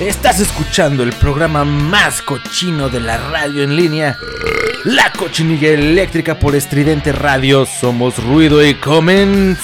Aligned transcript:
Estás 0.00 0.40
escuchando 0.40 1.02
el 1.02 1.12
programa 1.14 1.64
más 1.64 2.20
cochino 2.20 2.90
de 2.90 3.00
la 3.00 3.16
radio 3.16 3.62
en 3.62 3.74
línea. 3.74 4.18
La 4.84 5.10
cochinilla 5.10 5.70
eléctrica 5.70 6.38
por 6.38 6.54
estridente 6.54 7.12
radio. 7.12 7.64
Somos 7.64 8.22
ruido 8.22 8.62
y 8.64 8.74
comenzamos. 8.74 9.56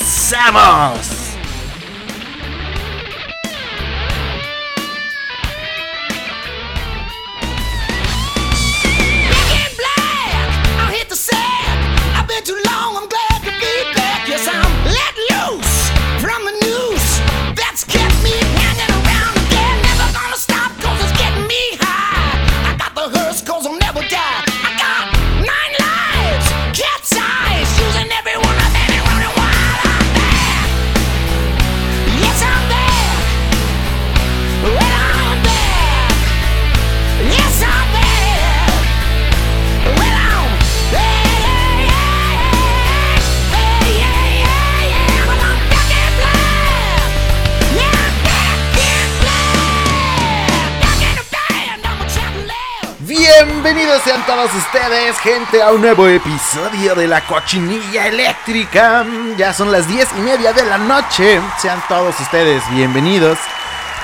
Gente, 55.22 55.62
a 55.62 55.70
un 55.70 55.80
nuevo 55.80 56.08
episodio 56.08 56.96
de 56.96 57.06
la 57.06 57.24
cochinilla 57.24 58.08
eléctrica. 58.08 59.06
Ya 59.36 59.52
son 59.52 59.70
las 59.70 59.86
diez 59.86 60.08
y 60.18 60.20
media 60.20 60.52
de 60.52 60.64
la 60.64 60.78
noche. 60.78 61.40
Sean 61.58 61.80
todos 61.88 62.18
ustedes 62.18 62.62
bienvenidos. 62.72 63.38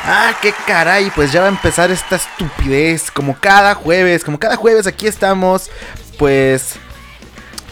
Ah, 0.04 0.32
qué 0.40 0.54
caray, 0.66 1.10
pues 1.10 1.32
ya 1.32 1.40
va 1.40 1.46
a 1.46 1.50
empezar 1.50 1.90
esta 1.90 2.16
estupidez. 2.16 3.10
Como 3.10 3.36
cada 3.38 3.74
jueves, 3.74 4.22
como 4.22 4.38
cada 4.38 4.54
jueves 4.54 4.86
aquí 4.86 5.08
estamos, 5.08 5.70
pues 6.18 6.76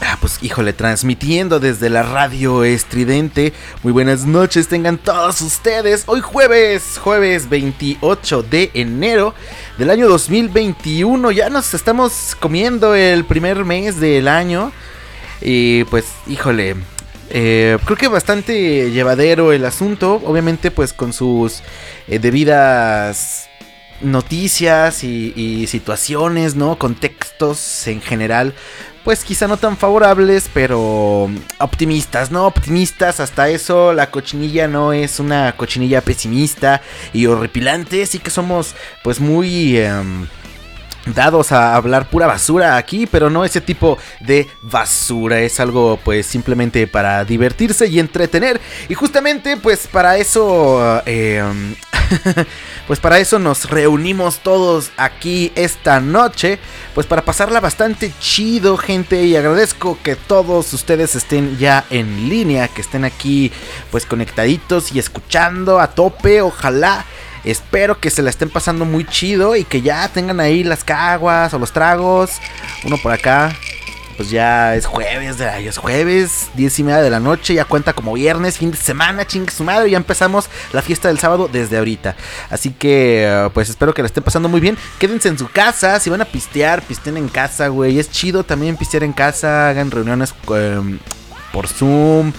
Ah, 0.00 0.18
pues 0.20 0.38
híjole, 0.42 0.74
transmitiendo 0.74 1.58
desde 1.58 1.88
la 1.88 2.02
radio 2.02 2.64
estridente. 2.64 3.54
Muy 3.82 3.92
buenas 3.92 4.26
noches, 4.26 4.68
tengan 4.68 4.98
todos 4.98 5.40
ustedes. 5.40 6.04
Hoy 6.06 6.20
jueves, 6.20 6.98
jueves 6.98 7.48
28 7.48 8.42
de 8.42 8.70
enero 8.74 9.34
del 9.78 9.88
año 9.88 10.06
2021. 10.08 11.30
Ya 11.32 11.48
nos 11.48 11.72
estamos 11.72 12.36
comiendo 12.38 12.94
el 12.94 13.24
primer 13.24 13.64
mes 13.64 13.98
del 13.98 14.28
año. 14.28 14.70
Y 15.40 15.84
pues, 15.84 16.04
híjole, 16.26 16.76
eh, 17.30 17.78
creo 17.84 17.96
que 17.96 18.08
bastante 18.08 18.90
llevadero 18.90 19.52
el 19.52 19.64
asunto. 19.64 20.20
Obviamente, 20.26 20.70
pues 20.70 20.92
con 20.92 21.14
sus 21.14 21.62
eh, 22.06 22.18
debidas 22.18 23.48
noticias 24.00 25.04
y, 25.04 25.66
situaciones, 25.66 26.54
¿no? 26.54 26.78
Contextos 26.78 27.86
en 27.86 28.00
general 28.00 28.54
pues 29.04 29.22
quizá 29.22 29.46
no 29.46 29.56
tan 29.56 29.76
favorables, 29.76 30.50
pero 30.52 31.30
optimistas, 31.60 32.32
¿no? 32.32 32.44
Optimistas, 32.48 33.20
hasta 33.20 33.48
eso 33.48 33.92
la 33.92 34.10
cochinilla 34.10 34.66
no 34.66 34.92
es 34.92 35.20
una 35.20 35.56
cochinilla 35.56 36.00
pesimista 36.00 36.82
y 37.12 37.26
horripilante, 37.26 38.04
sí 38.06 38.18
que 38.18 38.30
somos 38.30 38.74
pues 39.04 39.20
muy... 39.20 39.78
Em, 39.78 40.26
dados 41.06 41.52
a 41.52 41.74
hablar 41.74 42.10
pura 42.10 42.26
basura 42.26 42.76
aquí, 42.76 43.06
pero 43.06 43.30
no 43.30 43.44
ese 43.44 43.60
tipo 43.60 43.98
de 44.20 44.48
basura, 44.62 45.40
es 45.40 45.60
algo 45.60 45.98
pues 46.04 46.26
simplemente 46.26 46.86
para 46.86 47.24
divertirse 47.24 47.86
y 47.86 47.98
entretener. 47.98 48.60
Y 48.88 48.94
justamente 48.94 49.56
pues 49.56 49.86
para 49.86 50.16
eso... 50.16 51.02
Em, 51.06 51.74
pues 52.86 53.00
para 53.00 53.18
eso 53.18 53.38
nos 53.38 53.68
reunimos 53.68 54.38
todos 54.38 54.90
aquí 54.96 55.52
esta 55.54 56.00
noche, 56.00 56.58
pues 56.94 57.06
para 57.06 57.24
pasarla 57.24 57.60
bastante 57.60 58.12
chido, 58.20 58.76
gente, 58.76 59.24
y 59.24 59.36
agradezco 59.36 59.98
que 60.02 60.16
todos 60.16 60.72
ustedes 60.72 61.14
estén 61.14 61.58
ya 61.58 61.84
en 61.90 62.28
línea, 62.28 62.68
que 62.68 62.80
estén 62.80 63.04
aquí 63.04 63.52
pues 63.90 64.06
conectaditos 64.06 64.92
y 64.92 64.98
escuchando 64.98 65.80
a 65.80 65.88
tope, 65.88 66.42
ojalá 66.42 67.04
Espero 67.46 68.00
que 68.00 68.10
se 68.10 68.22
la 68.22 68.30
estén 68.30 68.50
pasando 68.50 68.84
muy 68.84 69.06
chido 69.06 69.54
y 69.54 69.62
que 69.62 69.80
ya 69.80 70.08
tengan 70.08 70.40
ahí 70.40 70.64
las 70.64 70.82
caguas 70.82 71.54
o 71.54 71.60
los 71.60 71.70
tragos. 71.70 72.32
Uno 72.84 72.98
por 72.98 73.12
acá, 73.12 73.56
pues 74.16 74.30
ya 74.30 74.74
es 74.74 74.84
jueves, 74.84 75.38
ya 75.38 75.56
es 75.58 75.78
jueves, 75.78 76.48
10 76.54 76.78
y 76.80 76.82
media 76.82 77.02
de 77.02 77.10
la 77.10 77.20
noche, 77.20 77.54
ya 77.54 77.64
cuenta 77.64 77.92
como 77.92 78.14
viernes, 78.14 78.58
fin 78.58 78.72
de 78.72 78.76
semana, 78.76 79.26
chingue 79.26 79.52
su 79.52 79.62
madre, 79.62 79.88
ya 79.88 79.96
empezamos 79.96 80.48
la 80.72 80.82
fiesta 80.82 81.06
del 81.06 81.20
sábado 81.20 81.48
desde 81.52 81.78
ahorita. 81.78 82.16
Así 82.50 82.70
que, 82.70 83.48
pues 83.54 83.68
espero 83.68 83.94
que 83.94 84.02
la 84.02 84.06
estén 84.06 84.24
pasando 84.24 84.48
muy 84.48 84.60
bien. 84.60 84.76
Quédense 84.98 85.28
en 85.28 85.38
su 85.38 85.48
casa, 85.48 86.00
si 86.00 86.10
van 86.10 86.22
a 86.22 86.24
pistear, 86.24 86.82
pisten 86.82 87.16
en 87.16 87.28
casa, 87.28 87.68
güey. 87.68 88.00
Es 88.00 88.10
chido 88.10 88.42
también 88.42 88.76
pistear 88.76 89.04
en 89.04 89.12
casa, 89.12 89.68
hagan 89.68 89.92
reuniones 89.92 90.34
em, 90.48 90.98
por 91.52 91.68
Zoom. 91.68 92.32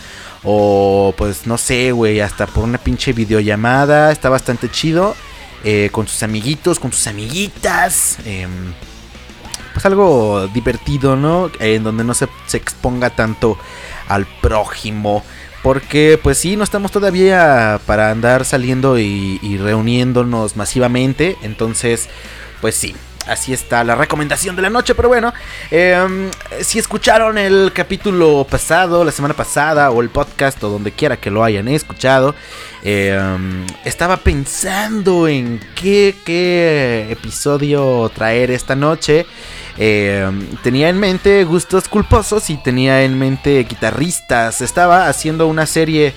O 0.44 1.14
pues 1.18 1.48
no 1.48 1.58
sé, 1.58 1.92
güey, 1.92 2.20
hasta 2.20 2.46
por 2.48 2.64
una 2.64 2.78
pinche 2.78 3.14
videollamada. 3.14 4.12
Está 4.12 4.30
bastante 4.30 4.70
chido. 4.70 5.16
Eh, 5.64 5.90
con 5.92 6.08
sus 6.08 6.22
amiguitos, 6.24 6.80
con 6.80 6.92
sus 6.92 7.08
amiguitas. 7.08 8.18
Eh, 8.26 8.48
pues 9.74 9.86
algo 9.86 10.48
divertido, 10.54 11.16
¿no? 11.16 11.52
En 11.60 11.84
donde 11.84 12.04
no 12.04 12.14
se, 12.14 12.28
exponga 12.54 13.12
tanto 13.12 13.58
al 14.08 14.26
prójimo. 14.26 15.24
Porque 15.62 16.20
pues 16.22 16.38
sí, 16.38 16.56
no 16.56 16.64
estamos 16.64 16.92
todavía 16.92 17.80
para 17.86 18.12
andar 18.12 18.46
saliendo 18.46 18.98
y, 18.98 19.58
reuniéndonos 19.62 20.56
masivamente. 20.56 21.38
Entonces, 21.42 22.10
pues 22.62 22.76
sí, 22.76 22.96
así 23.28 23.54
está 23.54 23.84
la 23.84 23.96
recomendación 23.96 24.56
de 24.56 24.62
la 24.62 24.70
noche. 24.70 24.96
Pero 24.96 25.10
bueno, 25.10 25.34
em, 25.72 26.30
si 26.62 26.80
escucharon 26.80 27.38
el 27.38 27.72
capítulo 27.74 28.46
pasado, 28.50 29.04
la 29.04 29.12
semana 29.12 29.34
pasada, 29.34 29.92
o 29.92 30.02
el 30.02 30.10
podcast, 30.10 30.64
o 30.64 30.70
donde 30.70 30.92
quiera 30.92 31.18
que 31.18 31.32
lo 31.32 31.44
hayan 31.44 31.68
escuchado, 31.68 32.36
em, 32.84 33.66
estaba 33.86 34.18
pensando 34.18 35.28
en 35.28 35.60
qué, 35.76 36.16
qué 36.26 37.08
episodio 37.10 38.10
traer 38.14 38.52
esta 38.52 38.76
noche. 38.76 39.26
Eh, 39.78 40.28
tenía 40.64 40.90
en 40.90 41.00
mente 41.00 41.44
gustos 41.44 41.88
culposos 41.88 42.50
y 42.50 42.58
tenía 42.58 43.04
en 43.04 43.18
mente 43.18 43.64
guitarristas. 43.64 44.62
Estaba 44.62 45.08
haciendo 45.08 45.48
una 45.48 45.66
serie 45.66 46.14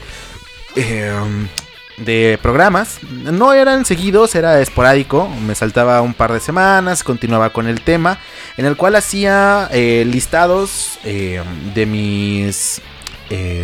de 2.00 2.38
programas. 2.42 2.98
No 3.02 3.52
eran 3.52 3.84
seguidos, 3.84 4.34
era 4.34 4.60
esporádico. 4.60 5.28
Me 5.46 5.54
saltaba 5.54 6.00
un 6.02 6.14
par 6.14 6.32
de 6.32 6.40
semanas, 6.40 7.04
continuaba 7.04 7.50
con 7.50 7.66
el 7.66 7.80
tema. 7.80 8.18
En 8.56 8.66
el 8.66 8.76
cual 8.76 8.96
hacía 8.96 9.68
eh, 9.72 10.04
listados 10.06 10.98
de 11.04 11.86
mis 11.86 12.82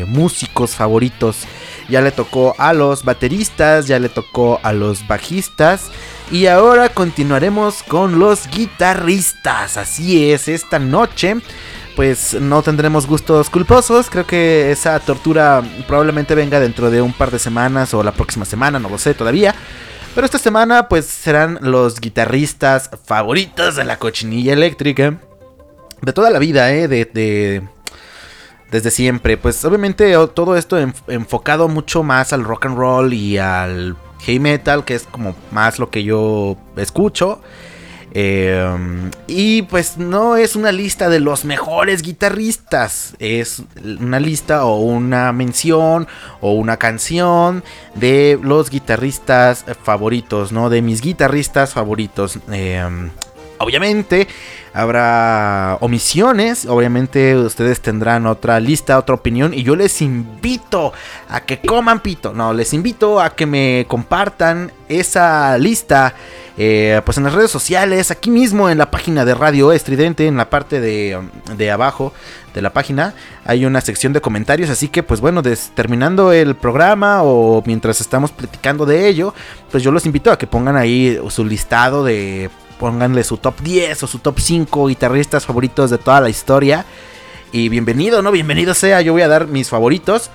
músicos 0.06 0.76
favoritos. 0.76 1.38
Ya 1.88 2.00
le 2.00 2.12
tocó 2.12 2.54
a 2.58 2.72
los 2.72 3.04
bateristas, 3.04 3.88
ya 3.88 3.98
le 3.98 4.08
tocó 4.08 4.60
a 4.62 4.72
los 4.72 5.06
bajistas. 5.08 5.91
Y 6.30 6.47
ahora 6.47 6.88
continuaremos 6.88 7.82
con 7.82 8.18
los 8.18 8.48
guitarristas. 8.48 9.76
Así 9.76 10.30
es, 10.30 10.48
esta 10.48 10.78
noche 10.78 11.36
pues 11.97 12.34
no 12.34 12.63
tendremos 12.63 13.07
gustos 13.07 13.48
culposos. 13.48 14.10
Creo 14.10 14.27
que 14.27 14.71
esa 14.71 15.01
tortura 15.01 15.63
probablemente 15.89 16.34
venga 16.34 16.60
dentro 16.60 16.91
de 16.91 17.01
un 17.01 17.15
par 17.15 17.31
de 17.31 17.39
semanas 17.39 17.95
o 17.95 18.03
la 18.03 18.13
próxima 18.13 18.45
semana, 18.45 18.78
no 18.78 18.91
lo 18.91 18.98
sé 18.98 19.15
todavía. 19.15 19.54
Pero 20.15 20.27
esta 20.27 20.39
semana 20.39 20.89
pues 20.89 21.07
serán 21.07 21.59
los 21.63 22.01
guitarristas 22.01 22.91
favoritos 23.04 23.77
de 23.77 23.84
la 23.84 23.98
cochinilla 23.98 24.53
eléctrica. 24.53 25.19
De 26.03 26.13
toda 26.13 26.31
la 26.31 26.39
vida, 26.39 26.71
¿eh? 26.72 26.87
De, 26.87 27.63
desde 28.71 28.91
siempre. 28.91 29.39
Pues 29.39 29.65
obviamente 29.65 30.15
todo 30.34 30.57
esto 30.57 30.78
enfocado 31.09 31.69
mucho 31.69 32.03
más 32.03 32.34
al 32.34 32.45
rock 32.45 32.66
and 32.66 32.77
roll 32.77 33.13
y 33.15 33.39
al 33.39 33.97
heavy 34.21 34.39
metal, 34.39 34.84
que 34.84 34.95
es 34.95 35.04
como 35.04 35.34
más 35.51 35.78
lo 35.78 35.91
que 35.91 36.04
yo 36.04 36.59
escucho. 36.77 37.41
Em, 38.12 39.10
y 39.26 39.62
pues 39.62 39.98
no 39.98 40.36
es 40.36 40.56
una 40.56 40.72
lista 40.72 41.08
de 41.08 41.20
los 41.20 41.44
mejores 41.44 42.03
guitarristas, 42.03 43.14
es 43.18 43.62
una 44.00 44.20
lista 44.20 44.64
o 44.64 44.80
una 44.80 45.32
mención 45.32 46.08
o 46.41 46.53
una 46.53 46.78
canción 46.78 47.62
de 47.94 48.38
los 48.42 48.70
guitarristas 48.70 49.64
favoritos, 49.82 50.53
¿no? 50.53 50.70
De 50.70 50.80
mis 50.80 51.03
guitarristas 51.03 51.74
favoritos. 51.74 52.38
Em, 52.50 53.10
Obviamente 53.58 54.28
habrá 54.74 55.78
omisiones, 55.80 56.66
obviamente 56.66 57.34
ustedes 57.34 57.80
tendrán 57.80 58.26
otra 58.26 58.60
lista, 58.60 58.98
otra 58.98 59.14
opinión 59.14 59.54
y 59.54 59.62
yo 59.62 59.74
les 59.74 60.03
invito 60.03 60.92
a 61.30 61.41
que 61.41 61.60
coman 61.60 62.00
pito, 62.00 62.34
no, 62.34 62.53
les 62.53 62.74
invito 62.74 63.20
a 63.20 63.30
que 63.30 63.47
me 63.47 63.86
compartan 63.88 64.70
esa 64.88 65.56
lista 65.56 66.14
eh, 66.58 67.00
pues 67.04 67.16
en 67.16 67.24
las 67.24 67.32
redes 67.32 67.50
sociales, 67.50 68.10
aquí 68.10 68.30
mismo 68.30 68.68
en 68.68 68.76
la 68.76 68.91
página 68.91 69.24
de 69.24 69.34
Radio 69.34 69.72
Estridente, 69.72 70.26
en 70.26 70.36
la 70.36 70.50
parte 70.50 70.80
de, 70.80 71.18
de 71.56 71.70
abajo 71.70 72.12
de 72.53 72.60
la 72.60 72.70
página, 72.70 73.14
hay 73.44 73.64
una 73.64 73.80
sección 73.80 74.12
de 74.12 74.20
comentarios, 74.20 74.68
así 74.68 74.88
que 74.88 75.03
pues 75.03 75.20
bueno, 75.22 75.42
terminando 75.74 76.32
el 76.32 76.54
programa 76.54 77.22
o 77.22 77.62
mientras 77.66 78.00
estamos 78.03 78.30
platicando 78.30 78.84
de 78.84 79.08
ello, 79.08 79.34
pues 79.70 79.82
yo 79.82 79.91
los 79.91 80.04
invito 80.04 80.30
a 80.30 80.38
que 80.38 80.47
pongan 80.47 80.76
ahí 80.76 81.18
su 81.28 81.44
listado 81.44 82.04
de 82.04 82.50
pónganle 82.78 83.25
su 83.25 83.37
top 83.37 83.61
10 83.61 84.03
o 84.03 84.07
su 84.07 84.19
top 84.19 84.39
5 84.39 84.87
guitarristas 84.87 85.47
favoritos 85.47 85.91
de 85.91 85.99
toda 85.99 86.21
la 86.21 86.28
historia. 86.28 86.84
Y 87.53 87.69
bienvenido, 87.69 88.23
¿no? 88.23 88.33
Bienvenido 88.33 88.75
sea, 88.75 89.01
yo 89.01 89.13
voy 89.13 89.23
a 89.23 89.28
dar 89.28 89.47
mis 89.47 89.69
favoritos. 89.69 90.31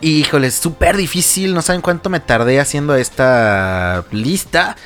Híjole, 0.00 0.50
súper 0.50 0.96
difícil, 0.96 1.54
no 1.54 1.62
saben 1.62 1.82
cuánto 1.82 2.08
me 2.10 2.20
tardé 2.20 2.58
haciendo 2.58 2.94
esta 2.94 4.04
lista. 4.10 4.76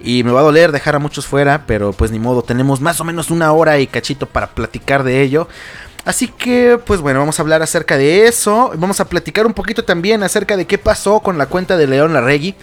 Y 0.00 0.22
me 0.22 0.30
va 0.30 0.40
a 0.40 0.44
doler 0.44 0.70
dejar 0.70 0.94
a 0.94 1.00
muchos 1.00 1.26
fuera, 1.26 1.64
pero 1.66 1.92
pues 1.92 2.12
ni 2.12 2.20
modo, 2.20 2.42
tenemos 2.42 2.80
más 2.80 3.00
o 3.00 3.04
menos 3.04 3.30
una 3.30 3.50
hora 3.52 3.78
y 3.80 3.88
cachito 3.88 4.26
para 4.26 4.48
platicar 4.48 5.02
de 5.02 5.22
ello. 5.22 5.48
Así 6.04 6.28
que, 6.28 6.78
pues 6.84 7.00
bueno, 7.00 7.18
vamos 7.18 7.38
a 7.38 7.42
hablar 7.42 7.62
acerca 7.62 7.98
de 7.98 8.26
eso. 8.26 8.72
Vamos 8.76 9.00
a 9.00 9.06
platicar 9.06 9.46
un 9.46 9.54
poquito 9.54 9.84
también 9.84 10.22
acerca 10.22 10.56
de 10.56 10.66
qué 10.66 10.78
pasó 10.78 11.20
con 11.20 11.36
la 11.36 11.46
cuenta 11.46 11.76
de 11.76 11.86
León 11.86 12.12
Larregui. 12.12 12.54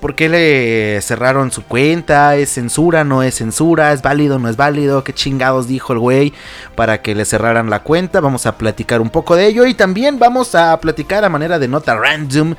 ¿Por 0.00 0.14
qué 0.14 0.28
le 0.28 1.00
cerraron 1.02 1.52
su 1.52 1.64
cuenta? 1.64 2.36
¿Es 2.36 2.50
censura? 2.54 3.04
¿No 3.04 3.22
es 3.22 3.36
censura? 3.36 3.92
¿Es 3.92 4.02
válido? 4.02 4.38
¿No 4.38 4.48
es 4.48 4.56
válido? 4.56 5.04
¿Qué 5.04 5.12
chingados 5.12 5.66
dijo 5.66 5.92
el 5.92 5.98
güey 5.98 6.32
para 6.74 7.02
que 7.02 7.14
le 7.14 7.24
cerraran 7.24 7.70
la 7.70 7.82
cuenta? 7.82 8.20
Vamos 8.20 8.46
a 8.46 8.56
platicar 8.56 9.00
un 9.00 9.10
poco 9.10 9.36
de 9.36 9.46
ello 9.46 9.66
y 9.66 9.74
también 9.74 10.18
vamos 10.18 10.54
a 10.54 10.78
platicar 10.80 11.24
a 11.24 11.28
manera 11.28 11.58
de 11.58 11.68
nota 11.68 11.94
random. 11.94 12.54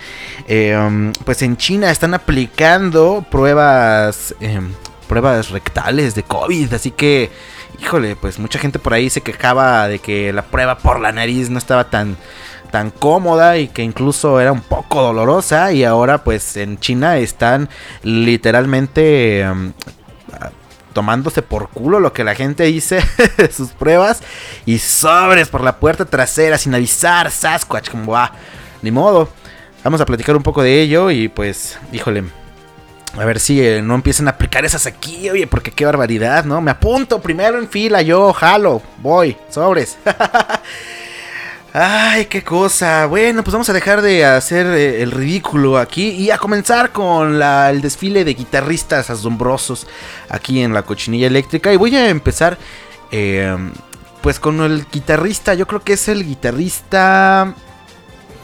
Em, 0.48 1.14
pues 1.26 1.42
en 1.42 1.58
China 1.58 1.92
están 1.92 2.14
aplicando 2.14 3.26
pruebas, 3.30 4.36
em, 4.40 4.72
pruebas 5.08 5.50
rectales 5.50 6.16
de 6.16 6.24
COVID, 6.24 6.74
así 6.74 6.92
que, 6.92 7.32
híjole, 7.80 8.16
pues 8.16 8.40
mucha 8.40 8.60
gente 8.60 8.80
por 8.80 8.94
ahí 8.94 9.10
se 9.10 9.22
quejaba 9.22 9.88
de 9.88 10.00
que 10.00 10.34
la 10.34 10.44
prueba 10.44 10.78
por 10.78 11.00
la 11.00 11.12
nariz 11.12 11.50
no 11.50 11.58
estaba 11.58 11.90
tan 11.90 12.18
tan 12.74 12.90
cómoda 12.90 13.60
y 13.60 13.68
que 13.68 13.84
incluso 13.84 14.40
era 14.40 14.52
un 14.52 14.62
poco 14.62 15.00
dolorosa 15.00 15.72
y 15.74 15.84
ahora 15.84 16.24
pues 16.24 16.58
en 16.58 16.80
China 16.80 17.18
están 17.18 17.70
literalmente 18.02 19.42
em, 19.42 19.74
tomándose 20.92 21.44
por 21.44 21.70
culo 21.70 22.00
lo 22.00 22.14
que 22.14 22.24
la 22.24 22.34
gente 22.34 22.64
dice 22.64 23.04
sus 23.56 23.70
pruebas 23.74 24.24
y 24.66 24.80
sobres 24.80 25.50
por 25.50 25.62
la 25.62 25.78
puerta 25.78 26.06
trasera 26.06 26.58
sin 26.58 26.74
avisar 26.74 27.30
Sasquatch 27.30 27.92
como 27.92 28.14
va 28.14 28.32
ni 28.82 28.90
modo 28.90 29.30
vamos 29.84 30.02
a 30.02 30.06
platicar 30.08 30.36
un 30.36 30.42
poco 30.42 30.64
de 30.64 30.82
ello 30.82 31.12
y 31.12 31.28
pues 31.28 31.78
híjole 31.92 32.24
a 33.16 33.24
ver 33.24 33.40
si 33.40 33.64
eh, 33.64 33.84
no 33.84 33.94
empiezan 33.94 34.28
a 34.28 34.32
aplicar 34.32 34.66
esas 34.66 34.88
aquí, 34.88 35.30
oye, 35.30 35.46
porque 35.46 35.70
qué 35.70 35.86
barbaridad, 35.86 36.46
¿no? 36.46 36.62
Me 36.62 36.72
apunto 36.72 37.22
primero 37.22 37.60
en 37.60 37.70
fila, 37.70 38.02
yo 38.02 38.34
jalo, 38.34 38.82
voy, 39.04 39.38
sobres. 39.52 40.00
Ay, 41.76 42.28
qué 42.28 42.44
cosa. 42.44 43.08
Bueno, 43.08 43.44
pues 43.44 43.52
vamos 43.52 43.68
a 43.68 43.74
dejar 43.74 44.04
de 44.04 44.24
hacer 44.24 44.68
eh, 44.68 45.02
el 45.02 45.10
ridículo 45.10 45.80
aquí 45.80 46.10
y 46.10 46.30
a 46.30 46.38
comenzar 46.38 46.92
con 46.92 47.42
el 47.42 47.82
desfile 47.82 48.24
de 48.24 48.36
guitarristas 48.36 49.10
asombrosos 49.10 49.88
aquí 50.30 50.62
en 50.62 50.72
la 50.72 50.84
cochinilla 50.84 51.26
eléctrica. 51.26 51.74
Y 51.74 51.78
voy 51.78 51.96
a 51.96 52.10
empezar 52.10 52.60
em, 53.10 53.72
pues 54.22 54.40
con 54.40 54.62
el 54.62 54.86
guitarrista, 54.92 55.56
yo 55.56 55.66
creo 55.66 55.82
que 55.82 55.94
es 55.94 56.08
el 56.10 56.24
guitarrista 56.24 57.56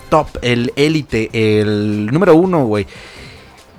top, 0.10 0.30
el 0.42 0.74
élite, 0.76 1.30
el 1.32 2.08
número 2.08 2.34
uno, 2.34 2.66
güey 2.66 2.88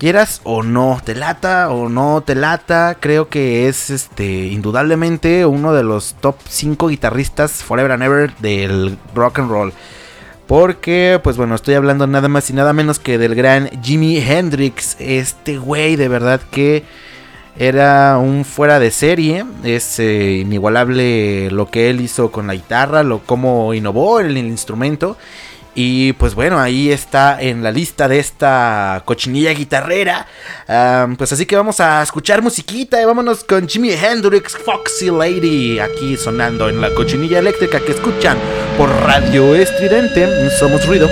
quieras 0.00 0.40
o 0.44 0.62
no, 0.62 0.98
te 1.04 1.14
lata 1.14 1.68
o 1.68 1.90
no 1.90 2.22
te 2.22 2.34
lata, 2.34 2.96
creo 2.98 3.28
que 3.28 3.68
es 3.68 3.90
este 3.90 4.46
indudablemente 4.46 5.44
uno 5.44 5.74
de 5.74 5.82
los 5.82 6.14
top 6.14 6.36
5 6.48 6.88
guitarristas 6.88 7.62
forever 7.62 7.92
and 7.92 8.02
ever 8.02 8.34
del 8.38 8.96
rock 9.14 9.40
and 9.40 9.50
roll. 9.50 9.72
Porque, 10.46 11.20
pues 11.22 11.36
bueno, 11.36 11.54
estoy 11.54 11.74
hablando 11.74 12.06
nada 12.06 12.28
más 12.28 12.48
y 12.48 12.54
nada 12.54 12.72
menos 12.72 12.98
que 12.98 13.18
del 13.18 13.34
gran 13.34 13.68
Jimi 13.82 14.16
Hendrix. 14.18 14.96
Este 14.98 15.58
güey, 15.58 15.94
de 15.94 16.08
verdad 16.08 16.40
que 16.50 16.82
era 17.56 18.18
un 18.18 18.44
fuera 18.44 18.80
de 18.80 18.90
serie. 18.90 19.44
Es 19.62 20.00
eh, 20.00 20.38
inigualable 20.38 21.50
lo 21.52 21.70
que 21.70 21.90
él 21.90 22.00
hizo 22.00 22.32
con 22.32 22.48
la 22.48 22.54
guitarra, 22.54 23.04
lo 23.04 23.20
cómo 23.20 23.74
innovó 23.74 24.18
el 24.18 24.36
instrumento. 24.38 25.16
Y 25.74 26.12
pues 26.14 26.34
bueno, 26.34 26.58
ahí 26.58 26.90
está 26.90 27.40
en 27.40 27.62
la 27.62 27.70
lista 27.70 28.08
de 28.08 28.18
esta 28.18 29.02
cochinilla 29.04 29.52
guitarrera. 29.52 30.26
pues 31.16 31.32
así 31.32 31.46
que 31.46 31.56
vamos 31.56 31.80
a 31.80 32.02
escuchar 32.02 32.42
musiquita 32.42 33.00
y 33.00 33.04
vámonos 33.04 33.44
con 33.44 33.68
Jimi 33.68 33.92
Hendrix, 33.92 34.56
Foxy 34.56 35.10
Lady, 35.10 35.78
aquí 35.78 36.16
sonando 36.16 36.68
en 36.68 36.80
la 36.80 36.92
cochinilla 36.94 37.38
eléctrica 37.38 37.80
que 37.80 37.92
escuchan 37.92 38.36
por 38.76 38.90
Radio 38.90 39.54
Estridente. 39.54 40.50
Somos 40.58 40.86
ruido. 40.86 41.08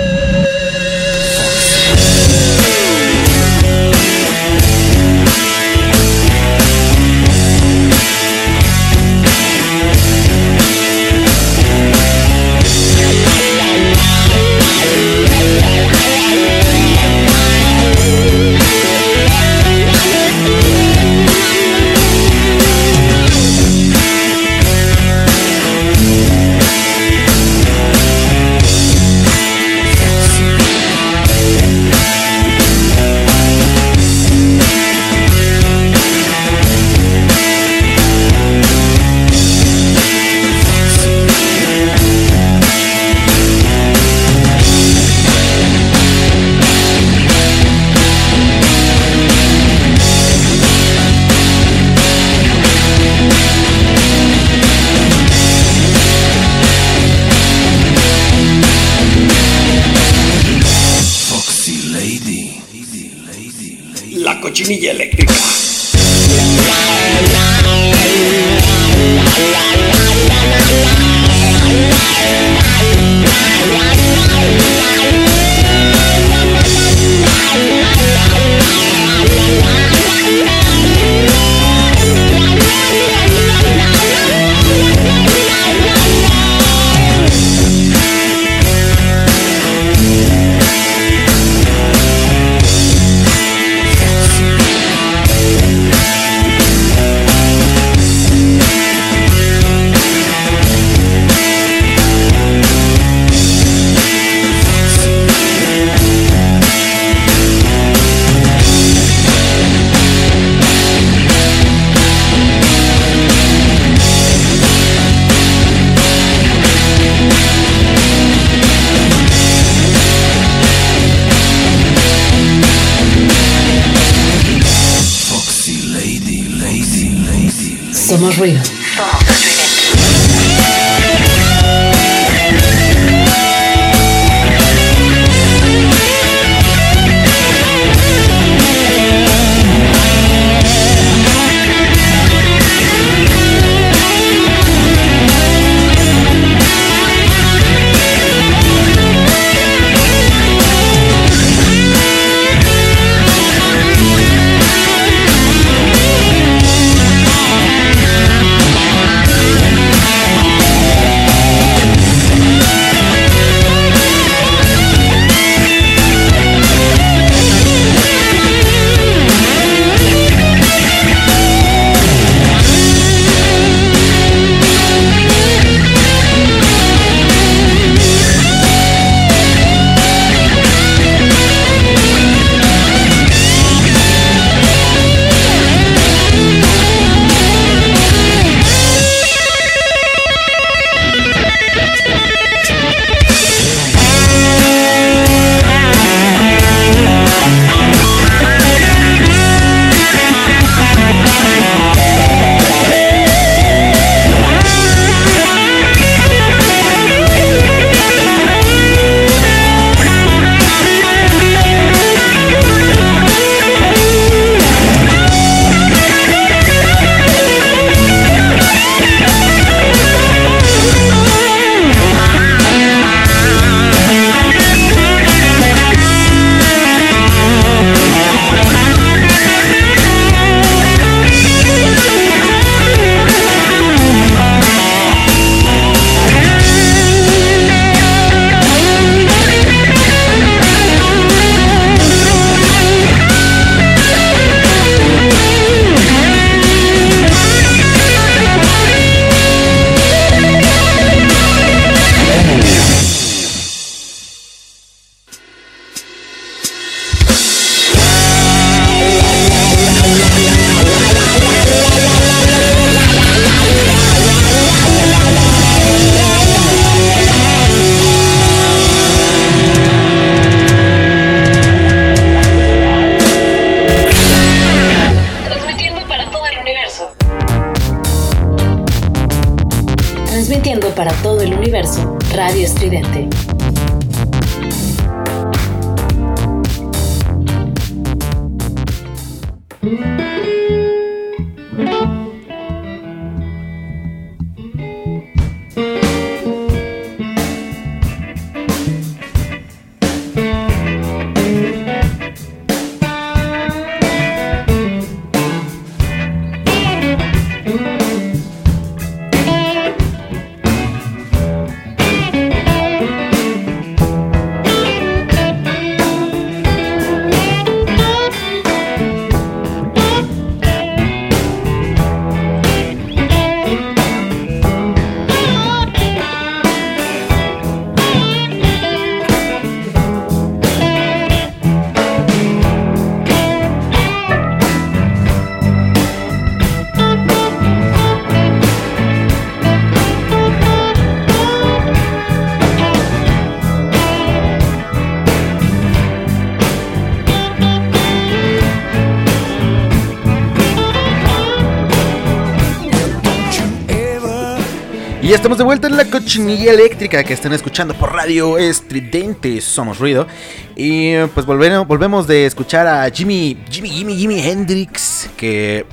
Estamos 355.39 355.57
de 355.57 355.63
vuelta 355.63 355.87
en 355.87 355.95
la 355.95 356.03
cochinilla 356.03 356.73
eléctrica 356.73 357.23
que 357.23 357.31
están 357.31 357.53
escuchando 357.53 357.93
por 357.93 358.11
radio 358.11 358.57
estridente. 358.57 359.61
Somos 359.61 359.97
ruido. 359.97 360.27
Y 360.75 361.15
pues 361.27 361.45
volvemos, 361.45 361.87
volvemos 361.87 362.27
de 362.27 362.45
escuchar 362.45 362.85
a 362.85 363.09
Jimmy, 363.09 363.57
Jimmy, 363.69 363.89
Jimmy, 363.89 364.17
Jimmy 364.17 364.41
Hendrix. 364.41 365.29
Que, 365.37 365.85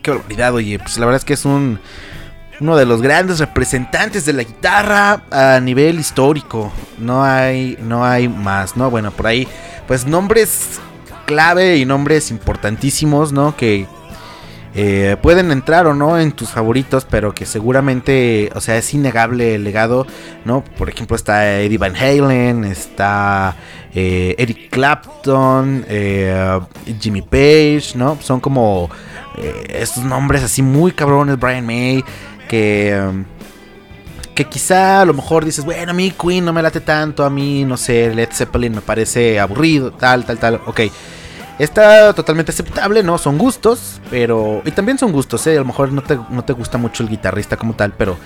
qué 0.00 0.12
barbaridad, 0.12 0.54
oye. 0.54 0.78
Pues 0.78 0.96
la 0.96 1.06
verdad 1.06 1.18
es 1.18 1.24
que 1.24 1.32
es 1.32 1.44
un, 1.44 1.80
uno 2.60 2.76
de 2.76 2.86
los 2.86 3.02
grandes 3.02 3.40
representantes 3.40 4.26
de 4.26 4.32
la 4.32 4.44
guitarra 4.44 5.24
a 5.28 5.58
nivel 5.58 5.98
histórico. 5.98 6.72
No 6.96 7.24
hay, 7.24 7.76
no 7.82 8.04
hay 8.04 8.28
más, 8.28 8.76
¿no? 8.76 8.92
Bueno, 8.92 9.10
por 9.10 9.26
ahí, 9.26 9.48
pues 9.88 10.06
nombres 10.06 10.78
clave 11.26 11.78
y 11.78 11.84
nombres 11.84 12.30
importantísimos, 12.30 13.32
¿no? 13.32 13.56
Que, 13.56 13.88
eh, 14.76 15.16
pueden 15.22 15.52
entrar 15.52 15.86
o 15.86 15.94
no 15.94 16.18
en 16.18 16.32
tus 16.32 16.50
favoritos, 16.50 17.06
pero 17.08 17.32
que 17.32 17.46
seguramente, 17.46 18.50
o 18.54 18.60
sea, 18.60 18.76
es 18.76 18.92
innegable 18.92 19.54
el 19.54 19.62
legado, 19.62 20.04
¿no? 20.44 20.64
Por 20.64 20.88
ejemplo, 20.88 21.14
está 21.14 21.60
Eddie 21.60 21.78
Van 21.78 21.94
Halen, 21.94 22.64
está 22.64 23.54
eh, 23.94 24.34
Eric 24.36 24.70
Clapton, 24.70 25.84
eh, 25.88 26.60
Jimmy 27.00 27.22
Page, 27.22 27.92
¿no? 27.94 28.18
Son 28.20 28.40
como 28.40 28.90
estos 29.68 30.04
nombres 30.04 30.42
así 30.42 30.62
muy 30.62 30.92
cabrones, 30.92 31.38
Brian 31.38 31.66
May, 31.66 32.04
que... 32.48 33.24
que 34.34 34.44
quizá 34.46 35.02
a 35.02 35.04
lo 35.04 35.14
mejor 35.14 35.44
dices, 35.44 35.64
bueno, 35.64 35.92
a 35.92 35.94
mí 35.94 36.10
Queen 36.10 36.44
no 36.44 36.52
me 36.52 36.62
late 36.62 36.80
tanto, 36.80 37.24
a 37.24 37.30
mí, 37.30 37.64
no 37.64 37.76
sé, 37.76 38.12
Led 38.12 38.30
Zeppelin 38.32 38.74
me 38.74 38.80
parece 38.80 39.38
aburrido, 39.38 39.92
tal, 39.92 40.24
tal, 40.24 40.38
tal, 40.38 40.60
ok. 40.66 40.80
Está 41.58 42.12
totalmente 42.12 42.50
aceptable, 42.50 43.02
¿no? 43.02 43.18
Son 43.18 43.38
gustos, 43.38 44.00
pero... 44.10 44.62
Y 44.64 44.70
también 44.72 44.98
son 44.98 45.12
gustos, 45.12 45.46
¿eh? 45.46 45.56
A 45.56 45.60
lo 45.60 45.64
mejor 45.64 45.92
no 45.92 46.02
te, 46.02 46.18
no 46.30 46.44
te 46.44 46.52
gusta 46.52 46.78
mucho 46.78 47.02
el 47.02 47.08
guitarrista 47.08 47.56
como 47.56 47.74
tal, 47.74 47.92
pero... 47.92 48.16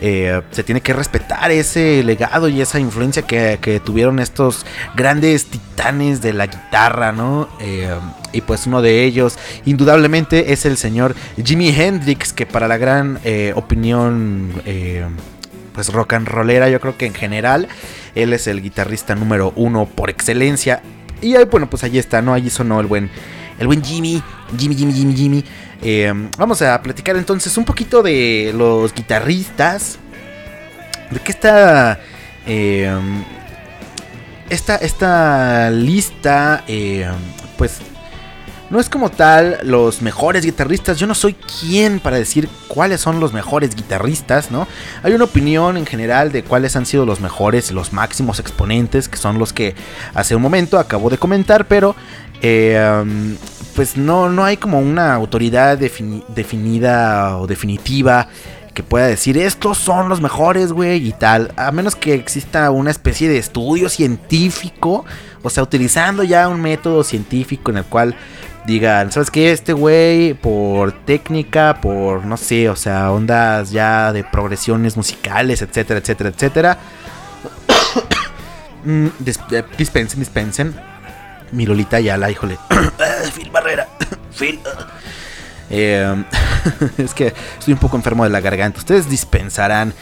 eh, 0.00 0.42
se 0.52 0.62
tiene 0.62 0.80
que 0.80 0.92
respetar 0.92 1.50
ese 1.50 2.02
legado 2.04 2.48
y 2.48 2.60
esa 2.60 2.78
influencia 2.78 3.22
que, 3.22 3.80
tuvieron 3.84 4.18
estos 4.18 4.64
grandes 4.94 5.46
titanes 5.46 6.20
de 6.20 6.32
la 6.32 6.46
guitarra, 6.46 7.12
¿no? 7.12 7.48
Eh, 7.60 7.90
y 8.32 8.40
pues 8.42 8.66
uno 8.66 8.82
de 8.82 9.04
ellos, 9.04 9.38
indudablemente, 9.64 10.52
es 10.52 10.66
el 10.66 10.76
señor 10.76 11.14
Jimi 11.42 11.70
Hendrix, 11.70 12.32
que 12.32 12.46
para 12.46 12.68
la 12.68 12.76
gran 12.76 13.18
eh, 13.24 13.52
opinión, 13.56 14.52
pues 15.74 15.92
rock 15.92 16.14
and 16.14 16.28
rollera, 16.28 16.68
yo 16.68 16.80
creo 16.80 16.96
que 16.96 17.06
en 17.06 17.14
general, 17.14 17.68
él 18.14 18.32
es 18.32 18.46
el 18.46 18.62
guitarrista 18.62 19.14
número 19.14 19.52
uno 19.56 19.86
por 19.86 20.10
excelencia. 20.10 20.82
Y 21.20 21.36
ahí, 21.36 21.44
bueno, 21.44 21.68
pues 21.68 21.84
ahí 21.84 21.98
está, 21.98 22.22
¿no? 22.22 22.34
Allí 22.34 22.50
sonó 22.50 22.80
el 22.80 22.86
buen, 22.86 23.10
el 23.58 23.66
buen 23.66 23.82
Jimmy, 23.82 24.22
Jimmy, 24.56 24.74
Jimmy, 24.74 24.92
Jimmy, 24.92 25.14
Jimmy. 25.14 25.44
Eh, 25.82 26.12
vamos 26.36 26.60
a 26.62 26.80
platicar 26.82 27.16
entonces 27.16 27.56
un 27.56 27.64
poquito 27.64 28.02
de 28.02 28.52
los 28.54 28.94
guitarristas. 28.94 29.98
De 31.10 31.20
qué 31.20 31.32
está. 31.32 32.00
Eh, 32.46 32.90
esta, 34.50 34.76
esta 34.76 35.70
lista. 35.70 36.64
Eh, 36.66 37.08
pues. 37.56 37.80
No 38.70 38.80
es 38.80 38.90
como 38.90 39.10
tal 39.10 39.58
los 39.62 40.02
mejores 40.02 40.44
guitarristas. 40.44 40.98
Yo 40.98 41.06
no 41.06 41.14
soy 41.14 41.34
quien 41.34 42.00
para 42.00 42.18
decir 42.18 42.48
cuáles 42.68 43.00
son 43.00 43.18
los 43.18 43.32
mejores 43.32 43.74
guitarristas, 43.74 44.50
¿no? 44.50 44.68
Hay 45.02 45.14
una 45.14 45.24
opinión 45.24 45.78
en 45.78 45.86
general 45.86 46.32
de 46.32 46.44
cuáles 46.44 46.76
han 46.76 46.84
sido 46.84 47.06
los 47.06 47.20
mejores, 47.20 47.72
los 47.72 47.94
máximos 47.94 48.40
exponentes, 48.40 49.08
que 49.08 49.16
son 49.16 49.38
los 49.38 49.54
que 49.54 49.74
hace 50.12 50.36
un 50.36 50.42
momento 50.42 50.78
acabo 50.78 51.08
de 51.08 51.16
comentar, 51.16 51.66
pero 51.66 51.96
pues 53.74 53.96
no, 53.96 54.28
no 54.28 54.44
hay 54.44 54.56
como 54.58 54.80
una 54.80 55.14
autoridad 55.14 55.78
definida 55.78 57.38
o 57.38 57.46
definitiva 57.46 58.28
que 58.74 58.82
pueda 58.84 59.08
decir 59.08 59.36
estos 59.38 59.78
son 59.78 60.08
los 60.08 60.20
mejores, 60.20 60.72
güey, 60.72 61.04
y 61.04 61.12
tal. 61.12 61.52
A 61.56 61.72
menos 61.72 61.96
que 61.96 62.14
exista 62.14 62.70
una 62.70 62.92
especie 62.92 63.28
de 63.28 63.38
estudio 63.38 63.88
científico, 63.88 65.04
o 65.42 65.50
sea, 65.50 65.64
utilizando 65.64 66.22
ya 66.22 66.48
un 66.48 66.60
método 66.60 67.02
científico 67.02 67.72
en 67.72 67.78
el 67.78 67.84
cual 67.84 68.14
digan, 68.68 69.10
¿sabes 69.10 69.30
qué? 69.30 69.50
Este 69.50 69.72
güey, 69.72 70.34
por 70.34 70.92
técnica, 70.92 71.80
por 71.80 72.26
no 72.26 72.36
sé, 72.36 72.68
o 72.68 72.76
sea, 72.76 73.10
ondas 73.10 73.70
ya 73.70 74.12
de 74.12 74.24
progresiones 74.24 74.94
musicales, 74.94 75.62
etcétera, 75.62 76.00
etcétera, 76.00 76.30
etcétera. 76.30 76.78
Mm, 78.84 79.08
eh, 79.26 79.64
dispensen, 79.76 80.20
dispensen 80.20 80.80
mi 81.50 81.66
Lolita 81.66 81.98
la 82.00 82.30
híjole. 82.30 82.56
Phil 83.34 83.50
Barrera. 83.50 83.88
Phil. 84.38 84.60
Eh, 85.68 86.24
es 86.98 87.12
que 87.12 87.34
estoy 87.58 87.74
un 87.74 87.80
poco 87.80 87.96
enfermo 87.96 88.22
de 88.22 88.30
la 88.30 88.40
garganta. 88.40 88.78
Ustedes 88.78 89.10
dispensarán 89.10 89.92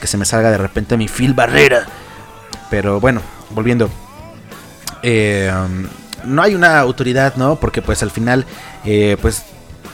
que 0.00 0.08
se 0.08 0.16
me 0.16 0.24
salga 0.24 0.50
de 0.50 0.58
repente 0.58 0.96
mi 0.96 1.06
Phil 1.06 1.34
Barrera. 1.34 1.86
Pero 2.68 2.98
bueno, 2.98 3.22
volviendo. 3.50 3.88
Eh, 5.04 5.50
no 6.26 6.42
hay 6.42 6.54
una 6.54 6.78
autoridad, 6.78 7.36
¿no? 7.36 7.56
Porque 7.56 7.82
pues 7.82 8.02
al 8.02 8.10
final, 8.10 8.44
eh, 8.84 9.16
pues 9.20 9.44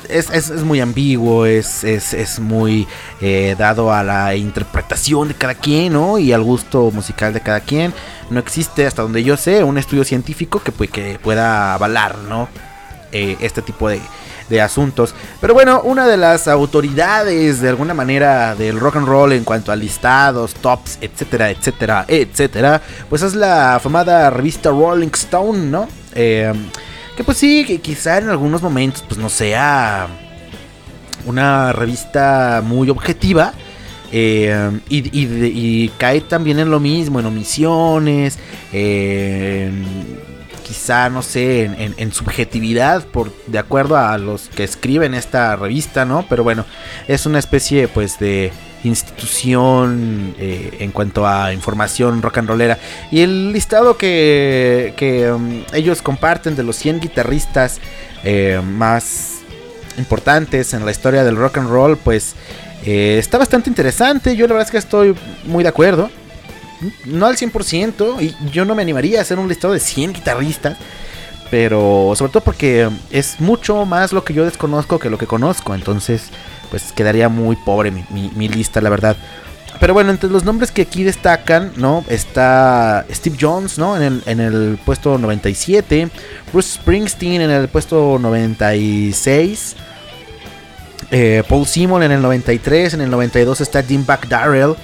es, 0.08 0.50
muy 0.62 0.80
ambiguo, 0.80 1.46
es, 1.46 1.84
es, 1.84 2.40
muy 2.40 2.86
eh, 3.20 3.54
dado 3.58 3.92
a 3.92 4.02
la 4.02 4.34
interpretación 4.34 5.28
de 5.28 5.34
cada 5.34 5.54
quien, 5.54 5.92
¿no? 5.92 6.18
Y 6.18 6.32
al 6.32 6.42
gusto 6.42 6.90
musical 6.90 7.32
de 7.32 7.40
cada 7.40 7.60
quien. 7.60 7.92
No 8.30 8.40
existe, 8.40 8.86
hasta 8.86 9.02
donde 9.02 9.22
yo 9.22 9.36
sé, 9.36 9.64
un 9.64 9.78
estudio 9.78 10.04
científico 10.04 10.62
que, 10.62 10.72
que 10.88 11.18
pueda 11.22 11.74
avalar, 11.74 12.18
¿no? 12.18 12.48
Eh, 13.12 13.36
este 13.40 13.62
tipo 13.62 13.88
de, 13.88 14.00
de 14.48 14.60
asuntos. 14.60 15.14
Pero 15.40 15.54
bueno, 15.54 15.82
una 15.82 16.06
de 16.06 16.16
las 16.16 16.48
autoridades 16.48 17.60
de 17.60 17.68
alguna 17.68 17.94
manera 17.94 18.54
del 18.54 18.80
rock 18.80 18.96
and 18.96 19.06
roll 19.06 19.32
en 19.32 19.44
cuanto 19.44 19.72
a 19.72 19.76
listados, 19.76 20.54
tops, 20.54 20.98
etcétera, 21.00 21.50
etcétera, 21.50 22.04
etcétera, 22.08 22.80
pues 23.08 23.22
es 23.22 23.34
la 23.34 23.78
famada 23.82 24.30
revista 24.30 24.70
Rolling 24.70 25.10
Stone, 25.12 25.58
¿no? 25.70 25.88
Eh, 26.14 26.52
que 27.16 27.25
pues 27.25 27.38
sí, 27.38 27.64
que 27.66 27.81
quizá 27.81 28.19
en 28.19 28.28
algunos 28.31 28.62
momentos 28.62 29.04
pues 29.07 29.19
no 29.19 29.28
sea 29.28 30.09
una 31.26 31.73
revista 31.73 32.62
muy 32.64 32.90
objetiva. 32.90 33.52
Eh, 34.14 34.81
y, 34.90 35.88
cae 35.97 36.21
también 36.21 36.59
en 36.59 36.71
lo 36.71 36.81
mismo, 36.81 37.19
en 37.19 37.26
omisiones, 37.26 38.38
quizá, 40.62 41.11
no 41.11 41.22
sé, 41.22 41.64
en, 41.96 42.12
subjetividad, 42.12 43.07
por, 43.07 43.33
de 43.46 43.59
acuerdo 43.59 43.96
a 43.96 44.16
los 44.18 44.48
que 44.48 44.64
escriben 44.64 45.14
esta 45.14 45.57
revista, 45.57 46.05
¿no? 46.05 46.27
Pero 46.29 46.44
bueno, 46.44 46.64
es 47.09 47.27
una 47.27 47.38
especie 47.38 47.88
pues 47.88 48.18
de 48.18 48.53
institución 48.85 50.35
eh, 50.38 50.77
en 50.81 50.90
cuanto 50.90 51.27
a 51.27 51.53
información 51.53 52.23
rock 52.23 52.38
and 52.38 52.49
rollera. 52.49 52.79
Y 53.11 53.21
el 53.21 53.53
listado 53.53 53.97
que, 53.97 55.31
um, 55.35 55.64
ellos 55.73 56.03
comparten 56.03 56.57
de 56.57 56.62
los 56.62 56.77
100 56.77 57.01
guitarristas 57.01 57.81
eh, 58.25 58.61
más 58.64 59.40
importantes 59.99 60.75
en 60.75 60.85
la 60.85 60.90
historia 60.90 61.25
del 61.25 61.37
rock 61.37 61.59
and 61.59 61.68
roll, 61.68 61.97
pues 61.97 62.35
eh, 62.85 63.16
está 63.18 63.38
bastante 63.38 63.71
interesante. 63.71 64.37
Yo 64.37 64.47
la 64.47 64.55
verdad 64.55 64.68
es 64.68 64.73
que 64.73 64.79
estoy 64.79 65.14
muy 65.45 65.62
de 65.62 65.68
acuerdo. 65.68 66.11
No 67.05 67.27
al 67.27 67.37
100%, 67.37 68.21
y 68.21 68.35
yo 68.51 68.64
no 68.64 68.75
me 68.75 68.83
animaría 68.83 69.21
a 69.21 69.23
hacer 69.23 69.38
un 69.38 69.49
listado 69.49 69.73
de 69.73 69.81
100 69.81 70.14
guitarristas. 70.14 70.77
Pero 71.51 72.14
sobre 72.16 72.33
todo 72.33 72.42
porque 72.42 72.88
es 73.11 73.38
mucho 73.38 73.85
más 73.85 74.12
lo 74.12 74.25
que 74.25 74.33
yo 74.33 74.45
desconozco 74.45 74.99
que 74.99 75.11
lo 75.11 75.18
que 75.18 75.27
conozco. 75.27 75.75
Entonces, 75.75 76.31
pues 76.72 76.90
quedaría 76.92 77.28
muy 77.28 77.54
pobre 77.54 77.90
mi, 77.90 78.48
lista, 78.48 78.80
la 78.80 78.88
verdad. 78.88 79.14
Pero 79.78 79.92
bueno, 79.92 80.11
entre 80.11 80.30
los 80.30 80.42
nombres 80.42 80.70
que 80.70 80.80
aquí 80.80 81.02
destacan, 81.02 81.70
¿no? 81.76 82.02
Está 82.08 83.04
Steve 83.12 83.37
Jones, 83.38 83.76
¿no? 83.76 83.94
En 83.94 84.02
el, 84.02 84.22
en 84.24 84.40
el 84.40 84.78
puesto 84.82 85.18
97. 85.18 86.08
Bruce 86.50 86.76
Springsteen 86.76 87.42
en 87.42 87.50
el 87.50 87.68
puesto 87.68 88.18
96. 88.18 89.76
Eh, 91.11 91.42
Paul 91.46 91.66
Simon 91.66 92.04
en 92.04 92.12
el 92.12 92.22
93. 92.22 92.94
En 92.94 93.02
el 93.02 93.11
92 93.11 93.61
está 93.61 93.85
Back 94.06 94.28
Darrell. 94.28 94.74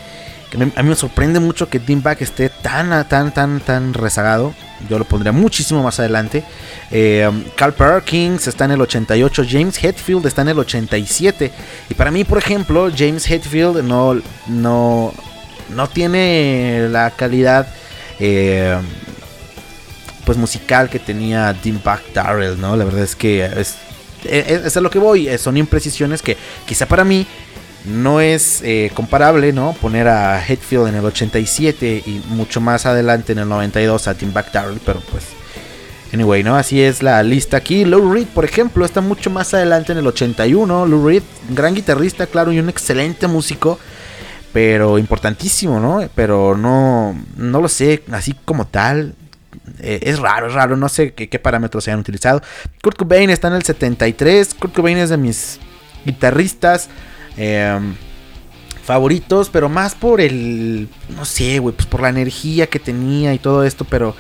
A 0.55 0.83
mí 0.83 0.89
me 0.89 0.95
sorprende 0.95 1.41
mucho 1.41 1.69
que 1.69 1.79
Back 1.79 2.23
esté 2.23 2.49
tan, 2.49 3.07
tan, 3.09 3.35
tan, 3.35 3.61
tan 3.61 3.93
rezagado. 3.93 4.55
Yo 4.89 4.99
lo 4.99 5.05
pondría 5.05 5.33
muchísimo 5.33 5.83
más 5.83 5.99
adelante. 6.01 6.43
Eh, 6.91 7.31
Carl 7.55 7.75
Perkins 7.75 8.47
está 8.47 8.65
en 8.65 8.71
el 8.71 8.81
88. 8.81 9.43
James 9.49 9.83
Hetfield 9.83 10.27
está 10.27 10.43
en 10.43 10.49
el 10.49 10.59
87. 10.59 11.53
Y 11.91 11.95
para 11.95 12.11
mí, 12.11 12.25
por 12.25 12.39
ejemplo, 12.39 12.91
James 12.97 13.31
Hetfield 13.31 13.83
no, 13.83 14.21
no, 14.47 15.13
no 15.69 15.89
tiene 15.89 16.89
la 16.91 17.11
calidad 17.11 17.69
eh, 18.19 18.79
pues 20.25 20.39
musical 20.39 20.89
que 20.89 20.99
tenía 20.99 21.55
Back 21.85 22.13
Darrell, 22.15 22.59
¿no? 22.59 22.75
La 22.75 22.85
verdad 22.85 23.03
es 23.03 23.15
que 23.15 23.45
es, 23.45 23.77
es, 24.25 24.65
es 24.65 24.77
a 24.79 24.81
lo 24.81 24.89
que 24.89 24.99
voy. 24.99 25.29
Son 25.37 25.59
imprecisiones 25.59 26.23
que 26.23 26.39
quizá 26.67 26.87
para 26.87 27.05
mí 27.05 27.27
no 27.85 28.21
es 28.21 28.61
eh, 28.63 28.91
comparable, 28.95 29.53
¿no? 29.53 29.73
Poner 29.75 30.09
a 30.09 30.45
Hetfield 30.45 30.89
en 30.89 30.97
el 30.97 31.05
87 31.05 32.03
y 32.05 32.23
mucho 32.29 32.61
más 32.61 32.87
adelante 32.87 33.33
en 33.33 33.39
el 33.39 33.49
92 33.49 34.09
a 34.09 34.15
Tim 34.15 34.33
Darrell, 34.33 34.81
pero 34.85 35.01
pues. 35.01 35.25
Anyway, 36.13 36.43
¿no? 36.43 36.57
Así 36.57 36.83
es 36.83 37.03
la 37.03 37.23
lista 37.23 37.59
aquí. 37.59 37.85
Lou 37.85 38.13
Reed, 38.13 38.27
por 38.29 38.45
ejemplo, 38.45 38.85
está 38.85 39.03
mucho 39.03 39.29
más 39.29 39.53
adelante 39.53 39.93
en 39.93 39.99
el 39.99 40.07
81. 40.07 40.87
Lou 40.87 41.07
Reed, 41.07 41.23
gran 41.51 41.75
guitarrista, 41.75 42.27
claro, 42.27 42.51
y 42.51 42.59
un 42.59 42.71
excelente 42.71 43.27
músico, 43.27 43.79
pero 44.53 44.99
importantísimo, 44.99 45.79
¿no? 45.81 46.09
Pero 46.15 46.57
no, 46.57 47.15
no 47.37 47.61
lo 47.61 47.69
sé, 47.69 48.05
así 48.11 48.35
como 48.45 48.67
tal. 48.67 49.15
Eh, 49.81 50.01
es 50.03 50.19
raro, 50.19 50.47
es 50.47 50.55
raro, 50.55 50.79
no 50.79 50.89
sé 50.89 51.13
qué, 51.13 51.29
qué 51.29 51.39
parámetros 51.39 51.85
se 51.85 51.91
han 51.91 51.99
utilizado. 51.99 52.41
Kurt 52.83 52.97
Cobain 52.97 53.29
está 53.29 53.49
en 53.49 53.55
el 53.55 53.63
73. 53.63 54.55
Kurt 54.55 54.75
Cobain 54.75 54.97
es 54.97 55.11
de 55.11 55.19
mis 55.19 55.61
guitarristas 56.07 56.89
Em, 57.39 57.95
favoritos, 58.83 59.49
pero 59.49 59.69
más 59.69 59.95
por 59.95 60.21
el, 60.21 60.89
no 61.15 61.25
sé, 61.25 61.61
güey, 61.61 61.75
pues 61.75 61.87
por 61.87 62.03
la 62.03 62.09
energía 62.09 62.67
que 62.67 62.81
tenía 62.81 63.33
y 63.33 63.39
todo 63.39 63.63
esto, 63.63 63.85
pero 63.85 64.17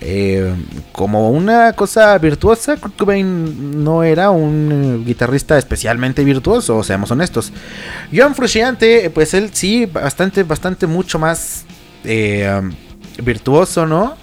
em, 0.00 0.56
como 0.92 1.30
una 1.30 1.74
cosa 1.74 2.16
virtuosa, 2.16 2.76
Kurt 2.78 2.96
Cobain 2.96 3.84
no 3.84 4.02
era 4.04 4.30
un 4.30 5.04
guitarrista 5.04 5.58
especialmente 5.58 6.24
virtuoso, 6.24 6.82
seamos 6.82 7.10
honestos. 7.10 7.52
John 8.14 8.34
Frusciante, 8.34 9.10
pues 9.10 9.34
él 9.34 9.50
sí, 9.52 9.84
bastante, 9.84 10.42
bastante, 10.42 10.86
mucho 10.86 11.18
más 11.18 11.64
em, 12.04 12.72
virtuoso, 13.22 13.84
¿no? 13.84 14.16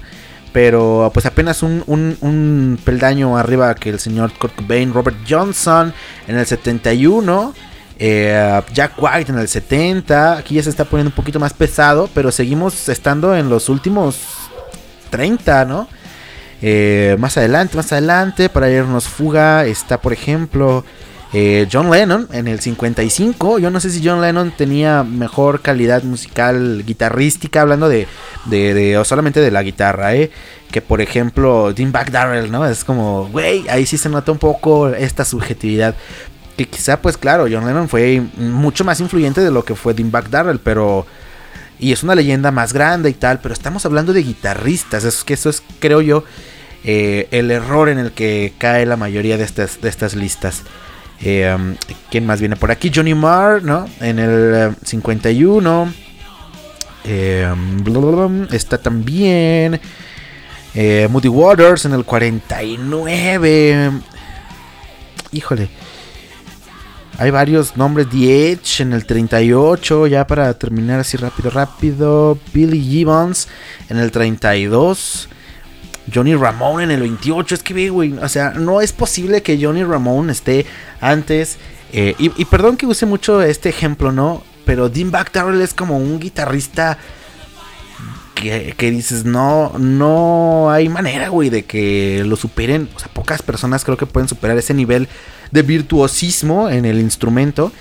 Pero 0.52 1.12
pues 1.14 1.26
apenas 1.28 1.62
un, 1.62 1.84
un 1.86 2.80
peldaño 2.84 3.38
arriba 3.38 3.76
que 3.76 3.90
el 3.90 4.00
señor 4.00 4.32
Kurt 4.40 4.56
Cobain, 4.56 4.94
Robert 4.94 5.18
Johnson 5.30 5.94
en 6.28 6.38
el 6.38 6.46
71. 6.46 7.54
Eh, 7.98 8.62
Jack 8.74 8.94
White 8.98 9.32
en 9.32 9.40
el 9.40 9.48
70. 9.48 10.38
Aquí 10.38 10.56
ya 10.56 10.64
se 10.64 10.70
está 10.70 10.86
poniendo 10.86 11.10
un 11.10 11.16
poquito 11.16 11.40
más 11.40 11.54
pesado. 11.54 12.10
Pero 12.14 12.32
seguimos 12.32 12.90
estando 12.90 13.36
en 13.36 13.50
los 13.50 13.70
últimos 13.70 14.18
30, 15.10 15.66
¿no? 15.66 15.88
Eh, 16.62 17.16
más 17.20 17.38
adelante, 17.38 17.78
más 17.78 17.92
adelante. 17.92 18.50
Para 18.50 18.70
irnos 18.70 19.08
fuga. 19.08 19.66
Está, 19.66 20.00
por 20.02 20.14
ejemplo. 20.14 20.84
Eh, 21.38 21.68
John 21.70 21.92
Lennon 21.92 22.30
en 22.32 22.48
el 22.48 22.62
55. 22.62 23.60
Yo 23.60 23.70
no 23.70 23.82
sé 23.82 23.90
si 23.90 24.02
John 24.02 24.22
Lennon 24.22 24.52
tenía 24.52 25.04
mejor 25.04 25.62
calidad 25.62 26.02
musical 26.04 26.84
guitarrística, 26.86 27.60
hablando 27.60 27.90
de, 27.90 28.08
de, 28.46 28.98
o 28.98 29.04
solamente 29.04 29.42
de 29.42 29.52
la 29.52 29.62
guitarra, 29.62 30.16
¿eh? 30.16 30.32
Que 30.72 30.82
por 30.82 31.02
ejemplo, 31.02 31.74
Back 31.78 32.12
Darrell, 32.12 32.50
¿no? 32.50 32.66
Es 32.66 32.86
como, 32.86 33.28
güey, 33.28 33.68
ahí 33.68 33.86
sí 33.86 33.98
se 33.98 34.08
nota 34.08 34.32
un 34.32 34.38
poco 34.38 34.88
esta 34.88 35.26
subjetividad. 35.26 35.96
Que 36.58 36.66
quizá, 36.68 37.02
pues 37.02 37.18
claro, 37.18 37.48
John 37.52 37.66
Lennon 37.66 37.90
fue 37.90 38.22
mucho 38.38 38.86
más 38.86 39.00
influyente 39.02 39.42
de 39.42 39.52
lo 39.52 39.66
que 39.66 39.76
fue 39.76 39.94
Back 39.94 40.30
Darrell, 40.30 40.60
pero. 40.60 41.06
Y 41.78 41.92
es 41.92 42.04
una 42.04 42.16
leyenda 42.16 42.52
más 42.52 42.72
grande 42.72 43.10
y 43.10 43.14
tal, 43.14 43.40
pero 43.42 43.54
estamos 43.54 43.86
hablando 43.86 44.14
de 44.14 44.24
guitarristas. 44.24 45.04
Es 45.04 45.26
que 45.26 45.34
eso 45.34 45.50
es, 45.50 45.62
creo 45.80 46.00
yo, 46.00 46.24
eh, 46.86 47.28
el 47.32 47.50
error 47.50 47.90
en 47.90 47.98
el 47.98 48.12
que 48.12 48.54
cae 48.60 48.86
la 48.86 48.96
mayoría 48.96 49.38
de 49.38 49.44
estas, 49.44 49.82
de 49.82 49.90
estas 49.90 50.14
listas. 50.16 50.62
Eh, 51.22 51.52
um, 51.54 51.76
¿Quién 52.12 52.28
más 52.28 52.40
viene 52.40 52.56
por 52.56 52.70
aquí? 52.70 52.92
Johnny 52.94 53.16
Marr, 53.16 53.64
¿no? 53.64 53.90
En 54.00 54.20
el 54.20 54.76
51. 54.84 55.94
Eh, 57.06 57.52
um, 57.52 58.48
está 58.52 58.78
también. 58.78 59.82
Moody 61.10 61.30
Waters 61.30 61.86
en 61.86 61.94
el 61.94 62.06
49. 62.06 63.92
Híjole. 65.32 65.70
Hay 67.18 67.32
varios 67.32 67.78
nombres. 67.78 68.10
The 68.10 68.52
Edge 68.52 68.82
en 68.82 68.94
el 68.94 69.06
38. 69.06 70.08
Ya 70.08 70.28
para 70.28 70.54
terminar 70.54 71.00
así 71.00 71.18
rápido, 71.18 71.50
rápido. 71.50 72.38
Billy 72.54 72.82
Gibbons 72.82 73.48
en 73.90 73.98
el 73.98 74.12
32. 74.12 75.30
Johnny 76.14 76.36
Ramone 76.36 76.84
en 76.84 76.92
el 76.92 77.02
28. 77.02 77.56
Es 77.56 77.64
que, 77.64 77.90
güey, 77.90 78.14
o 78.14 78.30
sea, 78.30 78.52
no 78.52 78.82
es 78.82 78.92
posible 78.92 79.42
que 79.42 79.58
Johnny 79.62 79.84
Ramone 79.84 80.32
esté 80.32 80.66
antes. 81.00 81.58
Eh, 81.94 82.16
y, 82.18 82.46
perdón 82.46 82.76
que 82.76 82.86
use 82.86 83.06
mucho 83.06 83.42
este 83.42 83.70
ejemplo, 83.70 84.12
¿no? 84.12 84.44
Pero 84.66 84.90
Dean 84.90 85.12
Darrell 85.12 85.62
es 85.62 85.74
como 85.74 85.98
un 85.98 86.20
guitarrista 86.20 86.98
que, 88.34 88.74
que, 88.76 88.92
dices, 88.92 89.24
no, 89.24 89.72
no 89.78 90.70
hay 90.70 90.90
manera, 90.90 91.30
güey, 91.30 91.50
de 91.50 91.64
que 91.64 92.24
lo 92.26 92.36
superen. 92.36 92.90
O 92.96 93.00
sea, 93.00 93.08
pocas 93.14 93.42
personas 93.42 93.86
creo 93.86 93.96
que 93.96 94.06
pueden 94.06 94.28
superar 94.28 94.58
ese 94.58 94.74
nivel 94.74 95.08
de 95.52 95.62
virtuosismo 95.62 96.70
en 96.70 96.86
el 96.86 97.00
instrumento. 97.00 97.72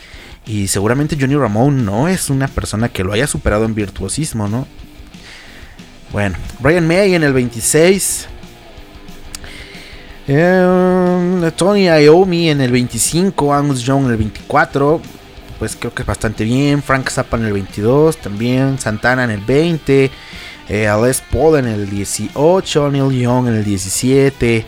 Y 0.46 0.68
seguramente 0.68 1.16
Johnny 1.18 1.36
Ramone 1.36 1.82
no 1.82 2.08
es 2.08 2.28
una 2.28 2.48
persona 2.48 2.88
que 2.88 3.02
lo 3.02 3.12
haya 3.12 3.26
superado 3.26 3.64
en 3.64 3.74
virtuosismo, 3.74 4.46
¿no? 4.46 4.66
Bueno, 6.12 6.36
Brian 6.60 6.86
May 6.86 7.14
en 7.14 7.24
el 7.24 7.32
26. 7.32 8.28
Em, 10.26 11.50
Tony 11.52 11.86
Iommi 11.86 12.50
en 12.50 12.60
el 12.60 12.70
25. 12.70 13.52
Angus 13.52 13.82
Young 13.82 14.04
en 14.04 14.10
el 14.12 14.16
24. 14.18 15.00
Pues 15.58 15.76
creo 15.76 15.94
que 15.94 16.02
es 16.02 16.06
bastante 16.06 16.44
bien. 16.44 16.82
Frank 16.82 17.08
Zappa 17.10 17.36
en 17.36 17.46
el 17.46 17.52
22 17.52 18.18
también. 18.18 18.78
Santana 18.78 19.24
en 19.24 19.30
el 19.30 19.40
20. 19.40 20.10
Eh, 20.68 20.88
Paul 21.32 21.58
en 21.58 21.66
el 21.66 21.90
18. 21.90 22.90
Neil 22.90 23.20
Young 23.20 23.48
en 23.48 23.54
el 23.54 23.64
17. 23.64 24.64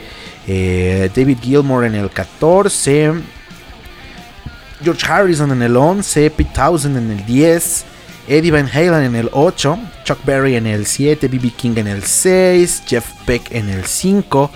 Eh, 0.46 1.10
David 1.14 1.38
Gilmore 1.40 1.86
en 1.86 1.94
el 1.94 2.10
14. 2.10 3.12
George 4.82 5.06
Harrison 5.06 5.50
en 5.52 5.62
el 5.62 5.76
11. 5.76 6.30
Pete 6.30 6.50
Townsend 6.54 6.96
en 6.96 7.10
el 7.10 7.26
10. 7.26 7.86
Eddie 8.28 8.50
Van 8.50 8.68
Halen 8.68 9.04
en 9.04 9.14
el 9.14 9.30
8, 9.32 9.78
Chuck 10.04 10.18
Berry 10.24 10.56
en 10.56 10.66
el 10.66 10.86
7, 10.86 11.28
BB 11.28 11.52
King 11.52 11.74
en 11.76 11.86
el 11.86 12.02
6, 12.02 12.82
Jeff 12.86 13.06
Beck 13.24 13.52
en 13.52 13.68
el 13.68 13.84
5 13.84 14.50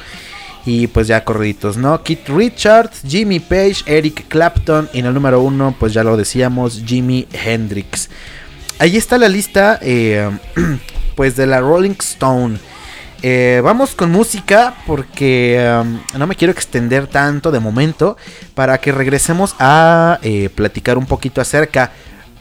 y 0.67 0.89
pues 0.89 1.07
ya 1.07 1.25
corriditos, 1.25 1.77
¿no? 1.77 2.03
Keith 2.03 2.29
Richards, 2.29 3.03
Jimmy 3.07 3.39
Page, 3.39 3.83
Eric 3.87 4.27
Clapton 4.29 4.89
y 4.93 4.99
en 4.99 5.07
el 5.07 5.15
número 5.15 5.41
1 5.41 5.77
pues 5.79 5.93
ya 5.93 6.03
lo 6.03 6.17
decíamos, 6.17 6.83
Jimi 6.85 7.27
Hendrix. 7.33 8.11
Ahí 8.79 8.97
está 8.97 9.19
la 9.19 9.29
lista 9.29 9.79
eh, 9.83 10.29
pues 11.15 11.37
de 11.37 11.47
la 11.47 11.61
Rolling 11.61 11.97
Stone. 12.01 12.59
Eh, 13.23 13.61
vamos 13.63 13.95
con 13.95 14.11
música 14.11 14.75
porque 14.87 15.63
um, 15.83 16.01
no 16.19 16.27
me 16.27 16.37
quiero 16.37 16.53
extender 16.53 17.07
tanto 17.07 17.51
de 17.51 17.61
momento 17.61 18.17
para 18.55 18.79
que 18.79 18.93
regresemos 18.93 19.55
a 19.59 20.19
eh, 20.23 20.49
platicar 20.55 20.97
un 20.97 21.05
poquito 21.05 21.43
acerca 21.43 21.93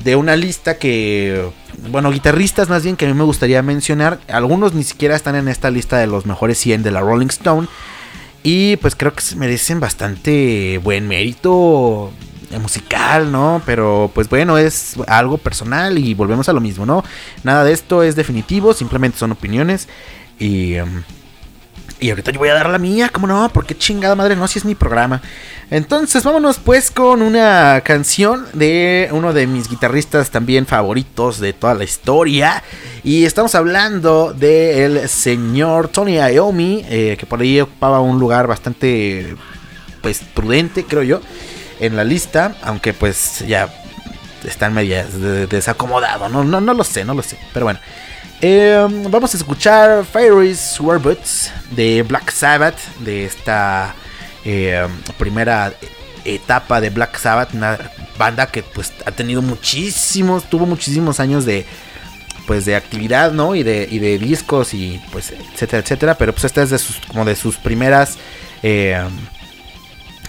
de 0.04 0.16
una 0.16 0.38
lista 0.38 0.78
que, 0.78 1.50
bueno, 1.90 2.12
guitarristas 2.12 2.70
más 2.70 2.84
bien 2.84 2.96
que 2.96 3.06
a 3.06 3.10
mí 3.10 3.14
me 3.14 3.26
gustaría 3.26 3.62
mencionar. 3.62 4.20
Algunos 4.30 4.74
ni 4.74 4.84
siquiera 4.84 5.18
están 5.18 5.36
en 5.36 5.50
esta 5.50 5.70
lista 5.70 5.98
de 5.98 6.08
los 6.08 6.26
mejores 6.26 6.58
100 6.58 6.84
de 6.84 6.92
la 6.92 7.02
Rolling 7.02 7.28
Stone. 7.28 7.68
Y 8.42 8.78
pues 8.78 8.96
creo 8.96 9.14
que 9.14 9.20
se 9.20 9.36
merecen 9.36 9.82
bastante 9.82 10.80
buen 10.82 11.10
mérito 11.10 12.14
musical, 12.58 13.32
¿no? 13.32 13.62
Pero 13.66 14.10
pues 14.16 14.30
bueno, 14.30 14.58
es 14.58 14.96
algo 15.08 15.38
personal 15.38 15.98
y 16.00 16.14
volvemos 16.14 16.50
a 16.50 16.54
lo 16.54 16.62
mismo, 16.62 16.86
¿no? 16.86 17.04
Nada 17.44 17.64
de 17.64 17.74
esto 17.74 18.02
es 18.02 18.16
definitivo, 18.16 18.74
simplemente 18.74 19.20
son 19.20 19.34
opiniones. 19.34 19.88
Y... 20.40 20.80
Um, 20.80 21.04
y 22.00 22.10
ahorita 22.12 22.32
yo 22.32 22.40
voy 22.40 22.48
a 22.48 22.54
dar 22.54 22.70
la 22.70 22.78
mía, 22.78 23.10
¿cómo 23.10 23.28
no? 23.28 23.50
Porque 23.50 23.78
chingada 23.78 24.16
madre, 24.16 24.36
no, 24.36 24.48
si 24.48 24.60
es 24.60 24.66
mi 24.66 24.74
programa. 24.74 25.22
Entonces 25.70 26.24
vámonos 26.24 26.58
pues 26.58 26.92
con 26.92 27.22
una 27.22 27.82
canción 27.84 28.48
de 28.54 29.10
uno 29.12 29.34
de 29.34 29.48
mis 29.48 29.70
guitarristas 29.70 30.32
también 30.32 30.66
favoritos 30.66 31.40
de 31.40 31.52
toda 31.52 31.74
la 31.74 31.84
historia. 31.84 32.64
Y 33.04 33.26
estamos 33.26 33.54
hablando 33.54 34.34
del 34.34 35.10
señor 35.10 35.90
Tony 35.90 36.16
Iommi, 36.16 36.86
eh, 36.88 37.18
que 37.20 37.26
por 37.26 37.42
ahí 37.42 37.60
ocupaba 37.60 38.00
un 38.00 38.18
lugar 38.18 38.48
bastante 38.48 39.36
pues 40.02 40.22
prudente, 40.34 40.86
creo 40.86 41.04
yo, 41.04 41.22
en 41.82 41.98
la 41.98 42.06
lista. 42.06 42.56
Aunque 42.64 42.94
pues 42.94 43.44
ya 43.46 43.70
están 44.46 44.74
medias 44.74 45.20
desacomodado, 45.50 46.30
no, 46.30 46.46
no, 46.46 46.62
no 46.62 46.74
lo 46.74 46.86
sé, 46.86 47.04
no 47.04 47.14
lo 47.14 47.24
sé. 47.24 47.38
Pero 47.54 47.66
bueno. 47.66 47.80
Em, 48.42 49.04
vamos 49.12 49.34
a 49.34 49.38
escuchar 49.38 50.06
Fairies 50.06 50.78
Boots 50.80 51.52
de 51.72 52.04
Black 52.04 52.32
Sabbath, 52.32 52.78
de 53.00 53.26
esta 53.26 53.94
em, 54.46 54.90
primera 55.18 55.74
etapa 56.24 56.80
de 56.80 56.90
Black 56.90 57.18
Sabbath, 57.18 57.54
una 57.54 57.78
banda 58.18 58.48
que 58.48 58.64
pues 58.64 58.94
ha 59.06 59.12
tenido 59.12 59.42
muchísimos, 59.42 60.50
tuvo 60.50 60.66
muchísimos 60.66 61.20
años 61.20 61.44
de 61.44 61.66
pues 62.48 62.64
de 62.64 62.78
actividad, 62.78 63.34
¿no? 63.34 63.56
Y 63.56 63.64
de, 63.64 63.88
de 63.88 64.18
discos 64.18 64.74
y 64.74 65.02
pues 65.12 65.32
etcétera, 65.32 65.84
etcétera, 65.84 66.16
pero 66.16 66.32
pues 66.32 66.46
esta 66.46 66.64
es 66.64 66.70
de 66.70 66.80
sus 66.80 66.96
como 67.08 67.26
de 67.26 67.36
sus 67.36 67.58
primeras 67.58 68.18
em, 68.64 69.10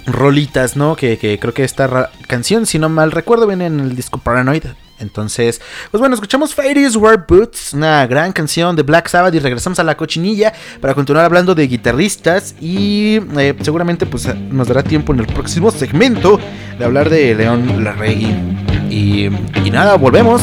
rolitas, 0.06 0.74
¿no? 0.74 0.96
Que, 0.96 1.16
que, 1.16 1.38
creo 1.38 1.54
que 1.54 1.62
esta 1.62 2.10
canción, 2.26 2.66
si 2.66 2.80
no 2.80 2.88
mal 2.88 3.12
recuerdo, 3.12 3.46
viene 3.46 3.66
en 3.66 3.78
el 3.78 3.94
disco 3.94 4.18
Paranoid 4.18 4.64
entonces, 5.00 5.60
pues 5.90 6.00
bueno, 6.00 6.14
escuchamos 6.14 6.54
Fairies 6.54 6.96
Wear 6.96 7.24
Boots, 7.26 7.72
una 7.72 8.06
gran 8.06 8.32
canción 8.32 8.76
de 8.76 8.82
Black 8.82 9.08
Sabbath 9.08 9.34
y 9.34 9.38
regresamos 9.38 9.78
a 9.78 9.84
la 9.84 9.96
cochinilla 9.96 10.52
para 10.80 10.94
continuar 10.94 11.24
hablando 11.24 11.54
de 11.54 11.66
guitarristas 11.66 12.54
y 12.60 13.20
eh, 13.38 13.56
seguramente 13.62 14.06
pues 14.06 14.28
nos 14.36 14.68
dará 14.68 14.82
tiempo 14.82 15.12
en 15.12 15.20
el 15.20 15.26
próximo 15.26 15.70
segmento 15.70 16.38
de 16.78 16.84
hablar 16.84 17.10
de 17.10 17.34
León 17.34 17.82
Larregui. 17.82 18.34
Y, 18.90 19.26
y 19.64 19.70
nada, 19.70 19.96
volvemos. 19.96 20.42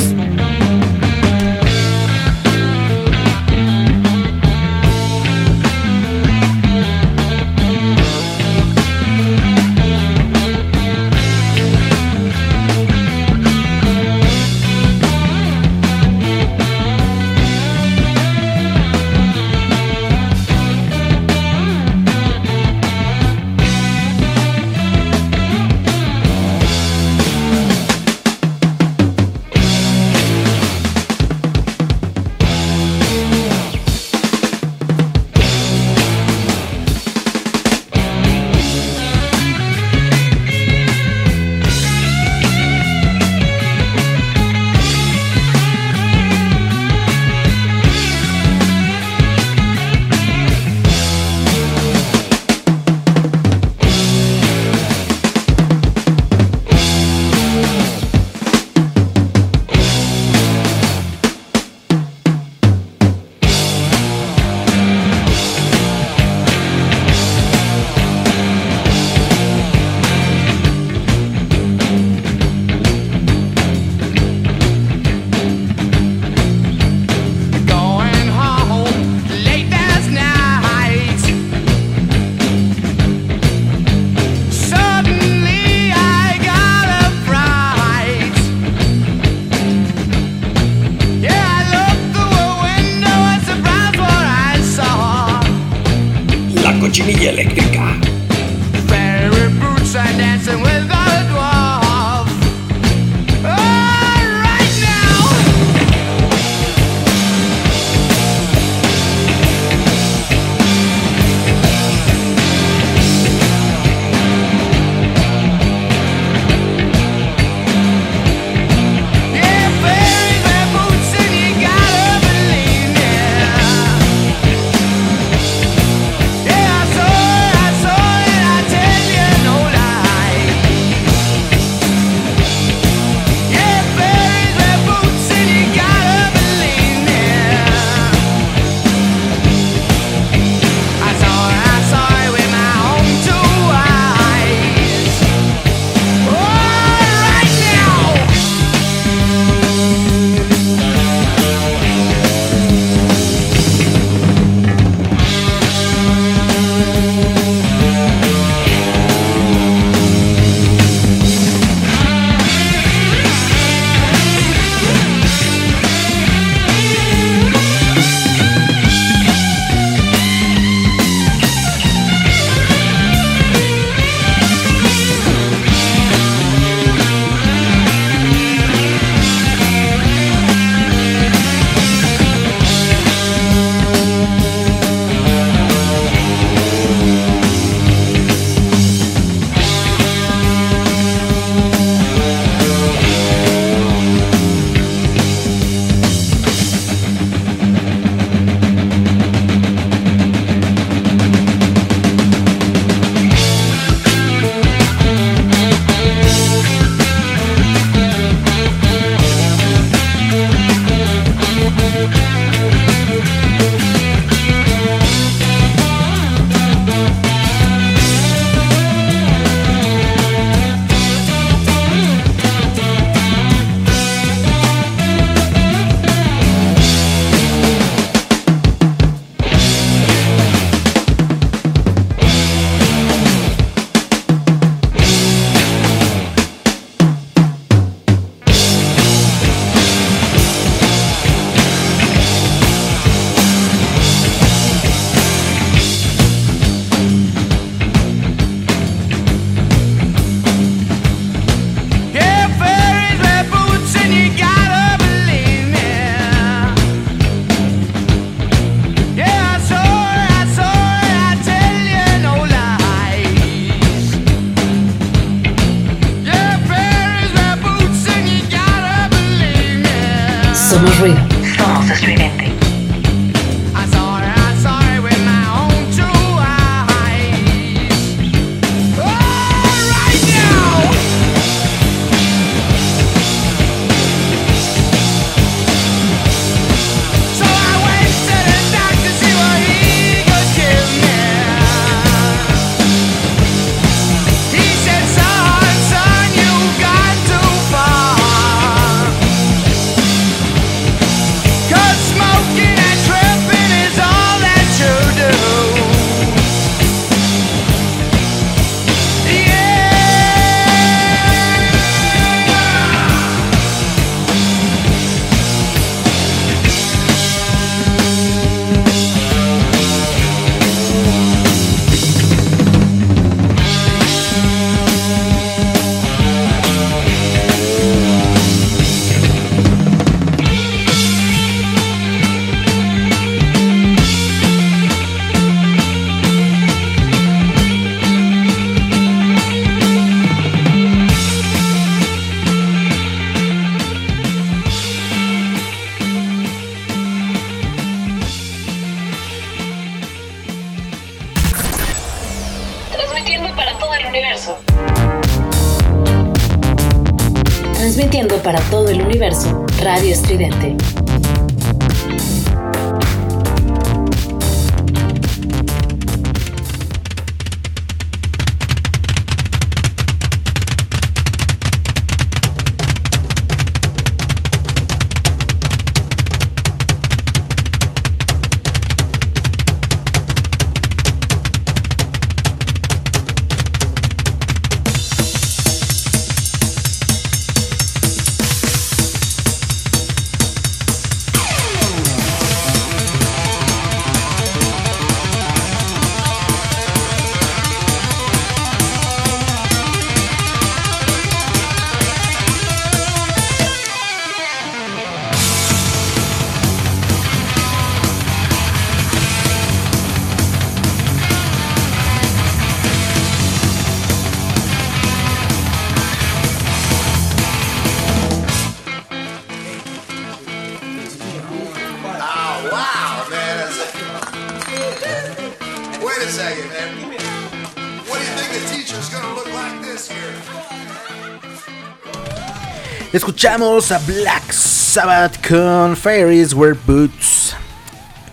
Escuchamos 433.38 433.91
a 433.91 434.00
Black 434.00 434.52
Sabbath 434.52 435.47
con 435.47 435.95
Fairies 435.95 436.56
Wear 436.56 436.76
Boots. 436.88 437.56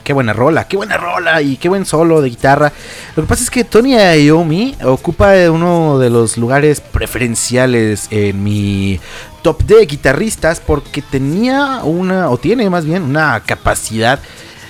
Qué 0.03 0.15
buena 0.15 0.33
rola, 0.33 0.67
qué 0.67 0.79
buena 0.79 0.97
rola 0.97 1.43
y 1.43 1.59
qué 1.59 1.69
buen 1.69 1.85
solo 1.85 2.23
de 2.23 2.31
guitarra. 2.31 2.73
Lo 3.15 3.23
que 3.23 3.29
pasa 3.29 3.43
es 3.43 3.51
que 3.51 3.65
Tony 3.65 3.97
Iommi 3.99 4.75
ocupa 4.83 5.35
uno 5.51 5.99
de 5.99 6.09
los 6.09 6.39
lugares 6.39 6.81
preferenciales 6.81 8.09
en 8.11 8.43
mi 8.43 8.99
top 9.43 9.65
de 9.65 9.85
guitarristas 9.85 10.61
porque 10.61 11.03
tenía 11.03 11.83
una, 11.85 12.31
o 12.31 12.39
tiene 12.39 12.71
más 12.71 12.87
bien, 12.87 13.03
una 13.03 13.43
capacidad 13.45 14.21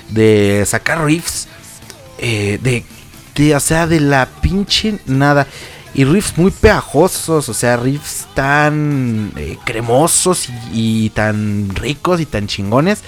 de 0.09 0.65
sacar 0.67 1.05
riffs 1.05 1.47
eh, 2.19 2.59
de, 2.61 2.85
de, 3.37 3.55
o 3.55 3.61
sea, 3.61 3.87
de 3.87 4.01
la 4.01 4.27
pinche 4.41 4.99
nada 5.07 5.47
y 5.95 6.05
riffs 6.05 6.37
muy 6.37 6.51
pegajosos, 6.51 7.49
o 7.49 7.55
sea, 7.55 7.77
riffs 7.77 8.24
tan 8.35 9.33
eh, 9.37 9.57
cremosos 9.65 10.49
y, 10.73 11.11
tan 11.11 11.75
ricos 11.75 12.21
y 12.21 12.27
tan 12.27 12.47
chingones. 12.47 13.03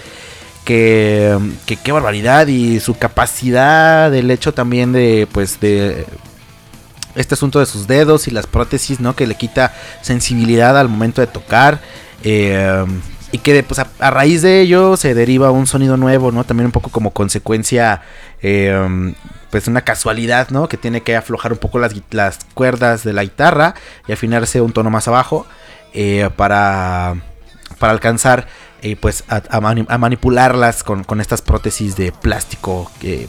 Que, 0.64 1.38
que 1.64 1.76
qué 1.76 1.92
barbaridad 1.92 2.48
y 2.48 2.80
su 2.80 2.98
capacidad, 2.98 4.12
el 4.12 4.32
hecho 4.32 4.52
también 4.52 4.92
de, 4.92 5.28
pues, 5.30 5.60
de 5.60 6.04
este 7.14 7.34
asunto 7.34 7.60
de 7.60 7.66
sus 7.66 7.86
dedos 7.86 8.26
y 8.26 8.32
las 8.32 8.48
prótesis, 8.48 8.98
¿no? 8.98 9.14
Que 9.14 9.28
le 9.28 9.36
quita 9.36 9.72
sensibilidad 10.02 10.76
al 10.76 10.88
momento 10.88 11.20
de 11.20 11.28
tocar. 11.28 11.80
Eh, 12.24 12.84
y 13.32 13.38
que 13.38 13.62
pues, 13.62 13.80
a, 13.80 14.10
raíz 14.10 14.42
de 14.42 14.60
ello 14.60 14.96
se 14.96 15.14
deriva 15.14 15.50
un 15.50 15.66
sonido 15.66 15.96
nuevo, 15.96 16.32
¿no? 16.32 16.44
También 16.44 16.66
un 16.66 16.72
poco 16.72 16.90
como 16.90 17.10
consecuencia 17.10 18.02
eh, 18.42 19.14
pues 19.56 19.68
una 19.68 19.80
casualidad, 19.80 20.50
¿no? 20.50 20.68
Que 20.68 20.76
tiene 20.76 21.00
que 21.00 21.16
aflojar 21.16 21.50
un 21.50 21.56
poco 21.56 21.78
las, 21.78 21.94
las 22.10 22.40
cuerdas 22.52 23.04
de 23.04 23.14
la 23.14 23.22
guitarra 23.22 23.74
y 24.06 24.12
afinarse 24.12 24.60
un 24.60 24.70
tono 24.70 24.90
más 24.90 25.08
abajo 25.08 25.46
eh, 25.94 26.28
para, 26.36 27.16
para 27.78 27.94
alcanzar 27.94 28.48
eh, 28.82 28.96
pues 28.96 29.24
a, 29.28 29.96
manipularlas 29.96 30.84
con, 30.84 31.22
estas 31.22 31.40
prótesis 31.40 31.96
de 31.96 32.12
plástico 32.12 32.92
que, 33.00 33.28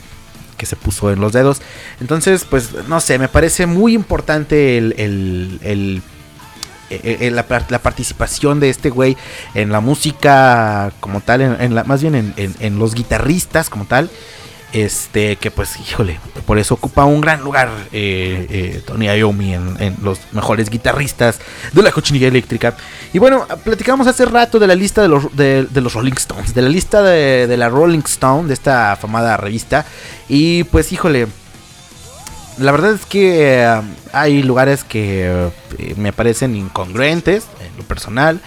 que, 0.58 0.66
se 0.66 0.76
puso 0.76 1.14
en 1.14 1.22
los 1.22 1.32
dedos. 1.32 1.62
Entonces, 2.02 2.44
pues 2.44 2.72
no 2.90 3.00
sé, 3.00 3.20
me 3.20 3.30
parece 3.30 3.66
muy 3.66 3.94
importante 3.94 4.78
el, 4.78 4.96
el, 4.98 6.02
e, 6.90 7.20
e, 7.22 7.32
la, 7.32 7.48
participación 7.48 8.60
de 8.60 8.70
este 8.70 8.90
güey 8.90 9.16
en 9.54 9.72
la 9.72 9.80
música 9.80 10.92
como 11.00 11.22
tal, 11.22 11.40
en, 11.40 11.74
la, 11.74 11.86
más 11.86 12.02
bien 12.02 12.16
en, 12.16 12.34
en, 12.36 12.80
los 12.80 12.96
guitarristas 12.96 13.70
como 13.70 13.86
tal. 13.86 14.10
Este, 14.74 15.38
que 15.38 15.50
pues, 15.50 15.80
híjole, 15.80 16.20
por 16.46 16.60
eso 16.60 16.74
ocupa 16.74 17.06
un 17.06 17.22
gran 17.22 17.42
lugar 17.42 17.70
eh, 17.94 18.48
eh, 18.50 18.82
Tony 18.86 19.08
Iommi 19.08 19.54
en, 19.54 19.96
los 20.04 20.20
mejores 20.34 20.70
guitarristas 20.70 21.40
de 21.72 21.82
la 21.82 21.92
cochinilla 21.92 22.28
eléctrica. 22.28 22.76
Y 23.14 23.20
bueno, 23.20 23.48
platicamos 23.64 24.08
hace 24.08 24.26
rato 24.26 24.60
de 24.60 24.68
la 24.68 24.76
lista 24.76 25.02
de 25.02 25.08
los, 25.08 25.36
de, 25.38 25.68
los 25.74 25.94
Rolling 25.94 26.18
Stones, 26.18 26.54
de 26.54 26.62
la 26.62 26.68
lista 26.68 27.02
de, 27.02 27.56
la 27.56 27.70
Rolling 27.70 28.04
Stone, 28.06 28.50
de 28.50 28.54
esta 28.54 28.92
afamada 28.92 29.38
revista. 29.38 29.86
Y 30.28 30.66
pues, 30.66 30.92
híjole, 30.92 31.28
la 32.58 32.74
verdad 32.74 32.92
es 32.92 33.06
que 33.06 33.64
eh, 33.64 33.82
hay 34.12 34.44
lugares 34.44 34.84
que 34.84 35.50
me 35.96 36.12
parecen 36.12 36.58
incongruentes 36.58 37.46
en 37.66 37.78
lo 37.78 37.84
personal. 37.84 38.42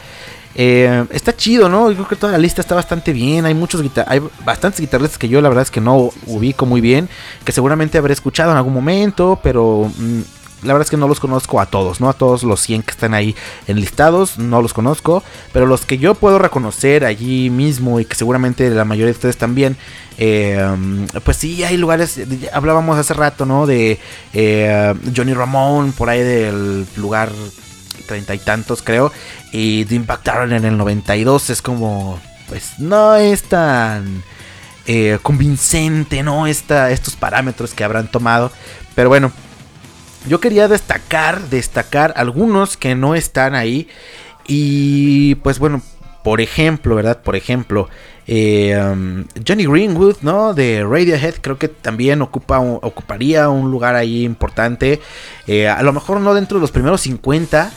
Eh, 0.54 1.06
está 1.10 1.36
chido, 1.36 1.68
¿no? 1.68 1.86
Creo 1.86 2.08
que 2.08 2.16
toda 2.16 2.32
la 2.32 2.38
lista 2.38 2.60
está 2.60 2.74
bastante 2.74 3.12
bien. 3.12 3.44
Hay 3.46 3.54
muchos 3.54 3.82
hay 4.06 4.20
bastantes 4.44 4.80
guitarristas 4.80 5.18
que 5.18 5.28
yo 5.28 5.40
la 5.40 5.48
verdad 5.48 5.62
es 5.62 5.70
que 5.70 5.80
no 5.80 6.10
ubico 6.26 6.66
muy 6.66 6.80
bien, 6.80 7.08
que 7.44 7.52
seguramente 7.52 7.98
habré 7.98 8.12
escuchado 8.12 8.50
en 8.50 8.56
algún 8.56 8.74
momento, 8.74 9.38
pero 9.42 9.90
mm, 9.96 10.20
la 10.62 10.74
verdad 10.74 10.86
es 10.86 10.90
que 10.90 10.96
no 10.96 11.08
los 11.08 11.20
conozco 11.20 11.60
a 11.60 11.66
todos, 11.66 12.00
¿no? 12.00 12.08
A 12.08 12.12
todos 12.12 12.42
los 12.42 12.60
100 12.60 12.82
que 12.82 12.90
están 12.90 13.14
ahí 13.14 13.34
enlistados, 13.66 14.38
no 14.38 14.60
los 14.60 14.72
conozco, 14.72 15.22
pero 15.52 15.66
los 15.66 15.86
que 15.86 15.98
yo 15.98 16.14
puedo 16.14 16.38
reconocer 16.38 17.04
allí 17.04 17.48
mismo 17.48 18.00
y 18.00 18.04
que 18.04 18.14
seguramente 18.14 18.68
la 18.70 18.84
mayoría 18.84 19.06
de 19.06 19.12
ustedes 19.12 19.36
también, 19.36 19.76
eh, 20.18 20.60
pues 21.24 21.36
sí, 21.38 21.64
hay 21.64 21.76
lugares, 21.76 22.20
hablábamos 22.52 22.98
hace 22.98 23.14
rato, 23.14 23.46
¿no? 23.46 23.66
De 23.66 23.98
eh, 24.34 24.94
Johnny 25.16 25.32
Ramón, 25.32 25.92
por 25.92 26.10
ahí 26.10 26.22
del 26.22 26.86
lugar 26.96 27.30
treinta 28.10 28.34
y 28.34 28.38
tantos 28.38 28.82
creo. 28.82 29.12
Y 29.52 29.84
The 29.84 29.94
Impact 29.96 30.28
en 30.28 30.64
el 30.64 30.76
92 30.76 31.50
es 31.50 31.62
como, 31.62 32.20
pues 32.48 32.78
no 32.78 33.16
es 33.16 33.42
tan 33.44 34.22
eh, 34.86 35.18
convincente, 35.22 36.22
¿no? 36.22 36.46
Esta, 36.46 36.90
estos 36.90 37.16
parámetros 37.16 37.74
que 37.74 37.84
habrán 37.84 38.10
tomado. 38.10 38.52
Pero 38.94 39.08
bueno, 39.08 39.32
yo 40.28 40.40
quería 40.40 40.68
destacar, 40.68 41.40
destacar 41.48 42.12
algunos 42.16 42.76
que 42.76 42.94
no 42.94 43.14
están 43.14 43.54
ahí. 43.54 43.88
Y 44.46 45.36
pues 45.36 45.58
bueno, 45.58 45.82
por 46.22 46.40
ejemplo, 46.40 46.94
¿verdad? 46.94 47.22
Por 47.22 47.36
ejemplo, 47.36 47.88
eh, 48.26 48.80
um, 48.80 49.24
Johnny 49.46 49.66
Greenwood, 49.66 50.16
¿no? 50.22 50.54
De 50.54 50.84
Radiohead, 50.84 51.36
creo 51.40 51.58
que 51.58 51.68
también 51.68 52.22
ocupa, 52.22 52.60
ocuparía 52.60 53.48
un 53.48 53.70
lugar 53.70 53.96
ahí 53.96 54.24
importante. 54.24 55.00
Eh, 55.46 55.68
a 55.68 55.82
lo 55.82 55.92
mejor 55.92 56.20
no 56.20 56.34
dentro 56.34 56.58
de 56.58 56.62
los 56.62 56.70
primeros 56.70 57.00
50, 57.02 57.72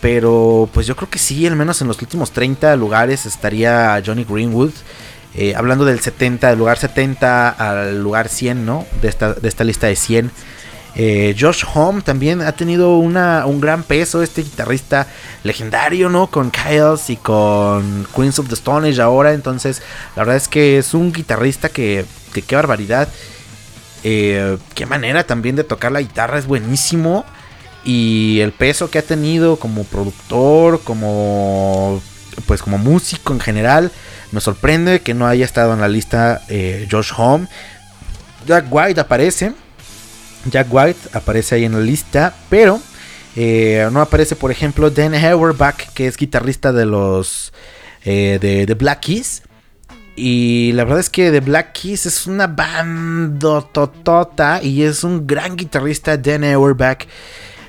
pero 0.00 0.68
pues 0.72 0.86
yo 0.86 0.96
creo 0.96 1.10
que 1.10 1.18
sí, 1.18 1.46
al 1.46 1.56
menos 1.56 1.80
en 1.82 1.88
los 1.88 2.00
últimos 2.00 2.30
30 2.32 2.74
lugares 2.76 3.26
estaría 3.26 4.02
Johnny 4.04 4.24
Greenwood. 4.24 4.72
Eh, 5.34 5.54
hablando 5.54 5.84
del 5.84 6.00
70, 6.00 6.48
del 6.48 6.58
lugar 6.58 6.78
70 6.78 7.50
al 7.50 8.02
lugar 8.02 8.28
100, 8.28 8.66
¿no? 8.66 8.86
De 9.00 9.08
esta, 9.08 9.34
de 9.34 9.48
esta 9.48 9.62
lista 9.62 9.86
de 9.86 9.96
100. 9.96 10.30
Eh, 10.96 11.36
Josh 11.38 11.64
Home 11.74 12.02
también 12.02 12.40
ha 12.40 12.52
tenido 12.52 12.96
una, 12.96 13.46
un 13.46 13.60
gran 13.60 13.84
peso, 13.84 14.22
este 14.22 14.42
guitarrista 14.42 15.06
legendario, 15.44 16.08
¿no? 16.08 16.26
Con 16.28 16.50
Kyles 16.50 17.10
y 17.10 17.16
con 17.16 18.08
Queens 18.14 18.40
of 18.40 18.48
the 18.48 18.54
Stone 18.54 18.88
Age 18.88 19.00
ahora. 19.00 19.32
Entonces, 19.32 19.82
la 20.16 20.22
verdad 20.22 20.36
es 20.36 20.48
que 20.48 20.78
es 20.78 20.94
un 20.94 21.12
guitarrista 21.12 21.68
que, 21.68 22.04
que 22.32 22.42
qué 22.42 22.56
barbaridad. 22.56 23.08
Eh, 24.02 24.56
qué 24.74 24.86
manera 24.86 25.24
también 25.24 25.56
de 25.56 25.64
tocar 25.64 25.92
la 25.92 26.00
guitarra, 26.00 26.38
es 26.38 26.46
buenísimo 26.46 27.24
y 27.84 28.40
el 28.40 28.52
peso 28.52 28.90
que 28.90 28.98
ha 28.98 29.02
tenido 29.02 29.56
como 29.56 29.84
productor, 29.84 30.80
como 30.82 32.02
pues 32.46 32.62
como 32.62 32.78
músico 32.78 33.32
en 33.32 33.40
general, 33.40 33.90
me 34.32 34.40
sorprende 34.40 35.00
que 35.00 35.14
no 35.14 35.26
haya 35.26 35.44
estado 35.44 35.72
en 35.72 35.80
la 35.80 35.88
lista 35.88 36.42
eh, 36.48 36.86
Josh 36.90 37.12
Home. 37.16 37.48
Jack 38.46 38.66
White 38.70 39.00
aparece, 39.00 39.52
Jack 40.50 40.68
White 40.70 41.10
aparece 41.12 41.56
ahí 41.56 41.64
en 41.64 41.72
la 41.72 41.80
lista, 41.80 42.34
pero 42.48 42.80
eh, 43.36 43.88
no 43.92 44.00
aparece 44.00 44.36
por 44.36 44.50
ejemplo 44.50 44.90
Dan 44.90 45.14
Auerbach, 45.14 45.92
que 45.94 46.06
es 46.06 46.16
guitarrista 46.16 46.72
de 46.72 46.86
los 46.86 47.52
eh, 48.04 48.38
de, 48.40 48.66
de, 48.66 48.74
Black 48.74 49.00
Keys. 49.00 49.42
Y 50.16 50.72
la 50.72 50.84
verdad 50.84 51.00
es 51.00 51.10
que 51.10 51.30
The 51.30 51.40
Black 51.40 51.72
Keys 51.72 52.06
es 52.06 52.26
una 52.26 52.46
banda 52.46 53.62
totota 53.72 54.60
y 54.62 54.82
es 54.82 55.04
un 55.04 55.26
gran 55.26 55.56
guitarrista 55.56 56.16
Dan 56.16 56.44
Auerbach 56.44 57.06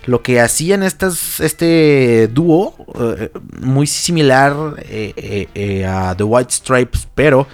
lo 0.05 0.21
que 0.21 0.39
hacían 0.39 0.83
estas, 0.83 1.39
este 1.39 2.27
dúo, 2.27 2.75
eh, 2.99 3.31
muy 3.59 3.85
similar 3.87 4.75
eh, 4.79 5.47
eh, 5.53 5.85
a 5.85 6.15
The 6.15 6.23
White 6.23 6.51
Stripes, 6.51 7.07
pero 7.13 7.47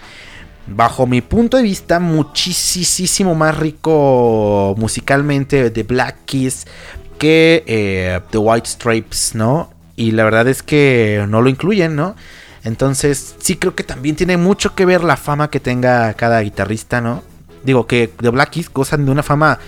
bajo 0.68 1.08
mi 1.08 1.22
punto 1.22 1.58
de 1.58 1.64
vista, 1.64 2.00
muchísimo 2.00 3.36
más 3.36 3.58
rico 3.58 4.76
musicalmente 4.78 5.70
de 5.70 5.84
Black 5.84 6.26
Keys 6.26 6.66
que 7.18 8.22
The 8.30 8.38
White 8.38 8.70
Stripes, 8.70 9.34
¿no? 9.34 9.74
Y 9.96 10.12
la 10.12 10.24
verdad 10.24 10.48
es 10.48 10.62
que 10.62 11.26
no 11.28 11.42
lo 11.42 11.50
incluyen, 11.50 11.96
¿no? 11.96 12.16
Entonces, 12.64 13.36
sí 13.40 13.56
creo 13.56 13.76
que 13.76 13.84
también 13.84 14.16
tiene 14.16 14.38
mucho 14.38 14.76
que 14.76 14.86
ver 14.86 15.04
la 15.04 15.18
fama 15.18 15.50
que 15.50 15.60
tenga 15.60 16.14
cada 16.14 16.42
guitarrista, 16.42 17.02
¿no? 17.02 17.24
Digo 17.64 17.88
que 17.88 18.10
The 18.22 18.30
Black 18.30 18.52
Keys 18.52 18.70
gozan 18.72 19.06
de 19.06 19.12
una 19.12 19.24
fama 19.24 19.60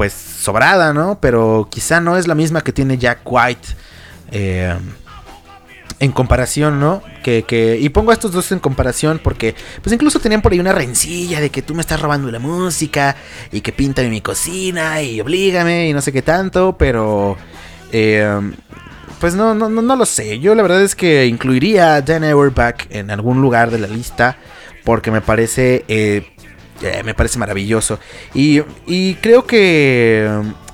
pues 0.00 0.14
sobrada, 0.14 0.94
¿no? 0.94 1.18
Pero 1.20 1.68
quizá 1.70 2.00
no 2.00 2.16
es 2.16 2.26
la 2.26 2.34
misma 2.34 2.62
que 2.62 2.72
tiene 2.72 2.96
Jack 2.96 3.20
White. 3.22 3.68
Eh, 4.32 4.74
en 5.98 6.12
comparación, 6.12 6.80
¿no? 6.80 7.02
Que, 7.22 7.78
y 7.78 7.88
pongo 7.90 8.10
a 8.10 8.14
estos 8.14 8.32
dos 8.32 8.50
en 8.50 8.60
comparación 8.60 9.20
porque, 9.22 9.54
pues 9.82 9.92
incluso 9.92 10.18
tenían 10.18 10.40
por 10.40 10.52
ahí 10.52 10.58
una 10.58 10.72
rencilla 10.72 11.38
de 11.38 11.50
que 11.50 11.60
tú 11.60 11.74
me 11.74 11.82
estás 11.82 12.00
robando 12.00 12.30
la 12.30 12.38
música 12.38 13.14
y 13.52 13.60
que 13.60 13.72
píntame 13.72 14.08
mi 14.08 14.22
cocina 14.22 15.02
y 15.02 15.20
oblígame 15.20 15.90
y 15.90 15.92
no 15.92 16.00
sé 16.00 16.12
qué 16.12 16.22
tanto, 16.22 16.78
pero, 16.78 17.36
eh, 17.92 18.40
pues 19.20 19.34
no, 19.34 19.54
no, 19.54 19.68
no, 19.68 19.82
no 19.82 19.96
lo 19.96 20.06
sé. 20.06 20.40
Yo 20.40 20.54
la 20.54 20.62
verdad 20.62 20.80
es 20.80 20.94
que 20.94 21.26
incluiría 21.26 21.96
a 21.96 22.00
Dan 22.00 22.24
Auerbach 22.24 22.86
en 22.88 23.10
algún 23.10 23.42
lugar 23.42 23.70
de 23.70 23.80
la 23.80 23.86
lista 23.86 24.38
porque 24.82 25.10
me 25.10 25.20
parece 25.20 25.84
eh, 25.88 26.26
eh, 26.82 27.02
me 27.04 27.14
parece 27.14 27.38
maravilloso. 27.38 27.98
Y, 28.34 29.14
creo 29.16 29.46
que 29.46 30.28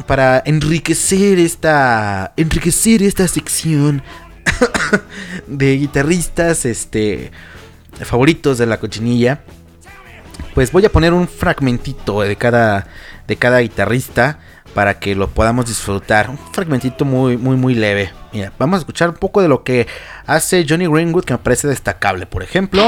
para 0.07 0.43
enriquecer 0.45 1.39
esta. 1.39 2.33
Enriquecer 2.37 3.03
esta 3.03 3.27
sección 3.29 4.03
de 5.47 5.77
guitarristas. 5.77 6.65
Este. 6.65 7.31
favoritos 8.03 8.59
de 8.59 8.67
la 8.67 8.79
cochinilla. 8.79 9.41
Pues 10.55 10.73
voy 10.73 10.85
a 10.85 10.93
poner 10.93 11.13
un 11.13 11.29
fragmentito 11.29 12.21
de 12.23 12.37
cada. 12.37 12.87
de 13.27 13.37
cada 13.37 13.61
guitarrista 13.61 14.39
para 14.75 14.99
que 14.99 15.15
lo 15.15 15.29
podamos 15.29 15.67
disfrutar. 15.67 16.29
Un 16.29 16.39
fragmentito 16.53 17.05
muy, 17.05 17.37
muy, 17.39 17.57
muy 17.57 17.75
leve. 17.75 18.13
Mira, 18.33 18.53
vamos 18.59 18.77
a 18.77 18.81
escuchar 18.81 19.09
un 19.09 19.17
poco 19.17 19.41
de 19.41 19.49
lo 19.49 19.65
que 19.65 19.87
hace 20.27 20.67
Johnny 20.69 20.87
Greenwood 20.87 21.25
que 21.25 21.33
me 21.33 21.39
parece 21.39 21.67
destacable. 21.67 22.27
Por 22.27 22.43
ejemplo. 22.43 22.87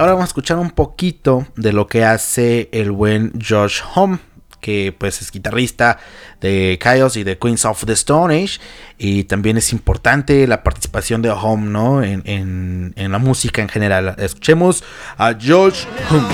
Ahora 0.00 0.12
vamos 0.12 0.28
a 0.28 0.32
escuchar 0.32 0.56
un 0.56 0.70
poquito 0.70 1.46
de 1.56 1.74
lo 1.74 1.86
que 1.86 2.06
hace 2.06 2.70
el 2.72 2.90
buen 2.90 3.34
Josh 3.38 3.82
Home, 3.94 4.18
que 4.58 4.96
pues 4.96 5.20
es 5.20 5.30
guitarrista 5.30 5.98
de 6.40 6.78
Chaos 6.82 7.18
y 7.18 7.22
de 7.22 7.36
Queens 7.36 7.66
of 7.66 7.84
the 7.84 7.92
Stone 7.92 8.34
Age. 8.34 8.60
Y 8.96 9.24
también 9.24 9.58
es 9.58 9.74
importante 9.74 10.46
la 10.46 10.62
participación 10.62 11.20
de 11.20 11.28
Home, 11.28 11.66
¿no? 11.66 12.02
En, 12.02 12.22
en 12.24 13.12
la 13.12 13.18
música 13.18 13.60
en 13.60 13.68
general. 13.68 14.14
Escuchemos 14.16 14.82
a 15.18 15.34
Josh 15.38 15.84
Home. 16.10 16.28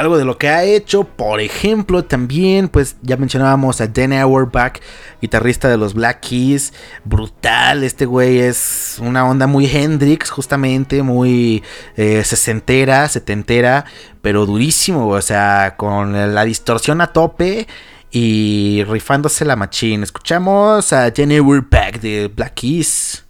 Algo 0.00 0.16
de 0.16 0.24
lo 0.24 0.38
que 0.38 0.48
ha 0.48 0.64
hecho. 0.64 1.04
Por 1.04 1.40
ejemplo, 1.40 2.04
también, 2.04 2.68
pues 2.68 2.96
ya 3.02 3.18
mencionábamos 3.18 3.82
a 3.82 3.86
Dan 3.86 4.14
Auerbach, 4.14 4.80
guitarrista 5.20 5.68
de 5.68 5.76
los 5.76 5.92
Black 5.92 6.20
Keys. 6.20 6.72
Brutal, 7.04 7.84
este 7.84 8.06
güey 8.06 8.38
es 8.38 8.96
una 9.00 9.28
onda 9.28 9.46
muy 9.46 9.66
Hendrix, 9.66 10.30
justamente, 10.30 11.02
muy 11.02 11.62
eh, 11.96 12.24
sesentera, 12.24 13.08
setentera, 13.08 13.84
pero 14.22 14.46
durísimo, 14.46 15.06
o 15.06 15.20
sea, 15.20 15.74
con 15.76 16.34
la 16.34 16.44
distorsión 16.44 17.02
a 17.02 17.08
tope 17.08 17.68
y 18.10 18.82
rifándose 18.88 19.44
la 19.44 19.56
machine. 19.56 20.02
Escuchamos 20.02 20.94
a 20.94 21.10
Dan 21.10 21.32
Auerbach 21.32 22.00
de 22.00 22.28
Black 22.34 22.54
Keys. 22.54 23.24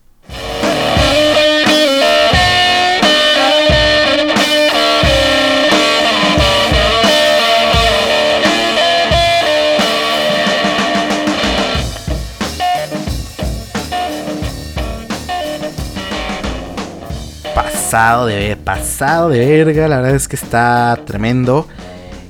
Pasado 17.90 18.26
de 18.26 18.56
pasado 18.56 19.30
de 19.30 19.44
verga, 19.44 19.88
la 19.88 19.96
verdad 19.96 20.14
es 20.14 20.28
que 20.28 20.36
está 20.36 20.96
tremendo. 21.04 21.66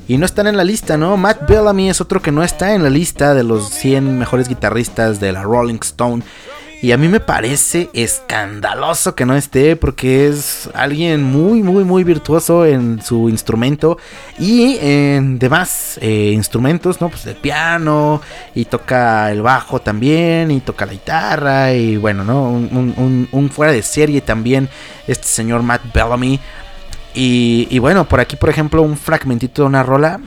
Y 0.08 0.16
no 0.16 0.24
están 0.24 0.46
en 0.46 0.56
la 0.56 0.64
lista, 0.64 0.96
¿no? 0.96 1.18
Matt 1.18 1.46
Bellamy 1.46 1.90
es 1.90 2.00
otro 2.00 2.22
que 2.22 2.32
no 2.32 2.42
está 2.42 2.72
en 2.72 2.82
la 2.82 2.88
lista 2.88 3.34
de 3.34 3.42
los 3.42 3.68
100 3.68 4.18
mejores 4.18 4.48
guitarristas 4.48 5.20
de 5.20 5.32
la 5.32 5.42
Rolling 5.42 5.78
Stone. 5.82 6.22
Y 6.82 6.92
a 6.92 6.96
mí 6.96 7.08
me 7.08 7.20
parece 7.20 7.90
escandaloso 7.92 9.14
que 9.14 9.26
no 9.26 9.36
esté 9.36 9.76
porque 9.76 10.28
es 10.28 10.70
alguien 10.72 11.22
muy, 11.22 11.62
muy, 11.62 11.84
muy 11.84 12.04
virtuoso 12.04 12.64
en 12.64 13.02
su 13.02 13.28
instrumento 13.28 13.98
y 14.38 14.78
en 14.80 15.38
demás 15.38 15.98
eh, 16.00 16.32
instrumentos, 16.34 16.98
¿no? 16.98 17.10
Pues 17.10 17.26
el 17.26 17.36
piano 17.36 18.22
y 18.54 18.64
toca 18.64 19.30
el 19.30 19.42
bajo 19.42 19.80
también 19.82 20.50
y 20.50 20.60
toca 20.60 20.86
la 20.86 20.92
guitarra 20.92 21.74
y 21.74 21.98
bueno, 21.98 22.24
¿no? 22.24 22.44
Un, 22.44 23.50
fuera 23.52 23.72
de 23.72 23.82
serie 23.82 24.22
también 24.22 24.70
este 25.06 25.26
señor 25.26 25.62
Matt 25.62 25.82
Bellamy. 25.92 26.40
Y 27.12 27.78
bueno, 27.78 28.06
por 28.06 28.20
aquí, 28.20 28.36
por 28.36 28.48
ejemplo, 28.48 28.80
un 28.80 28.96
fragmentito 28.96 29.62
de 29.62 29.68
una 29.68 29.82
rola 29.82 30.18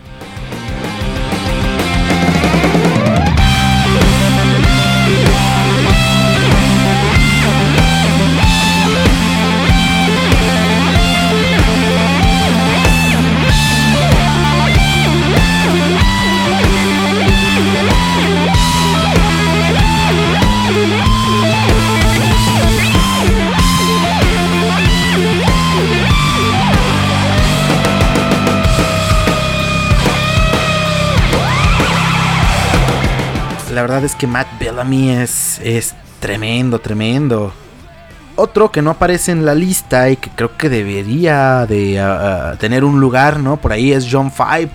la 33.74 33.82
verdad 33.82 34.04
es 34.04 34.16
que 34.16 34.28
Matt 34.28 34.48
Bellamy 34.60 35.10
es, 35.10 35.60
es 35.64 35.96
tremendo, 36.20 36.80
tremendo. 36.80 37.54
Otro 38.36 38.72
que 38.72 38.82
no 38.82 38.92
aparece 38.92 39.32
en 39.32 39.46
la 39.46 39.54
lista 39.54 40.10
y 40.10 40.16
que 40.16 40.30
creo 40.30 40.58
que 40.58 40.70
debería 40.70 41.66
de 41.66 42.00
ah, 42.00 42.52
ah, 42.52 42.56
tener 42.58 42.84
un 42.84 43.00
lugar, 43.00 43.40
¿no? 43.40 43.58
Por 43.58 43.72
ahí 43.72 43.92
es 43.92 44.08
John 44.10 44.32
Five. 44.32 44.70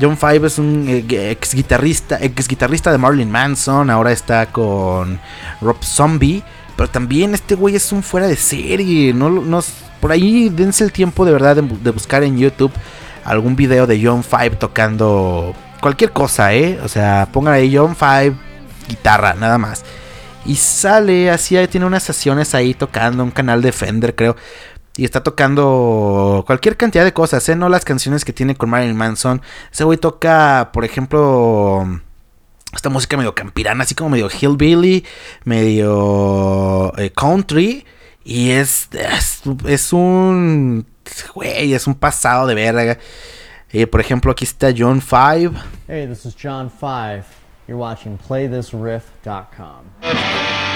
John 0.00 0.16
Five 0.16 0.46
es 0.46 0.58
un 0.58 0.86
eh, 0.88 1.30
ex 1.30 1.54
guitarrista, 1.54 2.18
ex 2.20 2.48
guitarrista 2.48 2.90
de 2.92 2.98
Marilyn 2.98 3.30
Manson, 3.30 3.90
ahora 3.90 4.12
está 4.12 4.46
con 4.46 5.20
Rob 5.60 5.82
Zombie, 5.82 6.42
pero 6.76 6.88
también 6.88 7.34
este 7.34 7.54
güey 7.54 7.76
es 7.76 7.92
un 7.92 8.02
fuera 8.02 8.26
de 8.26 8.36
serie, 8.36 9.12
no, 9.12 9.28
no 9.28 9.60
por 10.00 10.12
ahí 10.12 10.48
dense 10.48 10.82
el 10.82 10.92
tiempo 10.92 11.24
de 11.24 11.32
verdad 11.32 11.56
de, 11.56 11.62
de 11.62 11.90
buscar 11.90 12.22
en 12.24 12.38
YouTube 12.38 12.72
algún 13.24 13.54
video 13.54 13.86
de 13.86 14.02
John 14.02 14.24
Five 14.24 14.56
tocando 14.56 15.54
cualquier 15.82 16.12
cosa, 16.12 16.54
¿eh? 16.54 16.78
O 16.82 16.88
sea, 16.88 17.28
pongan 17.32 17.54
ahí 17.54 17.76
John 17.76 17.94
Five, 17.96 18.34
guitarra, 18.88 19.34
nada 19.34 19.58
más. 19.58 19.84
Y 20.46 20.54
sale 20.54 21.28
así, 21.28 21.56
tiene 21.68 21.86
unas 21.86 22.04
sesiones 22.04 22.54
ahí 22.54 22.72
tocando, 22.72 23.22
un 23.24 23.32
canal 23.32 23.60
de 23.60 23.72
Fender, 23.72 24.14
creo. 24.14 24.36
Y 24.96 25.04
está 25.04 25.22
tocando 25.22 26.44
cualquier 26.46 26.76
cantidad 26.76 27.04
de 27.04 27.12
cosas, 27.12 27.46
¿eh? 27.48 27.56
No 27.56 27.68
las 27.68 27.84
canciones 27.84 28.24
que 28.24 28.32
tiene 28.32 28.54
con 28.54 28.70
Marilyn 28.70 28.96
Manson. 28.96 29.42
Ese 29.72 29.84
güey 29.84 29.98
toca, 29.98 30.70
por 30.72 30.84
ejemplo, 30.84 32.00
esta 32.74 32.88
música 32.88 33.16
medio 33.16 33.34
campirana, 33.34 33.82
así 33.84 33.94
como 33.94 34.10
medio 34.10 34.28
hillbilly, 34.30 35.04
medio 35.44 36.96
eh, 36.96 37.10
country. 37.10 37.84
Y 38.24 38.50
es, 38.50 38.88
es, 38.92 39.42
es 39.66 39.92
un... 39.92 40.86
Güey, 41.34 41.74
es 41.74 41.88
un 41.88 41.96
pasado 41.96 42.46
de 42.46 42.54
verga. 42.54 42.98
Eh, 43.72 43.86
por 43.86 44.00
ejemplo, 44.00 44.30
aquí 44.30 44.44
está 44.44 44.72
John 44.76 45.00
5. 45.00 45.54
Hey, 45.88 46.06
this 46.06 46.26
is 46.26 46.34
John 46.34 46.70
5. 46.70 47.24
You're 47.66 47.80
watching 47.80 48.18
playthisriff.com. 48.18 50.71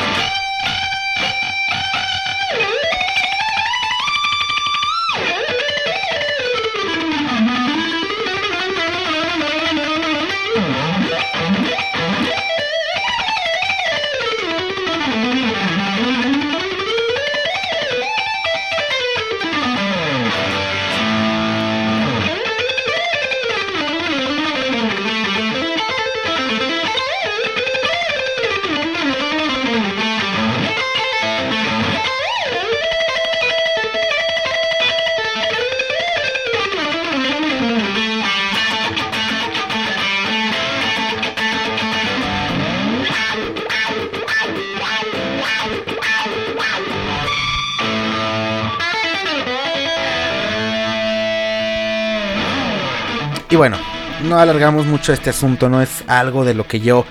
y 53.50 53.56
bueno, 53.56 53.76
no 54.24 54.38
alargamos 54.38 54.86
mucho 54.86 55.12
este 55.12 55.30
asunto, 55.30 55.68
no 55.68 55.82
es 55.82 56.04
algo 56.06 56.44
de 56.44 56.54
lo 56.54 56.66
que 56.66 56.80
yo 56.80 57.04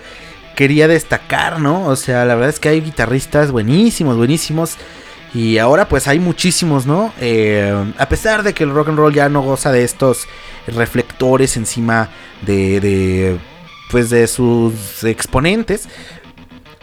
quería 0.55 0.87
destacar, 0.87 1.59
¿no? 1.59 1.85
O 1.85 1.95
sea, 1.95 2.25
la 2.25 2.35
verdad 2.35 2.49
es 2.49 2.59
que 2.59 2.69
hay 2.69 2.81
guitarristas 2.81 3.51
buenísimos, 3.51 4.17
buenísimos. 4.17 4.77
Y 5.33 5.57
ahora 5.57 5.89
pues 5.89 6.07
hay 6.07 6.19
muchísimos, 6.19 6.85
¿no? 6.85 7.13
Eh, 7.19 7.93
a 7.97 8.07
pesar 8.07 8.41
de 8.43 8.53
que 8.53 8.63
el 8.63 8.71
rock 8.71 8.89
and 8.89 8.97
roll 8.97 9.13
ya 9.13 9.27
no 9.27 9.41
goza 9.41 9.71
de 9.71 9.83
estos 9.83 10.27
reflectores 10.65 11.57
encima 11.57 12.09
de, 12.41 12.79
de 12.79 13.37
pues 13.91 14.09
de 14.09 14.27
sus 14.27 15.03
exponentes. 15.03 15.89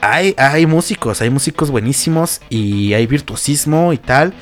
Hay, 0.03 0.35
hay 0.37 0.67
músicos, 0.67 1.23
hay 1.23 1.31
músicos 1.31 1.71
buenísimos 1.71 2.41
y 2.51 2.93
hay 2.93 3.07
virtuosismo 3.07 3.93
y 3.95 3.99
tal. 3.99 4.35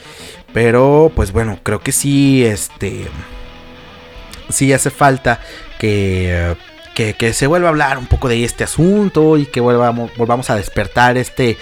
Pero 0.53 1.13
pues 1.15 1.31
bueno, 1.31 1.61
creo 1.63 1.81
que 1.81 1.93
sí, 1.93 2.45
este... 2.45 3.07
Sí 4.53 4.73
hace 4.73 4.91
falta 4.91 5.41
que 5.79 6.57
que, 6.95 7.33
se 7.33 7.47
vuelva 7.47 7.69
a 7.69 7.71
hablar 7.71 7.99
un 7.99 8.07
poco 8.07 8.29
de 8.29 8.45
este 8.45 8.65
asunto 8.65 9.39
y 9.39 9.47
que 9.47 9.61
volvamos, 9.61 10.11
volvamos 10.17 10.51
a 10.51 10.57
despertar 10.57 11.17
este, 11.17 11.57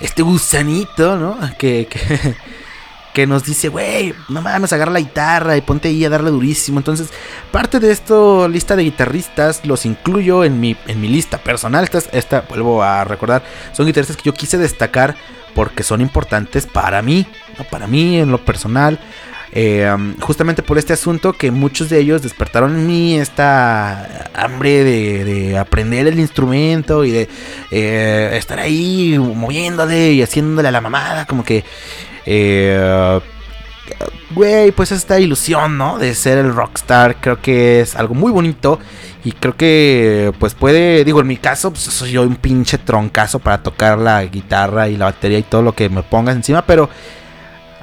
este 0.00 0.22
gusanito, 0.22 1.16
¿no? 1.16 1.38
Que, 1.58 1.88
que, 3.12 3.26
nos 3.26 3.44
dice, 3.44 3.68
güey, 3.68 4.14
no 4.28 4.40
mames, 4.40 4.72
agarra 4.72 4.92
la 4.92 5.00
guitarra 5.00 5.56
y 5.56 5.62
ponte 5.62 5.88
ahí 5.88 6.04
a 6.04 6.10
darle 6.10 6.30
durísimo. 6.30 6.78
Entonces, 6.78 7.08
parte 7.50 7.80
de 7.80 7.90
esta 7.90 8.48
lista 8.48 8.76
de 8.76 8.84
guitarristas 8.84 9.64
los 9.64 9.84
incluyo 9.84 10.44
en 10.44 10.60
mi, 10.60 10.76
en 10.86 11.00
mi 11.00 11.08
lista 11.08 11.38
personal. 11.38 11.84
Esta, 11.84 11.98
esta, 12.12 12.40
vuelvo 12.42 12.82
a 12.82 13.04
recordar, 13.04 13.42
son 13.72 13.86
guitarristas 13.86 14.16
que 14.16 14.24
yo 14.24 14.34
quise 14.34 14.58
destacar 14.58 15.16
porque 15.54 15.82
son 15.82 16.00
importantes 16.00 16.66
para 16.66 17.00
mí, 17.02 17.26
¿no? 17.58 17.64
para 17.64 17.86
mí 17.86 18.18
en 18.20 18.30
lo 18.30 18.44
personal. 18.44 19.00
Eh, 19.56 19.88
justamente 20.20 20.64
por 20.64 20.78
este 20.78 20.92
asunto 20.94 21.32
que 21.32 21.52
muchos 21.52 21.88
de 21.88 22.00
ellos 22.00 22.22
despertaron 22.22 22.76
en 22.76 22.86
mí 22.88 23.16
esta 23.16 24.28
hambre 24.34 24.82
de, 24.82 25.56
aprender 25.56 26.08
el 26.08 26.18
instrumento 26.18 27.04
y 27.04 27.12
de 27.12 27.28
eh, 27.70 28.30
estar 28.34 28.58
ahí 28.58 29.16
moviéndole 29.16 30.12
y 30.12 30.22
haciéndole 30.22 30.68
a 30.68 30.72
la 30.72 30.80
mamada, 30.80 31.26
como 31.26 31.44
que... 31.44 31.64
Eh, 32.26 33.20
güey, 34.30 34.72
pues 34.72 34.90
esta 34.90 35.20
ilusión, 35.20 35.78
¿no? 35.78 35.98
De 35.98 36.14
ser 36.14 36.38
el 36.38 36.52
rockstar, 36.52 37.20
creo 37.20 37.40
que 37.40 37.80
es 37.80 37.94
algo 37.94 38.14
muy 38.14 38.32
bonito. 38.32 38.80
Y 39.24 39.32
creo 39.32 39.56
que, 39.56 40.32
pues 40.38 40.54
puede, 40.54 41.04
digo, 41.04 41.20
en 41.20 41.26
mi 41.26 41.36
caso, 41.38 41.70
pues 41.70 41.82
soy 41.84 42.12
yo 42.12 42.22
un 42.22 42.36
pinche 42.36 42.76
troncazo 42.76 43.38
para 43.38 43.62
tocar 43.62 43.98
la 43.98 44.22
guitarra 44.24 44.88
y 44.88 44.96
la 44.96 45.06
batería 45.06 45.38
y 45.38 45.42
todo 45.42 45.62
lo 45.62 45.74
que 45.74 45.88
me 45.88 46.02
pongas 46.02 46.36
encima. 46.36 46.66
Pero 46.66 46.90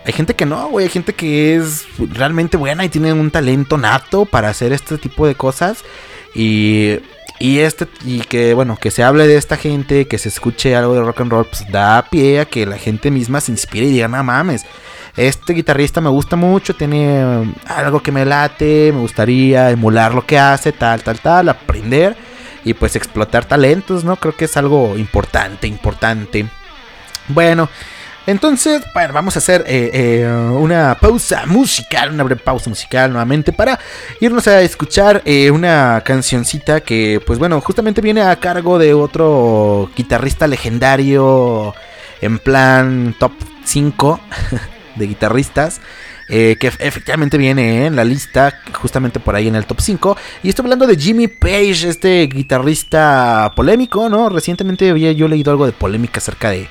hay 0.05 0.13
gente 0.13 0.35
que 0.35 0.45
no, 0.45 0.69
güey. 0.69 0.85
Hay 0.85 0.91
gente 0.91 1.13
que 1.13 1.55
es 1.55 1.85
realmente 1.97 2.57
buena 2.57 2.85
y 2.85 2.89
tiene 2.89 3.13
un 3.13 3.31
talento 3.31 3.77
nato 3.77 4.25
para 4.25 4.49
hacer 4.49 4.73
este 4.73 4.97
tipo 4.97 5.27
de 5.27 5.35
cosas. 5.35 5.83
Y, 6.33 6.99
y 7.39 7.59
este 7.59 7.87
y 8.05 8.21
que 8.21 8.53
bueno, 8.53 8.77
que 8.79 8.91
se 8.91 9.03
hable 9.03 9.27
de 9.27 9.37
esta 9.37 9.57
gente, 9.57 10.07
que 10.07 10.17
se 10.17 10.29
escuche 10.29 10.75
algo 10.75 10.93
de 10.93 11.01
rock 11.01 11.21
and 11.21 11.31
roll, 11.31 11.45
pues 11.45 11.69
da 11.71 12.05
pie 12.09 12.39
a 12.39 12.45
que 12.45 12.65
la 12.65 12.77
gente 12.77 13.11
misma 13.11 13.41
se 13.41 13.51
inspire 13.51 13.87
y 13.87 13.91
diga, 13.91 14.07
no 14.07 14.23
mames. 14.23 14.65
Este 15.17 15.53
guitarrista 15.53 15.99
me 15.99 16.09
gusta 16.09 16.37
mucho, 16.37 16.73
tiene 16.73 17.53
algo 17.67 18.01
que 18.01 18.13
me 18.13 18.25
late, 18.25 18.91
me 18.93 19.01
gustaría 19.01 19.69
emular 19.69 20.13
lo 20.13 20.25
que 20.25 20.39
hace, 20.39 20.71
tal, 20.71 21.03
tal, 21.03 21.19
tal, 21.19 21.49
aprender 21.49 22.15
y 22.63 22.73
pues 22.73 22.95
explotar 22.95 23.43
talentos, 23.45 24.05
¿no? 24.05 24.15
Creo 24.15 24.35
que 24.35 24.45
es 24.45 24.55
algo 24.55 24.97
importante, 24.97 25.67
importante. 25.67 26.45
Bueno, 27.27 27.69
entonces, 28.27 28.83
bueno, 28.93 29.13
vamos 29.13 29.35
a 29.35 29.39
hacer 29.39 29.63
eh, 29.67 29.89
eh, 29.93 30.27
una 30.27 30.95
pausa 30.99 31.45
musical, 31.47 32.11
una 32.11 32.23
breve 32.23 32.41
pausa 32.41 32.69
musical 32.69 33.09
nuevamente 33.09 33.51
para 33.51 33.79
irnos 34.19 34.47
a 34.47 34.61
escuchar 34.61 35.23
eh, 35.25 35.49
una 35.49 36.03
cancioncita 36.05 36.81
que, 36.81 37.19
pues 37.25 37.39
bueno, 37.39 37.59
justamente 37.61 37.99
viene 37.99 38.21
a 38.21 38.35
cargo 38.35 38.77
de 38.77 38.93
otro 38.93 39.89
guitarrista 39.95 40.45
legendario 40.47 41.73
en 42.21 42.37
plan 42.37 43.15
top 43.17 43.31
5 43.63 44.19
de 44.95 45.07
guitarristas. 45.07 45.81
que 46.29 46.71
efectivamente 46.79 47.37
viene 47.37 47.87
en 47.87 47.95
la 47.95 48.05
lista, 48.05 48.61
justamente 48.73 49.19
por 49.19 49.35
ahí 49.35 49.47
en 49.47 49.55
el 49.55 49.65
top 49.65 49.81
5. 49.81 50.17
Y 50.43 50.49
estoy 50.49 50.63
hablando 50.63 50.85
de 50.85 50.95
Jimmy 50.95 51.27
Page, 51.27 51.89
este 51.89 52.27
guitarrista 52.27 53.51
polémico, 53.55 54.07
¿no? 54.09 54.29
Recientemente 54.29 54.89
había 54.91 55.11
yo 55.11 55.27
leído 55.27 55.51
algo 55.51 55.65
de 55.65 55.73
polémica 55.73 56.19
acerca 56.19 56.51
de 56.51 56.69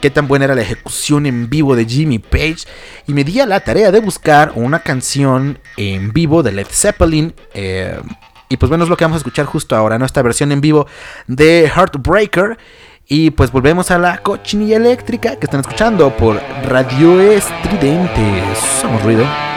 qué 0.00 0.10
tan 0.10 0.28
buena 0.28 0.46
era 0.46 0.54
la 0.54 0.62
ejecución 0.62 1.26
en 1.26 1.48
vivo 1.48 1.76
de 1.76 1.84
Jimmy 1.84 2.18
Page 2.18 2.58
y 3.06 3.12
me 3.12 3.24
di 3.24 3.40
a 3.40 3.46
la 3.46 3.60
tarea 3.60 3.90
de 3.90 4.00
buscar 4.00 4.52
una 4.54 4.80
canción 4.80 5.58
en 5.76 6.12
vivo 6.12 6.42
de 6.42 6.52
Led 6.52 6.66
Zeppelin. 6.70 7.34
Eh, 7.54 8.00
y 8.48 8.56
pues 8.56 8.68
bueno, 8.68 8.84
es 8.84 8.90
lo 8.90 8.96
que 8.96 9.04
vamos 9.04 9.16
a 9.16 9.18
escuchar 9.18 9.46
justo 9.46 9.76
ahora, 9.76 9.98
¿no? 9.98 10.06
Esta 10.06 10.22
versión 10.22 10.52
en 10.52 10.60
vivo 10.60 10.86
de 11.26 11.70
Heartbreaker. 11.74 12.58
Y 13.10 13.30
pues 13.30 13.50
volvemos 13.50 13.90
a 13.90 13.98
la 13.98 14.18
cochinilla 14.18 14.76
eléctrica 14.76 15.36
que 15.36 15.46
están 15.46 15.60
escuchando 15.60 16.14
por 16.14 16.40
Radio 16.64 17.20
Estridente. 17.20 18.42
Somos 18.80 19.02
ruido. 19.02 19.47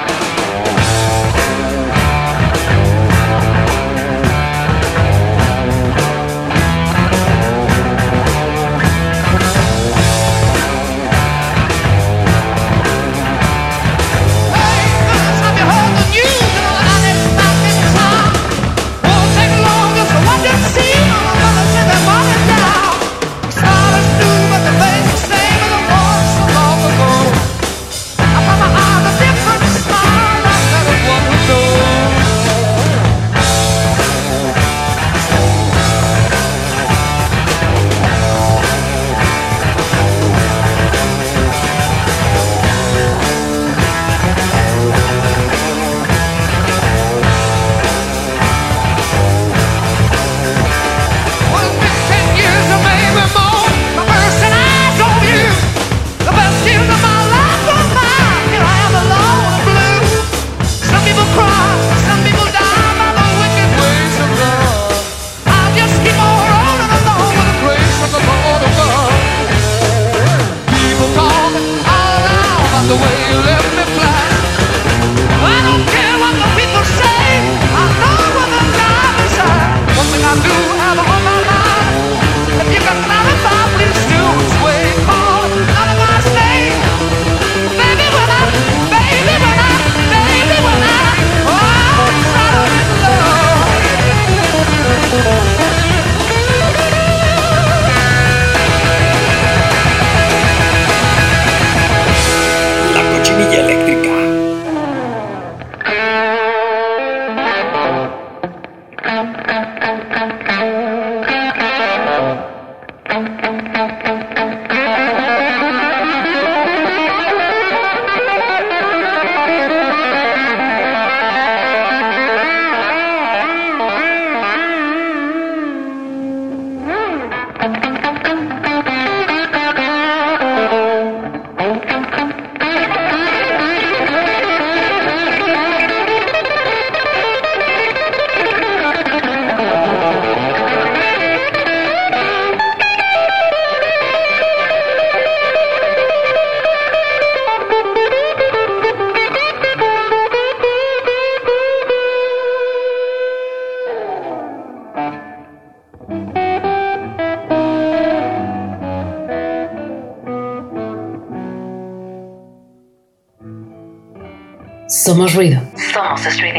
Somos 165.11 165.33
ruido. 165.35 165.59
Somos 165.93 166.25
estridente. 166.25 166.50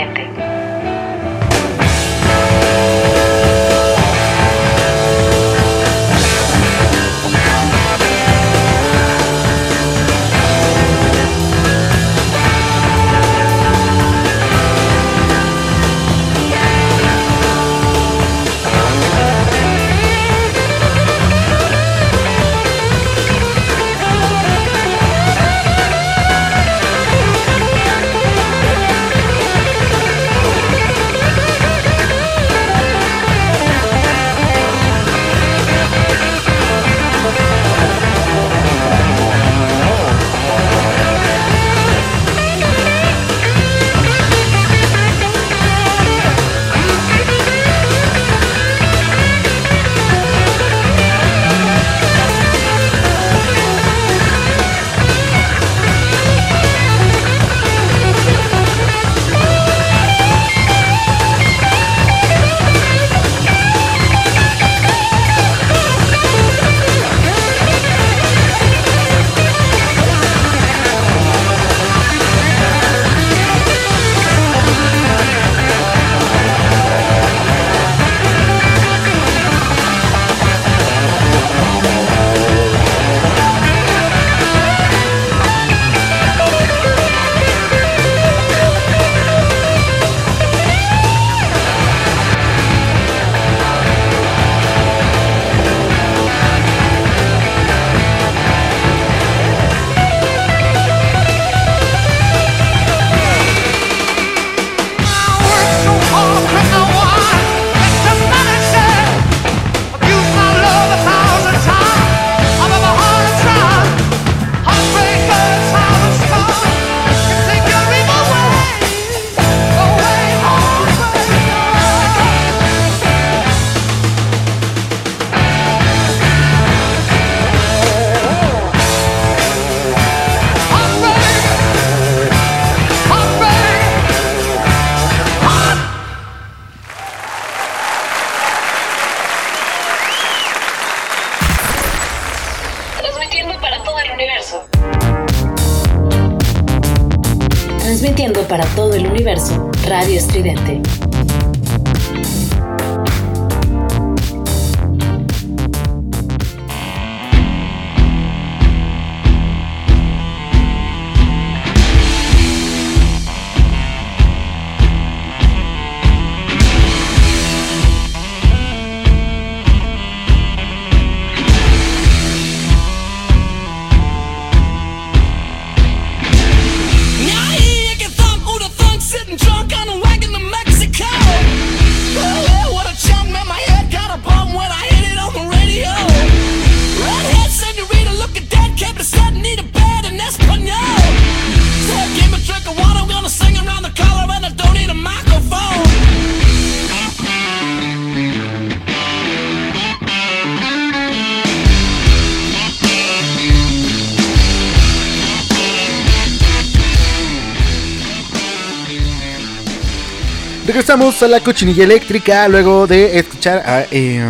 Regresamos 210.82 211.22
a 211.22 211.28
la 211.28 211.38
cochinilla 211.38 211.84
eléctrica 211.84 212.48
luego 212.48 212.88
de 212.88 213.16
escuchar 213.16 213.62
a, 213.64 213.86
eh, 213.92 214.20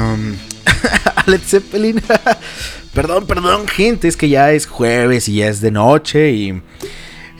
Zeppelin. 1.47 2.03
perdón, 2.93 3.27
perdón, 3.27 3.67
gente, 3.67 4.07
es 4.07 4.19
que 4.19 4.29
ya 4.29 4.53
es 4.53 4.67
jueves 4.67 5.31
y 5.31 5.37
ya 5.37 5.49
es 5.49 5.63
de 5.63 5.71
noche 5.71 6.31
y 6.33 6.61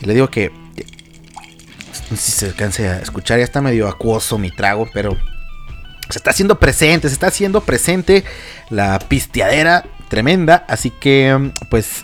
le 0.01 0.15
digo 0.15 0.31
que 0.31 0.51
no 2.11 2.17
sé 2.17 2.23
si 2.23 2.33
se 2.33 2.47
alcance 2.47 2.89
a 2.89 3.01
escuchar, 3.01 3.37
ya 3.37 3.45
está 3.45 3.61
medio 3.61 3.87
acuoso 3.87 4.39
mi 4.39 4.51
trago, 4.51 4.89
pero 4.95 5.19
se 6.09 6.19
está 6.19 6.31
haciendo 6.31 6.59
presente, 6.59 7.09
se 7.09 7.13
está 7.13 7.27
haciendo 7.27 7.61
presente 7.61 8.25
la 8.71 8.99
pisteadera 8.99 9.85
tremenda, 10.09 10.65
así 10.67 10.89
que 10.89 11.35
um, 11.35 11.53
pues 11.69 12.01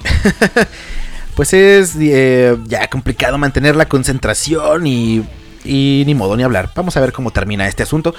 pues 1.34 1.54
es 1.54 1.96
eh, 1.98 2.54
ya 2.66 2.86
complicado 2.90 3.38
mantener 3.38 3.76
la 3.76 3.88
concentración 3.88 4.86
y 4.86 5.24
y 5.68 6.02
ni 6.06 6.14
modo 6.14 6.36
ni 6.36 6.42
hablar. 6.42 6.72
Vamos 6.74 6.96
a 6.96 7.00
ver 7.00 7.12
cómo 7.12 7.30
termina 7.30 7.68
este 7.68 7.82
asunto. 7.82 8.14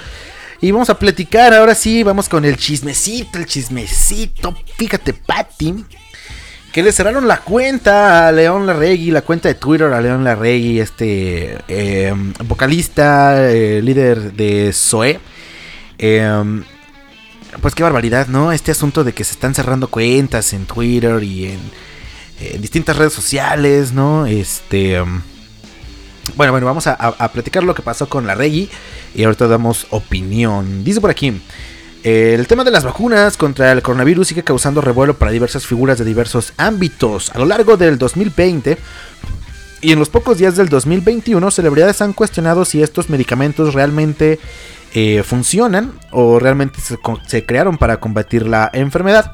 Y 0.62 0.70
vamos 0.72 0.90
a 0.90 0.98
platicar, 0.98 1.54
ahora 1.54 1.74
sí, 1.74 2.02
vamos 2.02 2.28
con 2.28 2.44
el 2.44 2.56
chismecito, 2.56 3.38
el 3.38 3.46
chismecito. 3.46 4.54
Fíjate, 4.76 5.14
Patty, 5.14 5.86
que 6.70 6.82
le 6.82 6.92
cerraron 6.92 7.26
la 7.26 7.38
cuenta 7.38 8.28
a 8.28 8.32
León 8.32 8.66
Larregui, 8.66 9.10
la 9.10 9.22
cuenta 9.22 9.48
de 9.48 9.54
Twitter 9.54 9.90
a 9.90 10.02
León 10.02 10.22
Larregui, 10.22 10.78
este 10.78 11.58
eh, 11.66 12.14
vocalista, 12.44 13.50
eh, 13.50 13.80
líder 13.82 14.34
de 14.34 14.70
Zoe. 14.74 15.18
Eh, 15.96 16.62
pues 17.62 17.74
qué 17.74 17.82
barbaridad, 17.82 18.26
¿no? 18.28 18.52
Este 18.52 18.70
asunto 18.70 19.02
de 19.02 19.14
que 19.14 19.24
se 19.24 19.32
están 19.32 19.54
cerrando 19.54 19.88
cuentas 19.88 20.52
en 20.52 20.66
Twitter 20.66 21.22
y 21.22 21.46
en, 21.46 21.60
en 22.38 22.60
distintas 22.60 22.96
redes 22.98 23.14
sociales, 23.14 23.92
¿no? 23.92 24.26
Este... 24.26 25.02
Bueno, 26.36 26.52
bueno, 26.52 26.66
vamos 26.66 26.86
a, 26.86 27.32
platicar 27.32 27.62
lo 27.62 27.74
que 27.74 27.82
pasó 27.82 28.08
con 28.08 28.26
la 28.26 28.34
Regi 28.34 28.68
y 29.14 29.24
ahorita 29.24 29.48
damos 29.48 29.86
opinión. 29.90 30.84
Dice 30.84 31.00
por 31.00 31.10
aquí. 31.10 31.40
El 32.02 32.46
tema 32.46 32.64
de 32.64 32.70
las 32.70 32.84
vacunas 32.84 33.36
contra 33.36 33.72
el 33.72 33.82
coronavirus 33.82 34.28
sigue 34.28 34.42
causando 34.42 34.80
revuelo 34.80 35.18
para 35.18 35.30
diversas 35.32 35.66
figuras 35.66 35.98
de 35.98 36.06
diversos 36.06 36.54
ámbitos. 36.56 37.30
A 37.34 37.38
lo 37.38 37.44
largo 37.44 37.76
del 37.76 37.98
2020 37.98 38.78
y 39.82 39.92
en 39.92 39.98
los 39.98 40.10
pocos 40.10 40.36
días 40.36 40.56
del 40.56 40.68
2021, 40.68 41.50
celebridades 41.50 42.02
han 42.02 42.12
cuestionado 42.12 42.64
si 42.66 42.82
estos 42.82 43.08
medicamentos 43.08 43.72
realmente 43.72 44.38
eh, 44.92 45.22
funcionan 45.22 45.92
o 46.10 46.38
realmente 46.38 46.80
se, 47.26 47.46
crearon 47.46 47.78
para 47.78 47.98
combatir 47.98 48.46
la 48.46 48.70
enfermedad. 48.74 49.32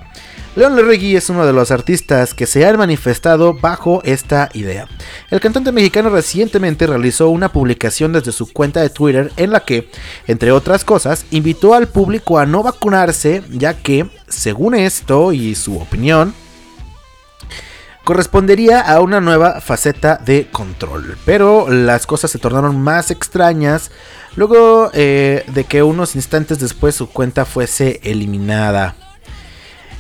León 0.56 0.74
Larregui 0.74 1.16
es 1.16 1.28
uno 1.28 1.44
de 1.44 1.52
los 1.52 1.70
artistas 1.70 2.32
que 2.32 2.46
se 2.46 2.64
han 2.64 2.78
manifestado 2.78 3.52
bajo 3.52 4.00
esta 4.04 4.48
idea. 4.54 4.88
El 5.30 5.38
cantante 5.38 5.70
mexicano 5.70 6.08
recientemente 6.08 6.86
realizó 6.86 7.28
una 7.28 7.52
publicación 7.52 8.14
desde 8.14 8.32
su 8.32 8.50
cuenta 8.50 8.80
de 8.80 8.88
Twitter 8.88 9.30
en 9.36 9.50
la 9.50 9.60
que, 9.60 9.90
entre 10.26 10.52
otras 10.52 10.82
cosas, 10.82 11.26
invitó 11.30 11.74
al 11.74 11.88
público 11.88 12.38
a 12.38 12.46
no 12.46 12.62
vacunarse, 12.62 13.42
ya 13.50 13.74
que, 13.74 14.08
según 14.28 14.74
esto 14.74 15.34
y 15.34 15.54
su 15.54 15.76
opinión, 15.76 16.32
correspondería 18.04 18.80
a 18.80 19.02
una 19.02 19.20
nueva 19.20 19.60
faceta 19.60 20.16
de 20.24 20.48
control. 20.50 21.18
Pero 21.26 21.68
las 21.68 22.06
cosas 22.06 22.30
se 22.30 22.38
tornaron 22.38 22.80
más 22.80 23.10
extrañas 23.10 23.90
luego 24.36 24.90
eh, 24.94 25.44
de 25.48 25.64
que 25.64 25.82
unos 25.82 26.16
instantes 26.16 26.58
después 26.58 26.94
su 26.94 27.10
cuenta 27.10 27.44
fuese 27.44 28.00
eliminada. 28.04 28.96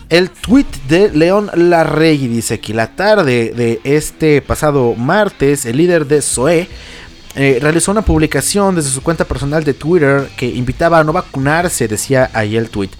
El 0.08 0.30
tweet 0.30 0.66
de 0.86 1.10
León 1.10 1.50
Larregui 1.52 2.28
dice 2.28 2.54
aquí 2.54 2.72
la 2.72 2.94
tarde 2.94 3.52
de 3.56 3.80
este 3.82 4.40
pasado 4.40 4.94
martes, 4.94 5.66
el 5.66 5.78
líder 5.78 6.06
de 6.06 6.22
SOE 6.22 6.68
eh, 7.34 7.58
realizó 7.60 7.90
una 7.90 8.02
publicación 8.02 8.76
desde 8.76 8.90
su 8.90 9.02
cuenta 9.02 9.24
personal 9.24 9.64
de 9.64 9.74
Twitter 9.74 10.28
que 10.36 10.46
invitaba 10.46 11.00
a 11.00 11.04
no 11.04 11.12
vacunarse, 11.12 11.88
decía 11.88 12.30
ahí 12.34 12.56
el 12.56 12.70
tweet. 12.70 12.90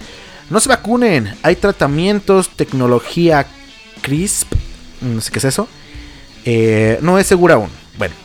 No 0.49 0.59
se 0.59 0.67
vacunen, 0.67 1.33
hay 1.43 1.55
tratamientos, 1.55 2.49
tecnología 2.49 3.47
CRISP, 4.01 4.53
no 4.99 5.21
sé 5.21 5.31
qué 5.31 5.39
es 5.39 5.45
eso, 5.45 5.69
eh, 6.43 6.99
no 7.01 7.17
es 7.17 7.25
segura 7.25 7.55
aún. 7.55 7.69
Bueno, 7.97 8.15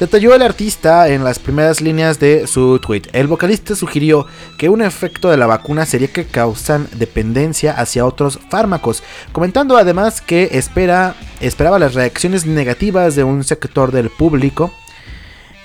Detalló 0.00 0.34
el 0.34 0.40
artista 0.40 1.08
en 1.08 1.24
las 1.24 1.38
primeras 1.38 1.82
líneas 1.82 2.18
de 2.18 2.46
su 2.46 2.78
tweet. 2.78 3.02
El 3.12 3.26
vocalista 3.26 3.76
sugirió 3.76 4.26
que 4.56 4.70
un 4.70 4.80
efecto 4.80 5.28
de 5.28 5.36
la 5.36 5.46
vacuna 5.46 5.84
sería 5.84 6.08
que 6.08 6.24
causan 6.24 6.88
dependencia 6.94 7.72
hacia 7.72 8.06
otros 8.06 8.38
fármacos, 8.48 9.02
comentando 9.32 9.76
además 9.76 10.22
que 10.22 10.48
espera, 10.52 11.16
esperaba 11.42 11.78
las 11.78 11.92
reacciones 11.92 12.46
negativas 12.46 13.14
de 13.14 13.24
un 13.24 13.44
sector 13.44 13.92
del 13.92 14.08
público. 14.08 14.72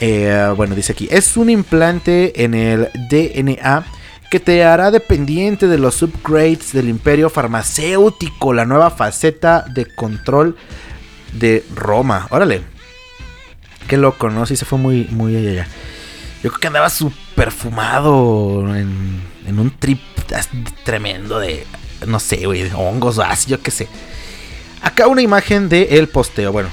Eh, 0.02 0.54
bueno, 0.58 0.76
dice 0.76 0.92
aquí, 0.92 1.08
es 1.10 1.38
un 1.38 1.50
implante 1.50 2.44
en 2.44 2.56
el 2.56 2.90
DNA 3.10 3.86
que 4.30 4.42
te 4.42 4.66
hará 4.66 4.92
dependiente 4.92 5.70
de 5.70 5.78
los 5.78 6.02
upgrades 6.02 6.74
del 6.74 6.90
imperio 6.90 7.30
farmacéutico, 7.30 8.52
la 8.52 8.66
nueva 8.66 8.92
faceta 8.92 9.64
de 9.74 9.86
control 9.96 10.58
de 11.32 11.64
Roma. 11.74 12.28
Órale. 12.32 12.75
Qué 13.88 13.98
loco, 13.98 14.30
¿no? 14.30 14.46
Sí 14.46 14.56
se 14.56 14.66
fue 14.66 14.78
muy, 14.80 15.08
muy 15.12 15.36
allá. 15.36 15.68
Yo 16.44 16.50
creo 16.50 16.60
que 16.60 16.68
andaba 16.68 16.90
súper 16.90 17.52
fumado 17.52 18.76
en, 18.76 19.22
en 19.48 19.60
un 19.60 19.72
trip 19.72 20.00
tremendo 20.84 21.40
de, 21.40 21.66
no 22.06 22.20
sé, 22.20 22.46
güey, 22.46 22.70
hongos 22.74 23.18
o 23.18 23.24
así, 23.24 23.50
yo 23.50 23.62
qué 23.62 23.72
sé. 23.72 23.88
Acá 24.82 25.08
una 25.08 25.22
imagen 25.22 25.70
de 25.70 25.98
el 25.98 26.08
posteo, 26.08 26.52
bueno, 26.52 26.70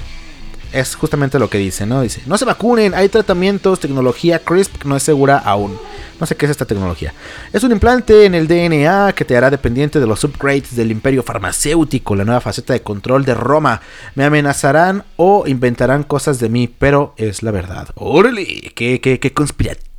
es 0.72 0.94
justamente 0.94 1.38
lo 1.38 1.50
que 1.50 1.58
dice, 1.58 1.86
¿no? 1.86 2.02
Dice, 2.02 2.22
no 2.26 2.38
se 2.38 2.44
vacunen, 2.44 2.94
hay 2.94 3.08
tratamientos, 3.08 3.80
tecnología 3.80 4.38
CRISP 4.38 4.84
no 4.84 4.96
es 4.96 5.02
segura 5.02 5.38
aún. 5.38 5.78
No 6.18 6.26
sé 6.26 6.36
qué 6.36 6.46
es 6.46 6.50
esta 6.50 6.66
tecnología. 6.66 7.12
Es 7.52 7.64
un 7.64 7.72
implante 7.72 8.24
en 8.24 8.34
el 8.34 8.46
DNA 8.46 9.12
que 9.12 9.24
te 9.24 9.36
hará 9.36 9.50
dependiente 9.50 9.98
de 9.98 10.06
los 10.06 10.22
upgrades 10.24 10.76
del 10.76 10.90
imperio 10.90 11.22
farmacéutico, 11.22 12.14
la 12.14 12.24
nueva 12.24 12.40
faceta 12.40 12.72
de 12.72 12.82
control 12.82 13.24
de 13.24 13.34
Roma. 13.34 13.80
Me 14.14 14.24
amenazarán 14.24 15.04
o 15.16 15.44
inventarán 15.46 16.04
cosas 16.04 16.38
de 16.38 16.48
mí, 16.48 16.68
pero 16.68 17.14
es 17.16 17.42
la 17.42 17.50
verdad. 17.50 17.88
¡Órale! 17.96 18.72
Qué, 18.74 19.20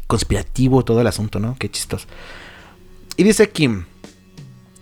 conspirativo 0.08 0.86
todo 0.86 1.02
el 1.02 1.08
asunto, 1.08 1.40
¿no? 1.40 1.56
Qué 1.60 1.70
chistoso. 1.70 2.08
Y 3.18 3.24
dice 3.24 3.50
Kim. 3.50 3.86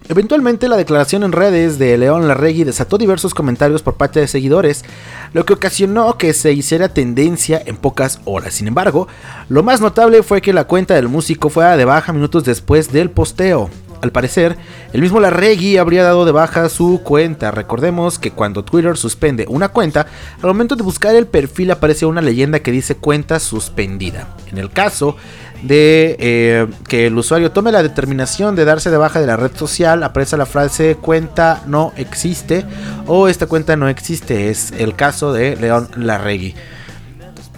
Eventualmente 0.10 0.68
la 0.68 0.78
declaración 0.78 1.24
en 1.24 1.32
redes 1.32 1.78
de 1.78 1.98
León 1.98 2.28
Larregui 2.28 2.64
desató 2.64 2.98
diversos 2.98 3.34
comentarios 3.34 3.84
por 3.84 3.96
parte 3.96 4.20
de 4.20 4.28
seguidores, 4.28 4.84
lo 5.32 5.46
que 5.46 5.54
ocasionó 5.54 6.18
que 6.18 6.34
se 6.34 6.52
hiciera 6.54 6.90
tendencia 6.90 7.62
en 7.66 7.78
pocas 7.78 8.20
horas. 8.26 8.56
Sin 8.56 8.68
embargo, 8.68 9.08
lo 9.48 9.64
más 9.64 9.80
notable 9.80 10.24
fue 10.24 10.42
que 10.42 10.54
la 10.54 10.66
cuenta 10.66 10.96
del 10.96 11.08
músico 11.08 11.50
fuera 11.50 11.78
de 11.78 11.86
baja 11.86 12.14
minutos 12.14 12.44
después 12.44 12.92
del 12.92 13.12
posteo. 13.12 13.70
Al 14.02 14.12
parecer, 14.12 14.58
el 14.94 15.02
mismo 15.02 15.20
Larregui 15.20 15.78
habría 15.78 16.04
dado 16.04 16.26
de 16.26 16.32
baja 16.32 16.68
su 16.70 17.02
cuenta. 17.04 17.52
Recordemos 17.52 18.18
que 18.18 18.32
cuando 18.32 18.64
Twitter 18.64 18.98
suspende 18.98 19.46
una 19.48 19.70
cuenta, 19.70 20.08
al 20.42 20.48
momento 20.48 20.76
de 20.76 20.84
buscar 20.84 21.16
el 21.16 21.28
perfil 21.28 21.72
aparece 21.72 22.06
una 22.06 22.22
leyenda 22.22 22.62
que 22.62 22.72
dice 22.72 22.96
cuenta 22.96 23.40
suspendida. 23.40 24.28
En 24.52 24.58
el 24.58 24.72
caso 24.72 25.18
de 25.62 26.16
eh, 26.20 26.68
que 26.88 27.08
el 27.08 27.18
usuario 27.18 27.52
tome 27.52 27.72
la 27.72 27.84
determinación 27.84 28.56
de 28.56 28.66
darse 28.66 28.90
de 28.90 28.98
baja 28.98 29.22
de 29.22 29.28
la 29.28 29.38
red 29.38 29.52
social, 29.56 30.02
aparece 30.04 30.36
la 30.36 30.48
frase 30.48 30.96
cuenta 30.96 31.62
no 31.68 31.94
existe 31.96 32.66
o 33.06 33.28
esta 33.28 33.46
cuenta 33.46 33.76
no 33.76 33.88
existe. 33.88 34.50
Es 34.50 34.72
el 34.72 34.96
caso 34.96 35.32
de 35.32 35.56
León 35.56 35.90
Larregui. 35.96 36.56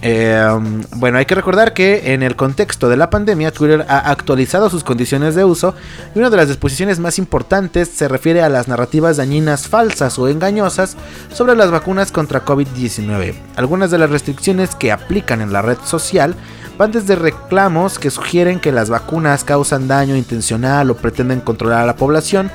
Em, 0.06 0.82
bueno, 0.96 1.16
hay 1.16 1.24
que 1.24 1.34
recordar 1.34 1.72
que 1.72 2.12
en 2.12 2.22
el 2.22 2.36
contexto 2.36 2.90
de 2.90 2.98
la 2.98 3.08
pandemia, 3.08 3.52
Twitter 3.52 3.86
ha 3.88 4.10
actualizado 4.10 4.68
sus 4.68 4.84
condiciones 4.84 5.34
de 5.34 5.46
uso 5.46 5.74
y 6.14 6.18
una 6.18 6.28
de 6.28 6.36
las 6.36 6.48
disposiciones 6.48 6.98
más 6.98 7.18
importantes 7.18 7.88
se 7.88 8.06
refiere 8.06 8.42
a 8.42 8.50
las 8.50 8.68
narrativas 8.68 9.16
dañinas 9.16 9.66
falsas 9.66 10.18
o 10.18 10.28
engañosas 10.28 10.98
sobre 11.32 11.56
las 11.56 11.70
vacunas 11.70 12.12
contra 12.12 12.44
COVID-19. 12.44 13.32
Algunas 13.56 13.90
de 13.90 13.96
las 13.96 14.10
restricciones 14.10 14.74
que 14.74 14.92
aplican 14.92 15.40
en 15.40 15.54
la 15.54 15.62
red 15.62 15.78
social 15.86 16.34
van 16.76 16.92
desde 16.92 17.16
reclamos 17.16 17.98
que 17.98 18.10
sugieren 18.10 18.60
que 18.60 18.72
las 18.72 18.90
vacunas 18.90 19.42
causan 19.42 19.88
daño 19.88 20.16
intencional 20.16 20.90
o 20.90 20.96
pretenden 20.96 21.40
controlar 21.40 21.80
a 21.80 21.86
la 21.86 21.96
población, 21.96 22.50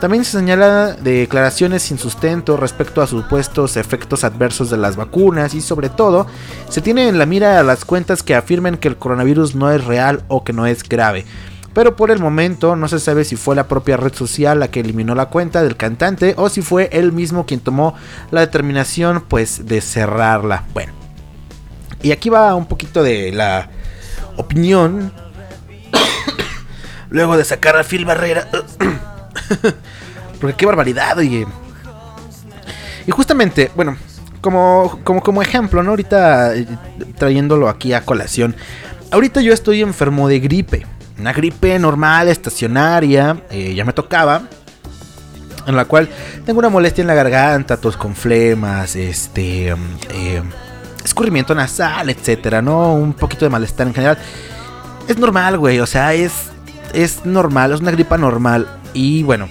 también 0.00 0.24
se 0.24 0.38
señala 0.38 0.94
declaraciones 0.94 1.82
sin 1.82 1.98
sustento 1.98 2.56
respecto 2.56 3.02
a 3.02 3.06
supuestos 3.06 3.76
efectos 3.76 4.24
adversos 4.24 4.70
de 4.70 4.78
las 4.78 4.96
vacunas 4.96 5.52
y 5.52 5.60
sobre 5.60 5.90
todo 5.90 6.26
se 6.70 6.80
tiene 6.80 7.08
en 7.08 7.18
la 7.18 7.26
mira 7.26 7.60
a 7.60 7.62
las 7.62 7.84
cuentas 7.84 8.22
que 8.22 8.34
afirman 8.34 8.78
que 8.78 8.88
el 8.88 8.96
coronavirus 8.96 9.54
no 9.54 9.70
es 9.70 9.84
real 9.84 10.24
o 10.28 10.42
que 10.42 10.54
no 10.54 10.66
es 10.66 10.82
grave. 10.82 11.26
Pero 11.74 11.96
por 11.96 12.10
el 12.10 12.18
momento 12.18 12.76
no 12.76 12.88
se 12.88 12.98
sabe 12.98 13.24
si 13.24 13.36
fue 13.36 13.54
la 13.54 13.68
propia 13.68 13.98
red 13.98 14.14
social 14.14 14.58
la 14.58 14.68
que 14.68 14.80
eliminó 14.80 15.14
la 15.14 15.26
cuenta 15.26 15.62
del 15.62 15.76
cantante 15.76 16.34
o 16.38 16.48
si 16.48 16.62
fue 16.62 16.88
él 16.92 17.12
mismo 17.12 17.44
quien 17.44 17.60
tomó 17.60 17.94
la 18.30 18.40
determinación 18.40 19.22
pues 19.28 19.66
de 19.66 19.82
cerrarla. 19.82 20.64
Bueno. 20.72 20.94
Y 22.02 22.12
aquí 22.12 22.30
va 22.30 22.54
un 22.54 22.66
poquito 22.66 23.02
de 23.02 23.32
la 23.32 23.68
opinión. 24.36 25.12
Luego 27.10 27.36
de 27.36 27.44
sacar 27.44 27.76
a 27.76 27.84
Phil 27.84 28.06
Barrera. 28.06 28.48
Porque 30.40 30.56
qué 30.56 30.66
barbaridad, 30.66 31.18
oye. 31.18 31.46
Y 33.06 33.10
justamente, 33.10 33.70
bueno, 33.74 33.96
como, 34.40 35.00
como, 35.04 35.22
como 35.22 35.42
ejemplo, 35.42 35.82
¿no? 35.82 35.90
Ahorita 35.90 36.54
eh, 36.56 36.66
trayéndolo 37.16 37.68
aquí 37.68 37.92
a 37.92 38.04
colación. 38.04 38.56
Ahorita 39.10 39.40
yo 39.40 39.52
estoy 39.52 39.82
enfermo 39.82 40.28
de 40.28 40.40
gripe. 40.40 40.86
Una 41.18 41.32
gripe 41.32 41.78
normal, 41.78 42.28
estacionaria. 42.28 43.42
Eh, 43.50 43.74
ya 43.74 43.84
me 43.84 43.92
tocaba. 43.92 44.42
En 45.66 45.76
la 45.76 45.84
cual 45.84 46.08
tengo 46.46 46.58
una 46.58 46.70
molestia 46.70 47.02
en 47.02 47.08
la 47.08 47.14
garganta, 47.14 47.76
tos 47.76 47.96
con 47.96 48.14
flemas, 48.14 48.96
este. 48.96 49.68
Eh, 49.68 50.42
escurrimiento 51.04 51.54
nasal, 51.54 52.08
etcétera, 52.08 52.62
¿no? 52.62 52.94
Un 52.94 53.12
poquito 53.12 53.44
de 53.44 53.50
malestar 53.50 53.86
en 53.86 53.94
general. 53.94 54.18
Es 55.06 55.18
normal, 55.18 55.58
güey. 55.58 55.80
O 55.80 55.86
sea, 55.86 56.14
es. 56.14 56.32
Es 56.94 57.24
normal, 57.24 57.72
es 57.72 57.80
una 57.80 57.90
gripa 57.90 58.16
normal. 58.16 58.79
Y 58.92 59.22
bueno, 59.22 59.48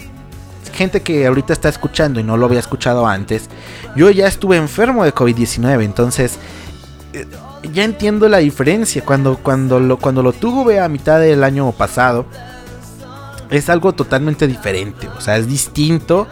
gente 0.73 1.01
que 1.01 1.25
ahorita 1.27 1.53
está 1.53 1.69
escuchando 1.69 2.19
y 2.19 2.23
no 2.23 2.37
lo 2.37 2.45
había 2.45 2.59
escuchado 2.59 3.07
antes, 3.07 3.49
yo 3.95 4.09
ya 4.09 4.27
estuve 4.27 4.57
enfermo 4.57 5.03
de 5.03 5.13
COVID-19, 5.13 5.83
entonces 5.83 6.37
eh, 7.13 7.25
ya 7.73 7.83
entiendo 7.83 8.27
la 8.29 8.37
diferencia. 8.37 9.03
Cuando, 9.03 9.37
cuando, 9.37 9.79
lo, 9.79 9.97
cuando 9.97 10.23
lo 10.23 10.33
tuve 10.33 10.79
a 10.79 10.87
mitad 10.87 11.19
del 11.19 11.43
año 11.43 11.71
pasado, 11.71 12.25
es 13.49 13.69
algo 13.69 13.93
totalmente 13.93 14.47
diferente, 14.47 15.07
o 15.07 15.21
sea, 15.21 15.37
es 15.37 15.47
distinto. 15.47 16.27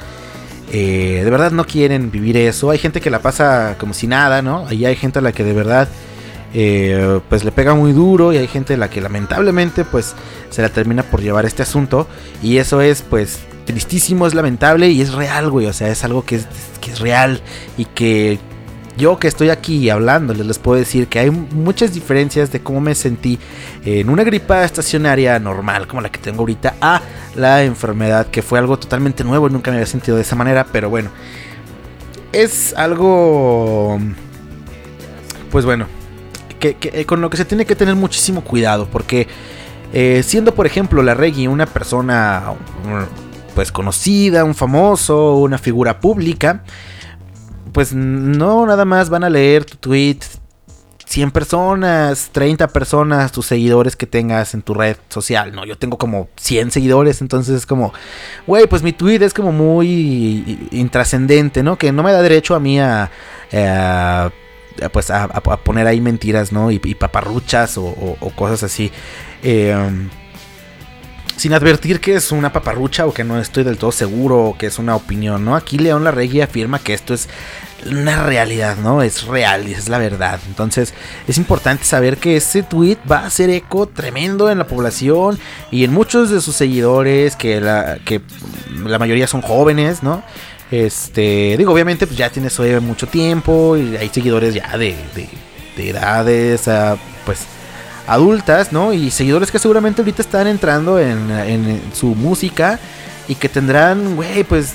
Eh, 0.71 1.21
de 1.23 1.29
verdad 1.29 1.51
no 1.51 1.65
quieren 1.65 2.11
vivir 2.11 2.35
eso. 2.35 2.71
Hay 2.71 2.77
gente 2.77 2.99
que 2.99 3.09
la 3.09 3.19
pasa 3.19 3.75
como 3.79 3.93
si 3.93 4.05
nada, 4.05 4.41
¿no? 4.41 4.71
Y 4.71 4.85
hay 4.85 4.95
gente 4.97 5.19
a 5.19 5.21
la 5.21 5.31
que 5.31 5.43
de 5.45 5.53
verdad 5.53 5.87
eh, 6.53 7.19
pues 7.29 7.43
le 7.43 7.51
pega 7.51 7.75
muy 7.75 7.91
duro 7.91 8.33
y 8.33 8.37
hay 8.37 8.47
gente 8.47 8.75
a 8.75 8.77
la 8.77 8.89
que 8.89 9.01
lamentablemente 9.01 9.83
pues 9.83 10.15
se 10.49 10.61
la 10.61 10.69
termina 10.69 11.03
por 11.03 11.21
llevar 11.21 11.45
este 11.45 11.63
asunto. 11.63 12.07
Y 12.41 12.57
eso 12.57 12.81
es 12.81 13.01
pues 13.01 13.39
tristísimo, 13.65 14.27
es 14.27 14.33
lamentable 14.33 14.89
y 14.89 15.01
es 15.01 15.13
real, 15.13 15.49
güey, 15.49 15.65
o 15.67 15.73
sea, 15.73 15.89
es 15.89 16.03
algo 16.03 16.25
que 16.25 16.37
es, 16.37 16.47
que 16.81 16.91
es 16.91 16.99
real. 16.99 17.41
Y 17.77 17.85
que 17.85 18.39
yo 18.97 19.19
que 19.19 19.27
estoy 19.27 19.49
aquí 19.49 19.89
hablándoles 19.89 20.45
les 20.45 20.57
puedo 20.57 20.79
decir 20.79 21.07
que 21.07 21.19
hay 21.19 21.29
muchas 21.29 21.93
diferencias 21.93 22.51
de 22.51 22.61
cómo 22.61 22.81
me 22.81 22.95
sentí 22.95 23.37
en 23.85 24.09
una 24.09 24.23
gripa 24.23 24.63
estacionaria 24.63 25.37
normal 25.39 25.87
como 25.87 26.01
la 26.01 26.11
que 26.11 26.17
tengo 26.17 26.39
ahorita 26.39 26.75
a 26.81 27.01
la 27.35 27.63
enfermedad 27.63 28.27
que 28.27 28.41
fue 28.41 28.57
algo 28.57 28.79
totalmente 28.79 29.23
nuevo, 29.23 29.49
nunca 29.49 29.69
me 29.69 29.77
había 29.77 29.85
sentido 29.85 30.17
de 30.17 30.23
esa 30.23 30.35
manera, 30.35 30.65
pero 30.71 30.89
bueno, 30.89 31.11
es 32.33 32.73
algo 32.75 33.99
pues 35.51 35.63
bueno, 35.63 35.85
que, 36.59 36.77
eh, 36.81 37.05
con 37.05 37.21
lo 37.21 37.29
que 37.29 37.37
se 37.37 37.45
tiene 37.45 37.65
que 37.65 37.75
tener 37.75 37.95
muchísimo 37.95 38.43
cuidado 38.43 38.87
porque 38.91 39.27
eh, 39.93 40.21
siendo 40.23 40.53
por 40.53 40.65
ejemplo 40.65 41.01
la 41.01 41.13
Reggie 41.13 41.47
una 41.47 41.65
persona 41.65 42.53
pues 43.55 43.71
conocida, 43.71 44.43
un 44.43 44.53
famoso, 44.53 45.35
una 45.37 45.57
figura 45.57 45.99
pública, 45.99 46.63
pues 47.71 47.93
no 47.93 48.65
nada 48.65 48.85
más 48.85 49.09
van 49.09 49.23
a 49.23 49.29
leer 49.29 49.65
tu 49.65 49.77
tweet 49.77 50.19
100 51.07 51.31
personas, 51.31 52.29
30 52.33 52.67
personas, 52.67 53.31
tus 53.31 53.45
seguidores 53.45 53.95
que 53.95 54.05
tengas 54.05 54.53
en 54.53 54.61
tu 54.61 54.73
red 54.73 54.97
social. 55.07 55.55
No, 55.55 55.65
yo 55.65 55.77
tengo 55.77 55.97
como 55.97 56.27
100 56.35 56.71
seguidores, 56.71 57.21
entonces 57.21 57.55
es 57.55 57.65
como, 57.65 57.93
güey, 58.45 58.67
pues 58.67 58.83
mi 58.83 58.91
tweet 58.91 59.23
es 59.23 59.33
como 59.33 59.53
muy 59.53 60.67
intrascendente, 60.71 61.63
¿no? 61.63 61.77
Que 61.77 61.93
no 61.93 62.03
me 62.03 62.11
da 62.11 62.21
derecho 62.21 62.55
a 62.55 62.59
mí 62.59 62.79
a, 62.79 63.09
eh, 63.51 64.29
pues 64.91 65.09
a, 65.11 65.27
poner 65.27 65.87
ahí 65.87 66.01
mentiras, 66.01 66.51
¿no? 66.51 66.71
Y, 66.71 66.79
paparruchas 66.79 67.77
o, 67.77 68.17
cosas 68.35 68.63
así. 68.63 68.91
Em, 69.43 70.09
sin 71.37 71.53
advertir 71.53 71.99
que 71.99 72.15
es 72.15 72.31
una 72.31 72.51
paparrucha 72.51 73.05
o 73.05 73.13
que 73.13 73.23
no 73.23 73.39
estoy 73.39 73.63
del 73.63 73.77
todo 73.77 73.91
seguro 73.91 74.43
o 74.43 74.57
que 74.57 74.65
es 74.65 74.79
una 74.79 74.95
opinión, 74.95 75.45
¿no? 75.45 75.55
Aquí 75.55 75.77
León 75.77 76.03
Larregui 76.03 76.41
afirma 76.41 76.79
que 76.79 76.95
esto 76.95 77.13
es 77.13 77.29
una 77.85 78.23
realidad, 78.23 78.77
¿no? 78.77 79.03
Es 79.03 79.23
real 79.25 79.67
y 79.67 79.73
es 79.73 79.87
la 79.87 79.99
verdad. 79.99 80.39
Entonces 80.47 80.95
es 81.27 81.37
importante 81.37 81.83
saber 81.83 82.17
que 82.17 82.37
ese 82.37 82.63
tweet 82.63 82.97
va 83.09 83.19
a 83.19 83.27
hacer 83.27 83.51
eco 83.51 83.87
tremendo 83.87 84.49
en 84.49 84.57
la 84.57 84.65
población 84.65 85.37
y 85.69 85.83
en 85.83 85.93
muchos 85.93 86.31
de 86.31 86.41
sus 86.41 86.55
seguidores, 86.55 87.35
que 87.35 87.61
la, 87.61 87.99
que 88.03 88.21
la 88.83 88.97
mayoría 88.97 89.27
son 89.27 89.43
jóvenes, 89.43 90.01
¿no? 90.01 90.23
Este, 90.69 91.55
digo, 91.57 91.71
obviamente 91.71 92.05
pues 92.07 92.17
ya 92.17 92.29
tiene 92.29 92.49
eso 92.49 92.63
mucho 92.81 93.07
tiempo 93.07 93.77
y 93.77 93.95
hay 93.95 94.09
seguidores 94.09 94.53
ya 94.53 94.77
de, 94.77 94.95
de, 95.75 95.89
edades, 95.89 96.67
ah, 96.67 96.97
pues 97.25 97.39
adultas, 98.07 98.73
¿no? 98.73 98.91
Y 98.93 99.11
seguidores 99.11 99.51
que 99.51 99.59
seguramente 99.59 100.01
ahorita 100.01 100.21
están 100.21 100.47
entrando 100.47 100.99
en, 100.99 101.31
en 101.31 101.81
su 101.93 102.07
música 102.15 102.79
y 103.27 103.35
que 103.35 103.47
tendrán, 103.47 104.15
güey, 104.15 104.43
pues 104.43 104.73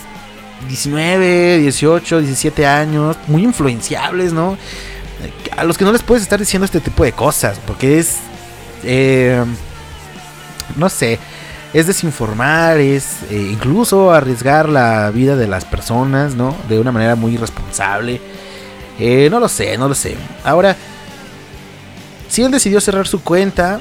19, 0.69 1.59
18, 1.59 2.21
17 2.21 2.67
años, 2.67 3.17
muy 3.27 3.43
influenciables, 3.45 4.33
¿no? 4.33 4.57
A 5.57 5.65
los 5.65 5.77
que 5.77 5.85
no 5.85 5.93
les 5.93 6.03
puedes 6.03 6.23
estar 6.23 6.39
diciendo 6.39 6.65
este 6.65 6.81
tipo 6.81 7.05
de 7.05 7.13
cosas, 7.13 7.59
porque 7.67 7.99
es, 7.99 8.17
eh, 8.85 9.45
no 10.77 10.89
sé, 10.89 11.19
es 11.73 11.87
desinformar, 11.87 12.79
es 12.79 13.23
eh, 13.31 13.49
incluso 13.53 14.13
arriesgar 14.13 14.69
la 14.69 15.11
vida 15.11 15.37
de 15.37 15.49
las 15.49 15.65
personas, 15.65 16.35
¿no? 16.35 16.55
De 16.69 16.79
una 16.79 16.93
manera 16.93 17.15
muy 17.15 17.35
irresponsable. 17.35 18.21
Eh, 18.99 19.29
no 19.31 19.41
lo 19.41 19.49
sé, 19.49 19.79
no 19.79 19.89
lo 19.89 19.95
sé. 19.95 20.17
Ahora, 20.45 20.77
si 22.29 22.43
él 22.43 22.51
decidió 22.51 22.81
cerrar 22.81 23.07
su 23.07 23.23
cuenta, 23.23 23.81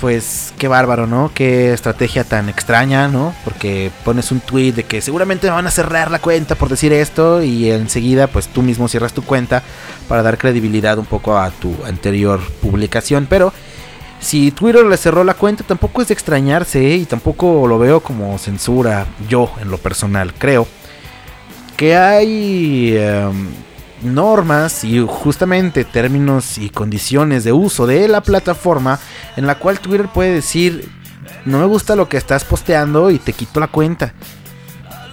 pues 0.00 0.52
qué 0.58 0.68
bárbaro, 0.68 1.06
¿no? 1.06 1.30
Qué 1.34 1.72
estrategia 1.72 2.24
tan 2.24 2.48
extraña, 2.48 3.08
¿no? 3.08 3.34
Porque 3.44 3.90
pones 4.04 4.30
un 4.30 4.40
tweet 4.40 4.72
de 4.72 4.84
que 4.84 5.00
seguramente 5.00 5.46
me 5.48 5.54
van 5.54 5.66
a 5.66 5.70
cerrar 5.70 6.10
la 6.10 6.20
cuenta 6.20 6.54
por 6.54 6.68
decir 6.68 6.92
esto 6.92 7.42
y 7.42 7.70
enseguida 7.70 8.26
pues 8.26 8.48
tú 8.48 8.62
mismo 8.62 8.88
cierras 8.88 9.12
tu 9.12 9.22
cuenta 9.22 9.62
para 10.06 10.22
dar 10.22 10.38
credibilidad 10.38 10.98
un 10.98 11.06
poco 11.06 11.36
a 11.38 11.50
tu 11.50 11.74
anterior 11.84 12.40
publicación. 12.60 13.26
Pero 13.28 13.52
si 14.20 14.50
Twitter 14.50 14.84
le 14.84 14.96
cerró 14.96 15.24
la 15.24 15.34
cuenta 15.34 15.64
tampoco 15.64 16.02
es 16.02 16.08
de 16.08 16.14
extrañarse 16.14 16.86
¿eh? 16.92 16.96
y 16.96 17.04
tampoco 17.04 17.66
lo 17.66 17.78
veo 17.78 18.00
como 18.00 18.36
censura 18.38 19.06
yo 19.28 19.50
en 19.60 19.70
lo 19.70 19.78
personal. 19.78 20.34
Creo 20.34 20.66
que 21.76 21.96
hay... 21.96 22.96
Em, 22.96 23.48
normas 24.02 24.84
y 24.84 25.04
justamente 25.04 25.84
términos 25.84 26.58
y 26.58 26.70
condiciones 26.70 27.42
de 27.42 27.52
uso 27.52 27.84
de 27.84 28.06
la 28.08 28.20
plataforma 28.20 28.98
en 29.36 29.46
la 29.46 29.56
cual 29.56 29.80
Twitter 29.80 30.08
puede 30.08 30.34
decir 30.34 30.88
no 31.44 31.58
me 31.58 31.66
gusta 31.66 31.96
lo 31.96 32.08
que 32.08 32.16
estás 32.16 32.44
posteando 32.44 33.10
y 33.10 33.18
te 33.18 33.32
quito 33.32 33.60
la 33.60 33.68
cuenta. 33.68 34.12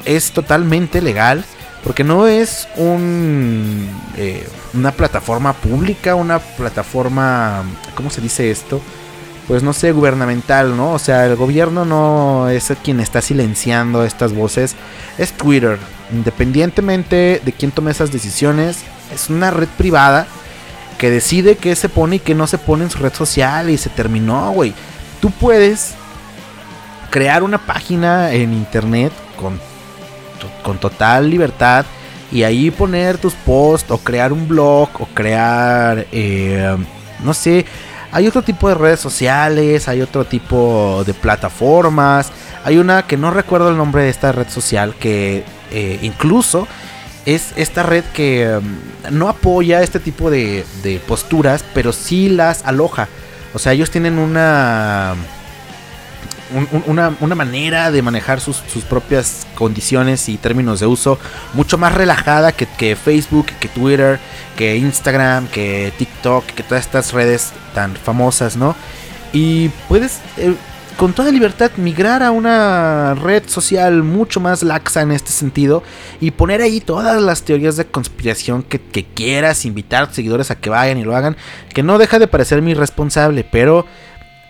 Es 0.03 0.31
totalmente 0.31 1.01
legal 1.01 1.45
porque 1.85 2.03
no 2.03 2.25
es 2.25 2.67
un, 2.77 3.87
eh, 4.17 4.49
una 4.73 4.91
plataforma 4.91 5.53
pública, 5.53 6.15
una 6.15 6.39
plataforma, 6.39 7.63
¿cómo 7.93 8.09
se 8.09 8.21
dice 8.21 8.49
esto? 8.49 8.81
Pues 9.47 9.61
no 9.61 9.71
sé, 9.71 9.91
gubernamental, 9.91 10.75
¿no? 10.75 10.93
O 10.93 10.99
sea, 10.99 11.27
el 11.27 11.35
gobierno 11.35 11.85
no 11.85 12.49
es 12.49 12.73
quien 12.83 12.99
está 12.99 13.21
silenciando 13.21 14.03
estas 14.03 14.33
voces, 14.33 14.75
es 15.19 15.31
Twitter. 15.33 15.77
Independientemente 16.11 17.39
de 17.45 17.53
quién 17.53 17.69
tome 17.69 17.91
esas 17.91 18.11
decisiones, 18.11 18.79
es 19.13 19.29
una 19.29 19.51
red 19.51 19.69
privada 19.77 20.25
que 20.97 21.11
decide 21.11 21.55
qué 21.55 21.75
se 21.75 21.87
pone 21.87 22.15
y 22.15 22.19
qué 22.19 22.33
no 22.33 22.47
se 22.47 22.57
pone 22.57 22.85
en 22.85 22.89
su 22.89 22.97
red 22.97 23.13
social 23.13 23.69
y 23.69 23.77
se 23.77 23.91
terminó, 23.91 24.49
güey. 24.53 24.73
Tú 25.21 25.29
puedes 25.29 25.93
crear 27.11 27.43
una 27.43 27.59
página 27.59 28.31
en 28.31 28.53
internet 28.53 29.13
con, 29.39 29.59
con 30.63 30.77
total 30.77 31.29
libertad 31.29 31.85
y 32.31 32.43
ahí 32.43 32.71
poner 32.71 33.17
tus 33.17 33.33
posts 33.33 33.91
o 33.91 33.97
crear 33.97 34.33
un 34.33 34.47
blog 34.47 34.89
o 34.99 35.07
crear, 35.13 36.05
eh, 36.11 36.75
no 37.23 37.33
sé, 37.33 37.65
hay 38.11 38.27
otro 38.27 38.41
tipo 38.41 38.69
de 38.69 38.75
redes 38.75 38.99
sociales, 39.01 39.87
hay 39.87 40.01
otro 40.01 40.23
tipo 40.23 41.03
de 41.05 41.13
plataformas. 41.13 42.31
Hay 42.63 42.77
una 42.77 43.03
que 43.03 43.17
no 43.17 43.29
recuerdo 43.29 43.69
el 43.69 43.75
nombre 43.77 44.03
de 44.03 44.09
esta 44.09 44.31
red 44.31 44.47
social 44.47 44.95
que 44.95 45.43
eh, 45.71 45.99
incluso 46.01 46.65
es 47.25 47.51
esta 47.57 47.83
red 47.83 48.03
que 48.13 48.57
um, 48.57 49.17
no 49.17 49.27
apoya 49.27 49.81
este 49.81 49.99
tipo 49.99 50.29
de, 50.29 50.63
posturas, 51.07 51.65
pero 51.73 51.91
sí 51.91 52.29
las 52.29 52.63
aloja. 52.65 53.09
O 53.53 53.59
sea, 53.59 53.73
ellos 53.73 53.91
tienen 53.91 54.17
una, 54.17 55.15
una, 56.87 57.35
manera 57.35 57.91
de 57.91 58.01
manejar 58.01 58.39
sus, 58.39 58.57
propias 58.89 59.45
condiciones 59.55 60.29
y 60.29 60.37
términos 60.37 60.79
de 60.79 60.87
uso 60.87 61.19
mucho 61.53 61.77
más 61.77 61.93
relajada 61.93 62.51
que, 62.51 62.95
Facebook, 62.95 63.47
que 63.59 63.67
Twitter, 63.67 64.19
que 64.55 64.77
Instagram, 64.77 65.47
que 65.47 65.93
TikTok, 65.97 66.45
que 66.45 66.63
todas 66.63 66.85
estas 66.85 67.13
redes 67.13 67.51
tan 67.73 67.95
famosas, 67.95 68.55
¿no? 68.55 68.75
Y 69.33 69.69
puedes... 69.87 70.19
Eh, 70.37 70.55
con 70.97 71.11
toda 71.11 71.31
libertad 71.31 71.71
migrar 71.75 72.23
a 72.23 72.31
una 72.31 73.15
red 73.15 73.43
social 73.47 74.01
mucho 74.01 74.39
más 74.39 74.63
laxa 74.63 75.01
en 75.01 75.11
este 75.11 75.31
sentido 75.31 75.83
y 76.21 76.31
poner 76.31 76.61
ahí 76.61 76.79
todas 76.79 77.21
las 77.21 77.43
teorías 77.43 77.75
de 77.75 77.85
conspiración 77.85 78.63
que, 78.63 78.79
quieras, 78.79 79.65
invitar 79.65 80.03
a 80.03 80.13
seguidores 80.13 80.51
a 80.51 80.55
que 80.55 80.69
vayan 80.69 80.97
y 80.97 81.03
lo 81.03 81.15
hagan, 81.15 81.35
que 81.73 81.83
no 81.83 81.97
deja 81.97 82.17
de 82.17 82.27
parecer 82.27 82.61
mi 82.61 82.73
responsable, 82.73 83.43
pero 83.43 83.85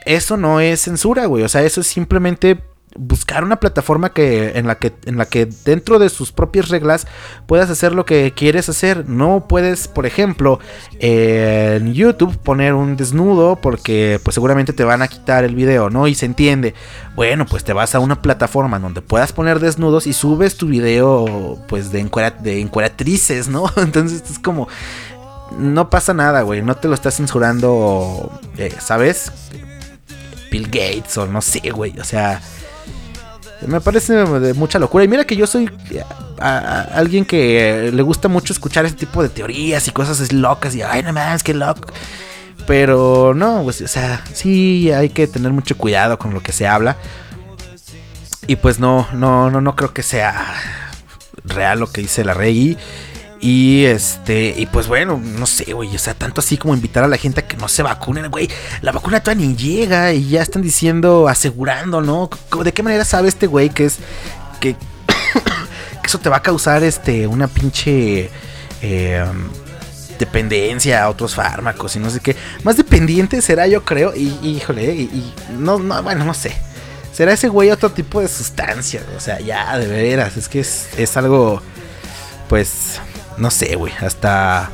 eso 0.05 0.37
no 0.37 0.59
es 0.59 0.81
censura, 0.81 1.25
güey, 1.25 1.43
o 1.43 1.49
sea, 1.49 1.63
eso 1.63 1.81
es 1.81 1.87
simplemente 1.87 2.59
buscar 2.97 3.43
una 3.43 3.57
plataforma 3.57 4.13
que 4.13 4.53
en 4.55 4.67
la 4.67 4.75
que 4.75 4.93
en 5.05 5.17
la 5.17 5.25
que 5.25 5.45
dentro 5.65 5.99
de 5.99 6.09
sus 6.09 6.31
propias 6.31 6.69
reglas 6.69 7.07
puedas 7.45 7.69
hacer 7.69 7.93
lo 7.93 8.05
que 8.05 8.33
quieres 8.35 8.69
hacer. 8.69 9.07
No 9.09 9.47
puedes 9.47 9.87
por 9.87 10.05
ejemplo 10.05 10.59
en 10.99 11.93
YouTube 11.93 12.37
poner 12.37 12.73
un 12.73 12.95
desnudo 12.95 13.57
porque 13.57 14.19
pues 14.23 14.33
seguramente 14.33 14.73
te 14.73 14.83
van 14.83 15.01
a 15.01 15.07
quitar 15.07 15.43
el 15.43 15.55
video 15.55 15.89
no 15.89 16.07
y 16.07 16.15
se 16.15 16.25
entiende. 16.25 16.73
Bueno 17.15 17.45
pues 17.45 17.63
te 17.63 17.73
vas 17.73 17.95
a 17.95 17.99
una 17.99 18.21
plataforma 18.21 18.79
donde 18.79 19.01
puedas 19.01 19.33
poner 19.33 19.59
desnudos 19.59 20.07
y 20.07 20.13
subes 20.13 20.55
tu 20.55 20.67
video 20.67 21.59
pues 21.67 21.91
de, 21.91 22.09
de 22.41 22.61
encueratrices 22.61 23.49
no 23.49 23.71
entonces 23.77 24.23
es 24.29 24.39
como 24.39 24.67
no 25.57 25.89
pasa 25.89 26.13
nada 26.13 26.41
güey. 26.43 26.61
No 26.61 26.75
te 26.75 26.87
lo 26.87 26.93
estás 26.93 27.17
censurando 27.17 28.31
eh, 28.57 28.73
sabes 28.79 29.31
Bill 30.55 30.65
Gates 30.65 31.17
o 31.17 31.27
no 31.27 31.41
sé 31.41 31.69
güey 31.71 31.99
o 31.99 32.03
sea 32.03 32.41
me 33.67 33.81
parece 33.81 34.13
de 34.13 34.53
mucha 34.53 34.79
locura. 34.79 35.03
Y 35.03 35.07
mira 35.07 35.25
que 35.25 35.35
yo 35.35 35.47
soy 35.47 35.69
alguien 36.39 37.25
que 37.25 37.91
le 37.93 38.01
gusta 38.01 38.27
mucho 38.27 38.53
escuchar 38.53 38.85
ese 38.85 38.95
tipo 38.95 39.23
de 39.23 39.29
teorías 39.29 39.87
y 39.87 39.91
cosas 39.91 40.31
locas. 40.31 40.75
Y 40.75 40.81
ay, 40.81 41.03
no 41.03 41.13
mames, 41.13 41.43
qué 41.43 41.53
loco. 41.53 41.91
Pero 42.67 43.33
no, 43.35 43.61
pues, 43.63 43.81
o 43.81 43.87
sea, 43.87 44.23
sí 44.33 44.91
hay 44.91 45.09
que 45.09 45.27
tener 45.27 45.51
mucho 45.51 45.77
cuidado 45.77 46.17
con 46.17 46.33
lo 46.33 46.41
que 46.41 46.51
se 46.51 46.67
habla. 46.67 46.97
Y 48.47 48.57
pues 48.57 48.79
no, 48.79 49.07
no, 49.13 49.49
no, 49.49 49.61
no 49.61 49.75
creo 49.75 49.93
que 49.93 50.03
sea 50.03 50.55
real 51.43 51.79
lo 51.79 51.91
que 51.91 52.01
dice 52.01 52.23
la 52.23 52.33
Rey. 52.33 52.77
Y 53.39 53.85
este, 53.85 54.55
y 54.57 54.65
pues 54.65 54.87
bueno, 54.87 55.21
no 55.23 55.45
sé, 55.45 55.73
güey, 55.73 55.93
o 55.95 55.99
sea, 55.99 56.13
tanto 56.13 56.41
así 56.41 56.57
como 56.57 56.73
invitar 56.73 57.03
a 57.03 57.07
la 57.07 57.17
gente 57.17 57.41
a 57.41 57.47
que 57.47 57.57
no 57.57 57.67
se 57.67 57.83
vacunen, 57.83 58.31
güey. 58.31 58.49
La 58.81 58.91
vacuna 58.91 59.19
todavía 59.19 59.47
ni 59.47 59.55
llega 59.55 60.13
y 60.13 60.29
ya 60.29 60.41
están 60.41 60.61
diciendo, 60.61 61.27
asegurando, 61.27 62.01
¿no? 62.01 62.29
¿De 62.63 62.73
qué 62.73 62.81
manera 62.81 63.03
sabe 63.05 63.27
este 63.27 63.47
güey 63.47 63.69
que 63.69 63.85
es 63.85 63.97
que, 64.59 64.75
que 66.01 66.07
eso 66.07 66.19
te 66.19 66.29
va 66.29 66.37
a 66.37 66.41
causar 66.41 66.83
este 66.83 67.27
una 67.27 67.47
pinche 67.47 68.29
em, 68.81 69.49
dependencia 70.17 71.03
a 71.03 71.09
otros 71.09 71.35
fármacos 71.35 71.95
y 71.97 71.99
no 71.99 72.09
sé 72.09 72.21
qué? 72.21 72.35
Más 72.63 72.77
dependiente 72.77 73.41
será, 73.41 73.67
yo 73.67 73.83
creo, 73.83 74.15
y, 74.15 74.39
híjole, 74.43 74.93
y, 74.93 75.33
no, 75.59 75.77
no, 75.77 76.01
bueno, 76.03 76.23
no 76.23 76.33
sé. 76.33 76.55
Será 77.11 77.33
ese 77.33 77.47
güey 77.47 77.69
otro 77.71 77.91
tipo 77.91 78.21
de 78.21 78.27
sustancia, 78.27 79.01
o 79.15 79.19
sea, 79.19 79.39
ya, 79.39 79.77
de 79.77 79.87
veras, 79.87 80.35
es 80.35 80.49
que 80.49 80.59
es, 80.61 80.89
es 80.97 81.15
algo, 81.15 81.61
pues, 82.49 82.99
no 83.37 83.51
sé, 83.51 83.75
güey, 83.75 83.93
hasta 84.01 84.69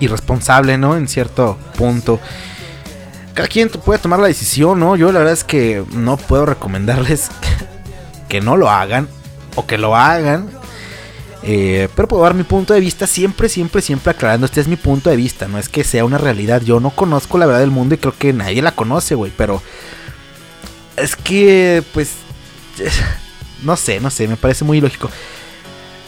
irresponsable, 0.00 0.78
¿no? 0.78 0.96
En 0.96 1.08
cierto 1.08 1.58
punto. 1.76 2.20
Cada 3.34 3.48
quien 3.48 3.68
puede 3.68 4.00
tomar 4.00 4.18
la 4.18 4.26
decisión, 4.26 4.80
¿no? 4.80 4.96
Yo 4.96 5.12
la 5.12 5.20
verdad 5.20 5.34
es 5.34 5.44
que 5.44 5.84
no 5.92 6.16
puedo 6.16 6.46
recomendarles 6.46 7.30
que 8.28 8.40
no 8.40 8.56
lo 8.56 8.70
hagan 8.70 9.08
o 9.54 9.66
que 9.66 9.78
lo 9.78 9.94
hagan. 9.94 10.50
Eh, 11.42 11.88
pero 11.96 12.06
puedo 12.06 12.22
dar 12.22 12.34
mi 12.34 12.42
punto 12.42 12.74
de 12.74 12.80
vista 12.80 13.06
siempre, 13.06 13.48
siempre, 13.48 13.80
siempre 13.82 14.10
aclarando. 14.10 14.46
Este 14.46 14.60
es 14.60 14.68
mi 14.68 14.76
punto 14.76 15.10
de 15.10 15.16
vista. 15.16 15.48
No 15.48 15.58
es 15.58 15.68
que 15.68 15.84
sea 15.84 16.04
una 16.04 16.18
realidad. 16.18 16.62
Yo 16.62 16.80
no 16.80 16.90
conozco 16.90 17.38
la 17.38 17.46
verdad 17.46 17.60
del 17.60 17.70
mundo 17.70 17.94
y 17.94 17.98
creo 17.98 18.14
que 18.16 18.32
nadie 18.32 18.62
la 18.62 18.72
conoce, 18.72 19.14
güey. 19.14 19.32
Pero 19.36 19.62
es 20.96 21.16
que, 21.16 21.82
pues, 21.94 22.12
no 23.62 23.76
sé, 23.76 24.00
no 24.00 24.10
sé. 24.10 24.28
Me 24.28 24.36
parece 24.36 24.64
muy 24.64 24.78
ilógico. 24.78 25.10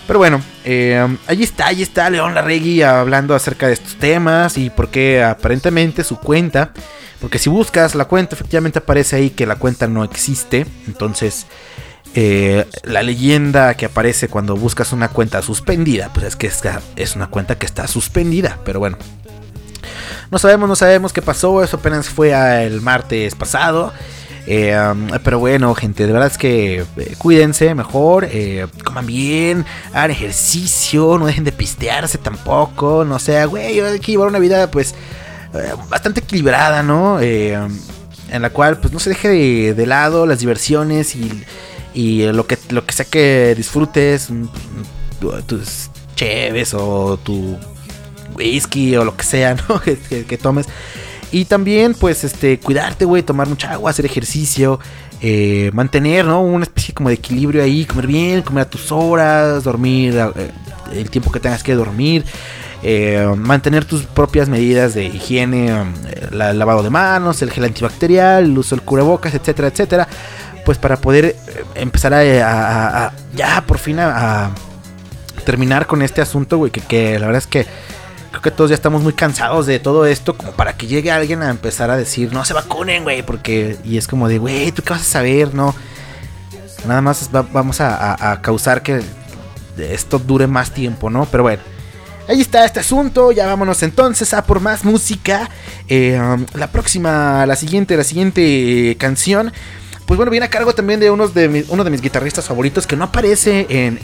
Pero 0.07 0.19
bueno, 0.19 0.43
eh, 0.65 1.17
allí 1.27 1.45
está, 1.45 1.67
allí 1.67 1.83
está 1.83 2.11
León 2.11 2.35
Larregui 2.35 2.83
hablando 2.83 3.35
acerca 3.35 3.69
de 3.69 3.75
estos 3.75 3.97
temas 3.97 4.59
y 4.59 4.69
porque 4.71 5.23
aparentemente 5.23 6.05
su 6.05 6.19
cuenta, 6.19 6.73
porque 7.21 7.39
si 7.39 7.49
buscas 7.49 7.95
la 7.95 8.07
cuenta, 8.07 8.35
efectivamente 8.35 8.81
aparece 8.81 9.17
ahí 9.17 9.31
que 9.31 9.47
la 9.47 9.57
cuenta 9.57 9.87
no 9.87 10.03
existe. 10.03 10.67
Entonces, 10.87 11.47
eh, 12.15 12.67
la 12.83 13.03
leyenda 13.03 13.75
que 13.75 13.87
aparece 13.87 14.29
cuando 14.29 14.57
buscas 14.57 14.93
una 14.93 15.09
cuenta 15.09 15.41
suspendida, 15.41 16.11
pues 16.13 16.27
es 16.27 16.37
que 16.37 16.51
es 16.97 17.17
una 17.17 17.29
cuenta 17.29 17.57
que 17.57 17.67
está 17.67 17.87
suspendida. 17.87 18.59
Pero 18.65 18.81
bueno, 18.81 18.99
no 20.31 20.39
sabemos, 20.39 20.69
no 20.69 20.77
sabemos 20.77 21.13
qué 21.13 21.23
pasó. 21.23 21.63
Eso 21.63 21.77
apenas 21.77 22.09
fue 22.09 22.33
el 22.67 22.81
martes 22.81 23.35
pasado. 23.35 23.93
Eh, 24.47 24.77
pero 25.23 25.39
bueno, 25.39 25.75
gente, 25.75 26.07
de 26.07 26.13
verdad 26.13 26.31
es 26.31 26.39
que 26.39 26.81
eh, 26.81 27.15
cuídense 27.19 27.75
mejor, 27.75 28.27
eh, 28.31 28.67
coman 28.85 29.07
bien, 29.07 29.65
hagan 29.93 30.11
ejercicio, 30.11 31.17
no 31.19 31.27
dejen 31.27 31.45
de 31.45 31.53
pistearse 31.53 32.19
tampoco, 32.19 33.05
no 33.05 33.19
sea, 33.19 33.45
güey, 33.47 33.79
hay 33.79 34.01
que 34.01 34.13
llevar 34.13 34.29
una 34.29 34.41
vida 34.41 34.71
pues 34.71 34.95
bastante 35.89 36.21
equilibrada, 36.21 36.83
¿no? 36.83 37.21
En 37.21 38.41
la 38.41 38.51
cual 38.51 38.79
pues 38.79 38.93
no 38.93 38.99
se 38.99 39.11
deje 39.11 39.75
de, 39.75 39.87
lado 39.87 40.27
las 40.27 40.41
diversiones 40.41 41.15
y, 41.15 42.27
lo, 42.33 42.47
que, 42.47 42.59
lo 42.71 42.85
que 42.87 42.93
sea 42.95 43.05
que 43.05 43.55
disfrutes, 43.55 44.31
mm, 44.31 44.47
tus 45.47 45.91
cheves 46.17 46.75
o 46.75 47.19
tu 47.19 47.59
whisky 48.35 48.97
o 48.97 49.05
lo 49.05 49.15
que 49.17 49.25
sea, 49.25 49.55
¿no? 49.69 49.81
que 49.81 50.39
tomes. 50.41 50.67
Y 51.33 51.47
también, 51.47 51.95
pues, 51.95 52.25
este, 52.25 52.61
cuidarte, 52.61 53.07
güey, 53.07 53.23
tomar 53.23 53.49
mucha 53.49 53.73
agua, 53.73 53.91
hacer 53.91 54.05
ejercicio, 54.05 54.79
eh, 55.23 55.71
mantener, 55.73 56.27
¿no? 56.27 56.43
Una 56.43 56.65
especie 56.65 56.93
como 56.93 57.09
de 57.09 57.15
equilibrio 57.15 57.63
ahí, 57.63 57.87
comer 57.87 58.07
bien, 58.07 58.43
comer 58.43 58.67
a 58.67 58.71
tus 58.71 58.93
horas, 58.93 59.65
dormir 59.65 60.15
eh, 60.15 60.51
el 60.93 61.09
tiempo 61.09 61.33
que 61.33 61.41
tengas 61.41 61.63
que 61.63 61.75
dormir. 61.75 62.23
Eh, 62.83 63.33
mantener 63.37 63.87
tus 63.87 64.03
propias 64.03 64.51
medidas 64.51 64.93
de 64.93 65.07
higiene, 65.07 65.85
el 66.33 66.59
lavado 66.59 66.83
de 66.83 66.91
manos, 66.91 67.41
el 67.41 67.51
gel 67.51 67.65
antibacterial, 67.65 68.45
el 68.45 68.59
uso 68.59 68.77
del 68.77 68.85
cubrebocas, 68.85 69.33
etcétera, 69.35 69.69
etcétera. 69.69 70.09
Pues 70.67 70.77
para 70.77 70.97
poder 70.97 71.35
empezar 71.75 72.13
a, 72.13 73.13
ya 73.35 73.65
por 73.67 73.79
fin 73.79 74.01
a, 74.01 74.51
terminar 75.47 75.87
con 75.87 76.03
este 76.03 76.21
asunto, 76.21 76.59
güey, 76.59 76.71
que, 76.71 76.81
que 76.81 77.19
la 77.19 77.27
verdad 77.27 77.43
es 77.43 77.47
que 77.47 77.67
creo 78.33 78.43
que 78.43 78.51
todos 78.51 78.71
ya 78.71 78.75
estamos 78.75 79.03
muy 79.03 79.13
cansados 79.13 79.67
de 79.67 79.79
todo 79.79 80.07
esto, 80.07 80.37
como 80.37 80.53
para 80.53 80.77
que 80.77 80.87
llegue 80.87 81.13
alguien 81.13 81.43
a 81.43 81.51
empezar 81.51 81.91
a 81.91 81.97
decir, 81.97 82.33
no 82.33 82.45
se 82.45 82.55
vacunen, 82.55 83.05
güey, 83.05 83.23
porque, 83.23 83.77
y 83.85 83.99
es 83.99 84.09
como 84.09 84.27
de, 84.27 84.39
güey, 84.39 84.73
¿tú 84.73 84.83
qué 84.83 84.95
vas 84.95 85.03
a 85.03 85.05
saber? 85.05 85.55
No, 85.55 85.75
nada 86.87 87.03
más 87.03 87.31
vamos 87.53 87.81
a, 87.81 88.41
causar 88.43 88.83
que 88.83 89.03
esto 89.79 90.19
dure 90.19 90.47
más 90.47 90.73
tiempo, 90.73 91.11
¿no? 91.11 91.27
Pero 91.27 91.45
bueno. 91.45 91.63
Ahí 92.29 92.41
está 92.41 92.65
este 92.65 92.79
asunto, 92.79 93.33
ya 93.33 93.47
vámonos 93.47 93.83
entonces 93.83 94.33
a 94.33 94.45
por 94.45 94.61
más 94.61 94.85
música. 94.85 95.51
Eh, 95.89 96.19
um, 96.21 96.47
la 96.55 96.69
próxima, 96.69 97.45
la 97.47 97.57
siguiente, 97.57 97.97
la 97.97 98.05
siguiente 98.05 98.97
canción, 98.99 99.53
pues 100.07 100.17
bueno, 100.17 100.31
viene 100.31 100.47
a 100.47 100.49
cargo 100.49 100.73
también 100.73 101.01
de, 101.01 101.11
unos 101.11 101.35
de 101.35 101.67
uno 101.69 101.83
de 101.83 101.91
mis 101.91 102.01
guitarristas 102.01 102.47
favoritos 102.47 102.87
que 102.87 102.95
no 102.95 103.05
aparece 103.05 103.67
en 103.69 103.99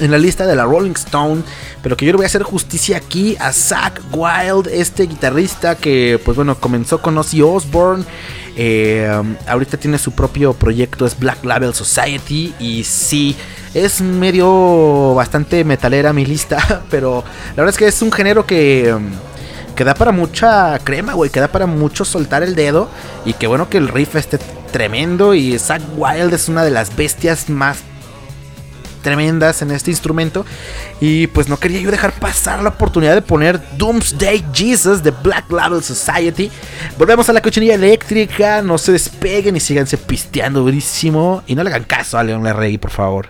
en 0.00 0.10
la 0.10 0.18
lista 0.18 0.46
de 0.46 0.56
la 0.56 0.64
Rolling 0.64 0.92
Stone, 0.92 1.42
pero 1.82 1.96
que 1.96 2.06
yo 2.06 2.12
le 2.12 2.16
voy 2.16 2.24
a 2.24 2.26
hacer 2.26 2.42
justicia 2.42 2.96
aquí 2.96 3.36
a 3.38 3.52
Zach 3.52 4.00
Wild, 4.12 4.68
este 4.72 5.04
guitarrista 5.04 5.76
que 5.76 6.20
pues 6.24 6.36
bueno 6.36 6.58
comenzó 6.58 7.00
con 7.00 7.16
Ozzy 7.16 7.42
Osbourne, 7.42 8.04
eh, 8.56 9.10
ahorita 9.46 9.76
tiene 9.76 9.98
su 9.98 10.12
propio 10.12 10.52
proyecto, 10.54 11.06
es 11.06 11.18
Black 11.18 11.44
Label 11.44 11.74
Society 11.74 12.54
y 12.58 12.84
sí, 12.84 13.36
es 13.74 14.00
medio 14.00 15.14
bastante 15.14 15.64
metalera 15.64 16.12
mi 16.12 16.26
lista, 16.26 16.82
pero 16.90 17.22
la 17.50 17.62
verdad 17.62 17.70
es 17.70 17.78
que 17.78 17.86
es 17.86 18.02
un 18.02 18.12
género 18.12 18.46
que... 18.46 18.94
Que 19.76 19.84
da 19.84 19.94
para 19.94 20.12
mucha 20.12 20.78
crema, 20.80 21.14
güey. 21.14 21.30
Que 21.30 21.40
da 21.40 21.48
para 21.48 21.64
mucho 21.64 22.04
soltar 22.04 22.42
el 22.42 22.54
dedo. 22.54 22.90
Y 23.24 23.32
que 23.32 23.46
bueno 23.46 23.70
que 23.70 23.78
el 23.78 23.88
riff 23.88 24.14
esté 24.14 24.38
tremendo. 24.70 25.32
Y 25.32 25.58
Zach 25.58 25.80
Wild 25.96 26.34
es 26.34 26.50
una 26.50 26.64
de 26.64 26.70
las 26.70 26.94
bestias 26.94 27.48
más 27.48 27.78
tremendas 29.00 29.62
en 29.62 29.70
este 29.70 29.90
instrumento. 29.90 30.44
Y 31.00 31.26
pues 31.28 31.48
no 31.48 31.58
quería 31.58 31.80
yo 31.80 31.90
dejar 31.90 32.12
pasar 32.12 32.62
la 32.62 32.70
oportunidad 32.70 33.14
de 33.14 33.22
poner 33.22 33.60
Doomsday 33.76 34.44
Jesus 34.52 35.02
de 35.02 35.10
Black 35.10 35.50
Label 35.50 35.82
Society. 35.82 36.50
Volvemos 36.98 37.28
a 37.28 37.32
la 37.32 37.42
cochinilla 37.42 37.74
eléctrica. 37.74 38.62
No 38.62 38.78
se 38.78 38.92
despeguen 38.92 39.56
y 39.56 39.60
síganse 39.60 39.96
pisteando 39.96 40.60
durísimo. 40.60 41.42
Y 41.46 41.54
no 41.54 41.62
le 41.62 41.70
hagan 41.70 41.84
caso 41.84 42.18
a 42.18 42.24
León 42.24 42.44
Larregui, 42.44 42.78
por 42.78 42.90
favor. 42.90 43.28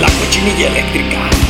La 0.00 0.08
cochinilla 0.08 0.68
eléctrica. 0.68 1.41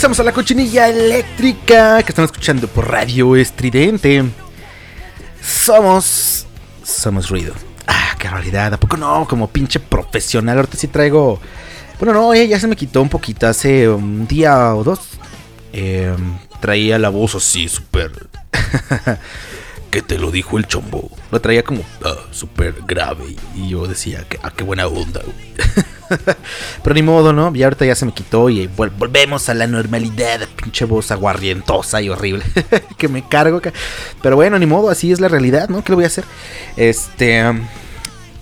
Regresamos 0.00 0.20
a 0.20 0.24
la 0.24 0.32
cochinilla 0.32 0.88
eléctrica 0.88 2.02
que 2.02 2.08
están 2.08 2.24
escuchando 2.24 2.66
por 2.68 2.90
Radio 2.90 3.36
Estridente. 3.36 4.24
Somos. 5.42 6.46
Somos 6.82 7.28
ruido. 7.28 7.52
Ah, 7.86 8.16
qué 8.18 8.26
realidad. 8.26 8.72
¿A 8.72 8.80
poco 8.80 8.96
no? 8.96 9.28
Como 9.28 9.50
pinche 9.50 9.78
profesional. 9.78 10.56
Ahorita 10.56 10.78
sí 10.78 10.88
traigo. 10.88 11.38
Bueno, 11.98 12.14
no, 12.14 12.32
eh, 12.32 12.48
ya 12.48 12.58
se 12.58 12.66
me 12.66 12.76
quitó 12.76 13.02
un 13.02 13.10
poquito. 13.10 13.46
Hace 13.46 13.90
un 13.90 14.26
día 14.26 14.74
o 14.74 14.84
dos. 14.84 15.00
Eh, 15.74 16.16
traía 16.60 16.98
la 16.98 17.10
voz 17.10 17.34
así, 17.34 17.68
súper. 17.68 18.10
que 19.90 20.00
te 20.00 20.16
lo 20.16 20.30
dijo 20.30 20.56
el 20.56 20.66
chombo. 20.66 21.10
Lo 21.30 21.42
traía 21.42 21.62
como 21.62 21.82
ah, 22.06 22.16
súper 22.30 22.74
grave. 22.86 23.36
Y 23.54 23.68
yo 23.68 23.86
decía, 23.86 24.24
que, 24.26 24.40
ah, 24.42 24.50
qué 24.56 24.64
buena 24.64 24.86
onda. 24.86 25.20
Pero 26.82 26.94
ni 26.94 27.02
modo, 27.02 27.32
¿no? 27.32 27.52
Y 27.54 27.62
ahorita 27.62 27.84
ya 27.84 27.94
se 27.94 28.06
me 28.06 28.12
quitó 28.12 28.48
y 28.50 28.66
volvemos 28.66 29.48
a 29.48 29.54
la 29.54 29.66
normalidad. 29.66 30.40
Pinche 30.56 30.84
voz 30.84 31.10
aguarrientosa 31.10 32.00
y 32.02 32.08
horrible. 32.08 32.44
que 32.98 33.08
me 33.08 33.26
cargo. 33.26 33.60
Pero 34.22 34.36
bueno, 34.36 34.58
ni 34.58 34.66
modo, 34.66 34.90
así 34.90 35.12
es 35.12 35.20
la 35.20 35.28
realidad, 35.28 35.68
¿no? 35.68 35.82
¿Qué 35.84 35.92
le 35.92 35.96
voy 35.96 36.04
a 36.04 36.08
hacer? 36.08 36.24
Este. 36.76 37.40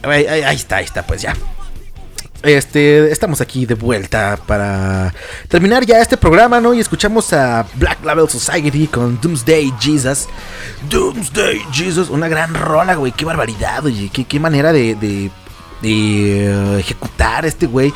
ahí, 0.03 0.27
ahí 0.27 0.57
está, 0.57 0.77
ahí 0.77 0.85
está, 0.85 1.07
pues 1.07 1.23
ya. 1.23 1.35
Este, 2.43 3.11
estamos 3.11 3.41
aquí 3.41 3.67
de 3.67 3.75
vuelta 3.75 4.39
para 4.47 5.13
terminar 5.49 5.85
ya 5.85 6.01
este 6.01 6.17
programa, 6.17 6.61
¿no? 6.61 6.73
Y 6.73 6.79
escuchamos 6.79 7.33
a 7.33 7.67
Black 7.75 8.05
Label 8.05 8.29
Society 8.29 8.87
con 8.87 9.21
Doomsday 9.21 9.75
Jesus. 9.81 10.29
Doomsday 10.89 11.61
Jesus, 11.73 12.11
una 12.11 12.29
gran 12.29 12.55
rola, 12.55 12.95
güey, 12.95 13.11
qué 13.11 13.25
barbaridad, 13.25 13.85
oye, 13.85 14.09
qué, 14.11 14.39
manera 14.39 14.73
de, 14.73 15.33
de 15.83 16.79
ejecutar 16.81 17.47
este 17.47 17.67
güey. 17.67 17.93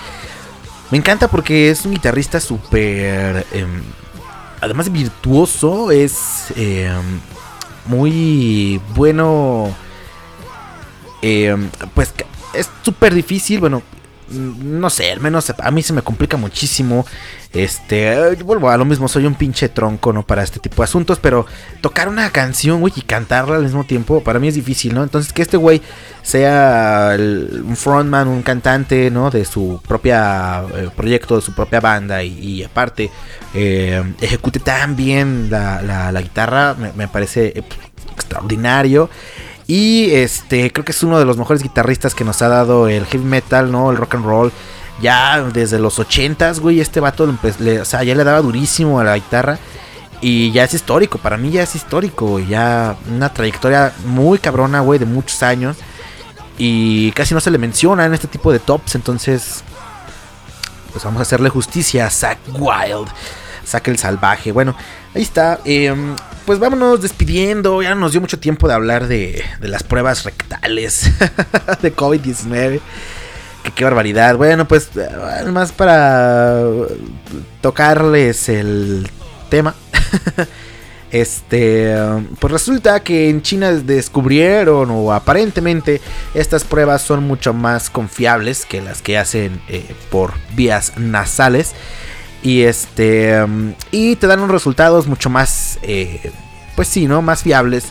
Me 0.90 0.98
encanta 0.98 1.28
porque 1.28 1.70
es 1.70 1.84
un 1.84 1.92
guitarrista 1.92 2.40
súper... 2.40 3.46
Em, 3.52 3.82
además 4.60 4.86
de 4.86 4.92
virtuoso, 4.92 5.90
es 5.90 6.52
em, 6.56 7.20
muy 7.86 8.80
bueno... 8.94 9.74
Em, 11.22 11.70
pues 11.94 12.12
es 12.52 12.68
súper 12.82 13.14
difícil, 13.14 13.60
bueno, 13.60 13.82
no 14.32 14.90
sé, 14.90 15.12
al 15.12 15.20
menos 15.20 15.52
a 15.56 15.70
mí 15.70 15.82
se 15.82 15.92
me 15.92 16.02
complica 16.02 16.36
muchísimo. 16.36 17.06
Este, 17.52 18.34
vuelvo 18.36 18.70
a 18.70 18.78
lo 18.78 18.86
mismo, 18.86 19.08
soy 19.08 19.26
un 19.26 19.34
pinche 19.34 19.68
tronco, 19.68 20.12
¿no? 20.12 20.22
Para 20.22 20.42
este 20.42 20.58
tipo 20.58 20.76
de 20.76 20.84
asuntos, 20.84 21.18
pero 21.18 21.44
tocar 21.82 22.08
una 22.08 22.30
canción, 22.30 22.82
y 22.94 23.02
cantarla 23.02 23.56
al 23.56 23.62
mismo 23.62 23.84
tiempo, 23.84 24.24
para 24.24 24.38
mí 24.38 24.48
es 24.48 24.54
difícil, 24.54 24.94
¿no? 24.94 25.02
Entonces, 25.02 25.32
que 25.32 25.42
este 25.42 25.58
güey 25.58 25.82
sea 26.22 27.14
un 27.18 27.76
frontman, 27.76 28.28
un 28.28 28.42
cantante, 28.42 29.10
¿no? 29.10 29.30
De 29.30 29.44
su 29.44 29.80
propia 29.86 30.64
eh, 30.74 30.88
proyecto, 30.96 31.36
de 31.36 31.42
su 31.42 31.54
propia 31.54 31.80
banda, 31.80 32.22
y, 32.22 32.62
aparte, 32.62 33.10
eh, 33.52 34.02
ejecute 34.20 34.58
tan 34.58 34.96
bien 34.96 35.48
la, 35.50 36.12
guitarra, 36.22 36.74
me 36.96 37.08
parece 37.08 37.64
extraordinario. 38.12 39.10
Y 39.74 40.10
este, 40.12 40.70
creo 40.70 40.84
que 40.84 40.92
es 40.92 41.02
uno 41.02 41.18
de 41.18 41.24
los 41.24 41.38
mejores 41.38 41.62
guitarristas 41.62 42.14
que 42.14 42.24
nos 42.24 42.42
ha 42.42 42.48
dado 42.48 42.88
el 42.88 43.06
heavy 43.06 43.24
metal, 43.24 43.72
¿no? 43.72 43.90
El 43.90 43.96
rock 43.96 44.16
and 44.16 44.26
roll. 44.26 44.52
Ya 45.00 45.42
desde 45.44 45.78
los 45.78 45.98
80s, 45.98 46.60
güey, 46.60 46.78
este 46.78 47.00
vato 47.00 47.24
o 47.24 47.84
sea, 47.86 48.02
ya 48.02 48.14
le 48.14 48.22
daba 48.22 48.42
durísimo 48.42 49.00
a 49.00 49.04
la 49.04 49.14
guitarra. 49.14 49.58
Y 50.20 50.52
ya 50.52 50.64
es 50.64 50.74
histórico, 50.74 51.16
para 51.16 51.38
mí 51.38 51.50
ya 51.50 51.62
es 51.62 51.74
histórico, 51.74 52.38
Ya 52.38 52.98
una 53.10 53.32
trayectoria 53.32 53.94
muy 54.04 54.38
cabrona, 54.38 54.80
güey, 54.80 54.98
de 54.98 55.06
muchos 55.06 55.42
años. 55.42 55.78
Y 56.58 57.10
casi 57.12 57.32
no 57.32 57.40
se 57.40 57.50
le 57.50 57.56
menciona 57.56 58.04
en 58.04 58.12
este 58.12 58.28
tipo 58.28 58.52
de 58.52 58.58
tops, 58.58 58.94
entonces... 58.94 59.64
Pues 60.92 61.02
vamos 61.02 61.20
a 61.20 61.22
hacerle 61.22 61.48
justicia 61.48 62.04
a 62.04 62.10
Zack 62.10 62.40
Wild. 62.58 63.08
Zack 63.66 63.88
el 63.88 63.98
salvaje. 63.98 64.52
Bueno, 64.52 64.76
ahí 65.14 65.22
está. 65.22 65.60
Eh, 65.64 65.94
pues 66.46 66.58
vámonos 66.58 67.02
despidiendo. 67.02 67.82
Ya 67.82 67.94
nos 67.94 68.12
dio 68.12 68.20
mucho 68.20 68.38
tiempo 68.38 68.68
de 68.68 68.74
hablar 68.74 69.08
de, 69.08 69.44
las 69.60 69.82
pruebas 69.82 70.24
rectales 70.24 71.10
de 71.82 71.94
COVID-19. 71.94 72.80
Que 73.62 73.70
qué 73.70 73.84
barbaridad. 73.84 74.36
Bueno, 74.36 74.66
pues 74.66 74.90
más 75.46 75.72
para 75.72 76.62
tocarles 77.60 78.48
el 78.48 79.08
tema. 79.48 79.74
Este, 81.12 81.94
pues 82.38 82.50
resulta 82.50 83.00
que 83.00 83.28
en 83.28 83.42
China 83.42 83.70
descubrieron 83.70 84.88
o 84.90 85.12
aparentemente 85.12 86.00
estas 86.32 86.64
pruebas 86.64 87.02
son 87.02 87.24
mucho 87.24 87.52
más 87.52 87.90
confiables 87.90 88.64
que 88.64 88.80
las 88.80 89.02
que 89.02 89.18
hacen 89.18 89.60
eh, 89.68 89.84
por 90.10 90.32
vías 90.56 90.94
nasales. 90.96 91.74
Y 92.42 92.62
este. 92.62 93.46
Y 93.90 94.16
te 94.16 94.26
dan 94.26 94.40
unos 94.40 94.50
resultados 94.50 95.06
mucho 95.06 95.30
más. 95.30 95.78
Eh, 95.82 96.32
pues 96.74 96.88
sí, 96.88 97.06
¿no? 97.06 97.22
Más 97.22 97.42
fiables. 97.42 97.84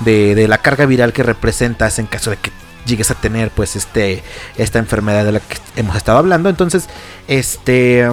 De, 0.00 0.46
la 0.46 0.58
carga 0.58 0.86
viral 0.86 1.12
que 1.12 1.24
representas 1.24 1.98
en 1.98 2.06
caso 2.06 2.30
de 2.30 2.36
que 2.36 2.52
llegues 2.86 3.10
a 3.10 3.14
tener 3.14 3.50
pues 3.50 3.74
este 3.74 4.22
esta 4.56 4.78
enfermedad 4.78 5.24
de 5.24 5.32
la 5.32 5.40
que 5.40 5.56
hemos 5.74 5.96
estado 5.96 6.18
hablando 6.18 6.48
entonces 6.48 6.88
este 7.26 8.08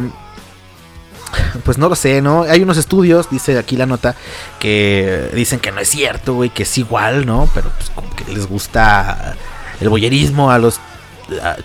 pues 1.63 1.77
no 1.77 1.89
lo 1.89 1.95
sé, 1.95 2.21
¿no? 2.21 2.43
Hay 2.43 2.61
unos 2.61 2.77
estudios, 2.77 3.29
dice 3.29 3.57
aquí 3.57 3.75
la 3.75 3.85
nota, 3.85 4.15
que 4.59 5.29
dicen 5.33 5.59
que 5.59 5.71
no 5.71 5.79
es 5.79 5.89
cierto, 5.89 6.33
güey, 6.33 6.49
que 6.49 6.63
es 6.63 6.77
igual, 6.77 7.25
¿no? 7.25 7.49
Pero 7.53 7.69
pues 7.77 7.89
como 7.89 8.09
que 8.15 8.31
les 8.33 8.47
gusta 8.47 9.35
el 9.79 9.89
boyerismo 9.89 10.51
a 10.51 10.59
los 10.59 10.79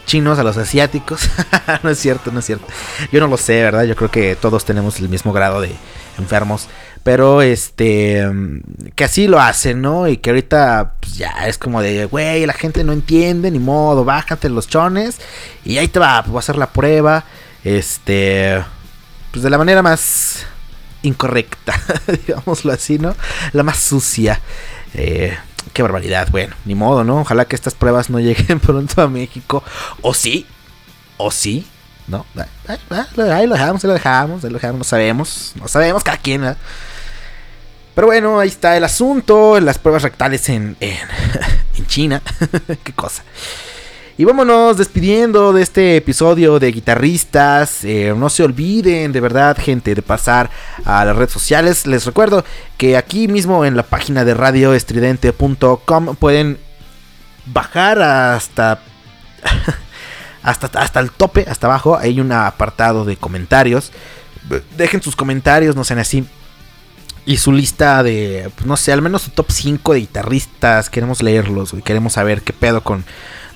chinos, 0.06 0.38
a 0.38 0.42
los 0.42 0.56
asiáticos. 0.56 1.28
no 1.82 1.90
es 1.90 1.98
cierto, 1.98 2.30
no 2.32 2.40
es 2.40 2.46
cierto. 2.46 2.66
Yo 3.12 3.20
no 3.20 3.26
lo 3.26 3.36
sé, 3.36 3.62
¿verdad? 3.62 3.84
Yo 3.84 3.96
creo 3.96 4.10
que 4.10 4.36
todos 4.36 4.64
tenemos 4.64 4.98
el 5.00 5.08
mismo 5.08 5.32
grado 5.32 5.60
de 5.60 5.72
enfermos. 6.18 6.68
Pero 7.02 7.40
este, 7.40 8.28
que 8.94 9.04
así 9.04 9.26
lo 9.26 9.40
hacen, 9.40 9.80
¿no? 9.80 10.06
Y 10.06 10.18
que 10.18 10.30
ahorita 10.30 10.94
pues, 11.00 11.16
ya 11.16 11.30
es 11.46 11.56
como 11.56 11.80
de, 11.80 12.04
güey, 12.04 12.44
la 12.44 12.52
gente 12.52 12.84
no 12.84 12.92
entiende, 12.92 13.50
ni 13.50 13.58
modo, 13.58 14.04
bájate 14.04 14.48
los 14.50 14.68
chones. 14.68 15.18
Y 15.64 15.78
ahí 15.78 15.88
te 15.88 15.98
va, 15.98 16.22
pues, 16.22 16.36
a 16.36 16.38
hacer 16.38 16.56
la 16.56 16.70
prueba. 16.70 17.24
Este, 17.64 18.62
pues 19.30 19.42
de 19.42 19.50
la 19.50 19.58
manera 19.58 19.82
más 19.82 20.46
incorrecta, 21.02 21.80
digámoslo 22.26 22.72
así, 22.72 22.98
¿no? 22.98 23.14
La 23.52 23.62
más 23.62 23.78
sucia. 23.78 24.40
Eh, 24.94 25.36
qué 25.72 25.82
barbaridad. 25.82 26.28
Bueno, 26.30 26.54
ni 26.64 26.74
modo, 26.74 27.04
¿no? 27.04 27.20
Ojalá 27.20 27.44
que 27.44 27.56
estas 27.56 27.74
pruebas 27.74 28.10
no 28.10 28.18
lleguen 28.20 28.60
pronto 28.60 29.02
a 29.02 29.08
México. 29.08 29.62
O 30.02 30.14
sí, 30.14 30.46
o 31.16 31.30
sí, 31.30 31.66
¿no? 32.06 32.26
Ahí 32.66 33.46
lo 33.46 33.54
dejamos, 33.54 33.84
ahí 33.84 33.88
lo 33.88 33.94
dejamos, 33.94 34.44
ahí 34.44 34.50
lo 34.50 34.58
dejamos, 34.58 34.78
no 34.78 34.84
sabemos, 34.84 35.52
no 35.56 35.68
sabemos 35.68 36.04
cada 36.04 36.18
quien, 36.18 36.42
¿verdad? 36.42 36.56
Pero 37.94 38.06
bueno, 38.06 38.38
ahí 38.38 38.48
está 38.48 38.76
el 38.76 38.84
asunto, 38.84 39.60
las 39.60 39.78
pruebas 39.78 40.02
rectales 40.02 40.48
en, 40.48 40.76
en, 40.80 40.96
en 41.76 41.86
China, 41.86 42.22
qué 42.84 42.92
cosa. 42.92 43.22
Y 44.20 44.24
vámonos 44.26 44.76
despidiendo 44.76 45.54
de 45.54 45.62
este 45.62 45.96
episodio 45.96 46.58
de 46.58 46.72
guitarristas. 46.72 47.86
Eh, 47.86 48.12
no 48.14 48.28
se 48.28 48.42
olviden, 48.42 49.12
de 49.12 49.20
verdad, 49.22 49.56
gente, 49.58 49.94
de 49.94 50.02
pasar 50.02 50.50
a 50.84 51.06
las 51.06 51.16
redes 51.16 51.32
sociales. 51.32 51.86
Les 51.86 52.04
recuerdo 52.04 52.44
que 52.76 52.98
aquí 52.98 53.28
mismo 53.28 53.64
en 53.64 53.78
la 53.78 53.82
página 53.82 54.26
de 54.26 54.34
radioestridente.com 54.34 56.16
pueden 56.16 56.58
bajar 57.46 58.02
hasta 58.02 58.82
hasta, 60.42 60.66
hasta 60.78 61.00
el 61.00 61.12
tope, 61.12 61.46
hasta 61.48 61.68
abajo, 61.68 61.96
hay 61.96 62.20
un 62.20 62.30
apartado 62.30 63.06
de 63.06 63.16
comentarios. 63.16 63.90
Dejen 64.76 65.00
sus 65.00 65.16
comentarios, 65.16 65.76
no 65.76 65.84
sean 65.84 65.98
así. 65.98 66.26
Y 67.24 67.38
su 67.38 67.52
lista 67.52 68.02
de, 68.02 68.50
pues, 68.54 68.66
no 68.66 68.76
sé, 68.76 68.92
al 68.92 69.00
menos 69.00 69.22
su 69.22 69.30
top 69.30 69.50
5 69.50 69.94
de 69.94 70.00
guitarristas. 70.00 70.90
Queremos 70.90 71.22
leerlos, 71.22 71.72
y 71.72 71.80
queremos 71.80 72.12
saber 72.12 72.42
qué 72.42 72.52
pedo 72.52 72.82
con 72.82 73.06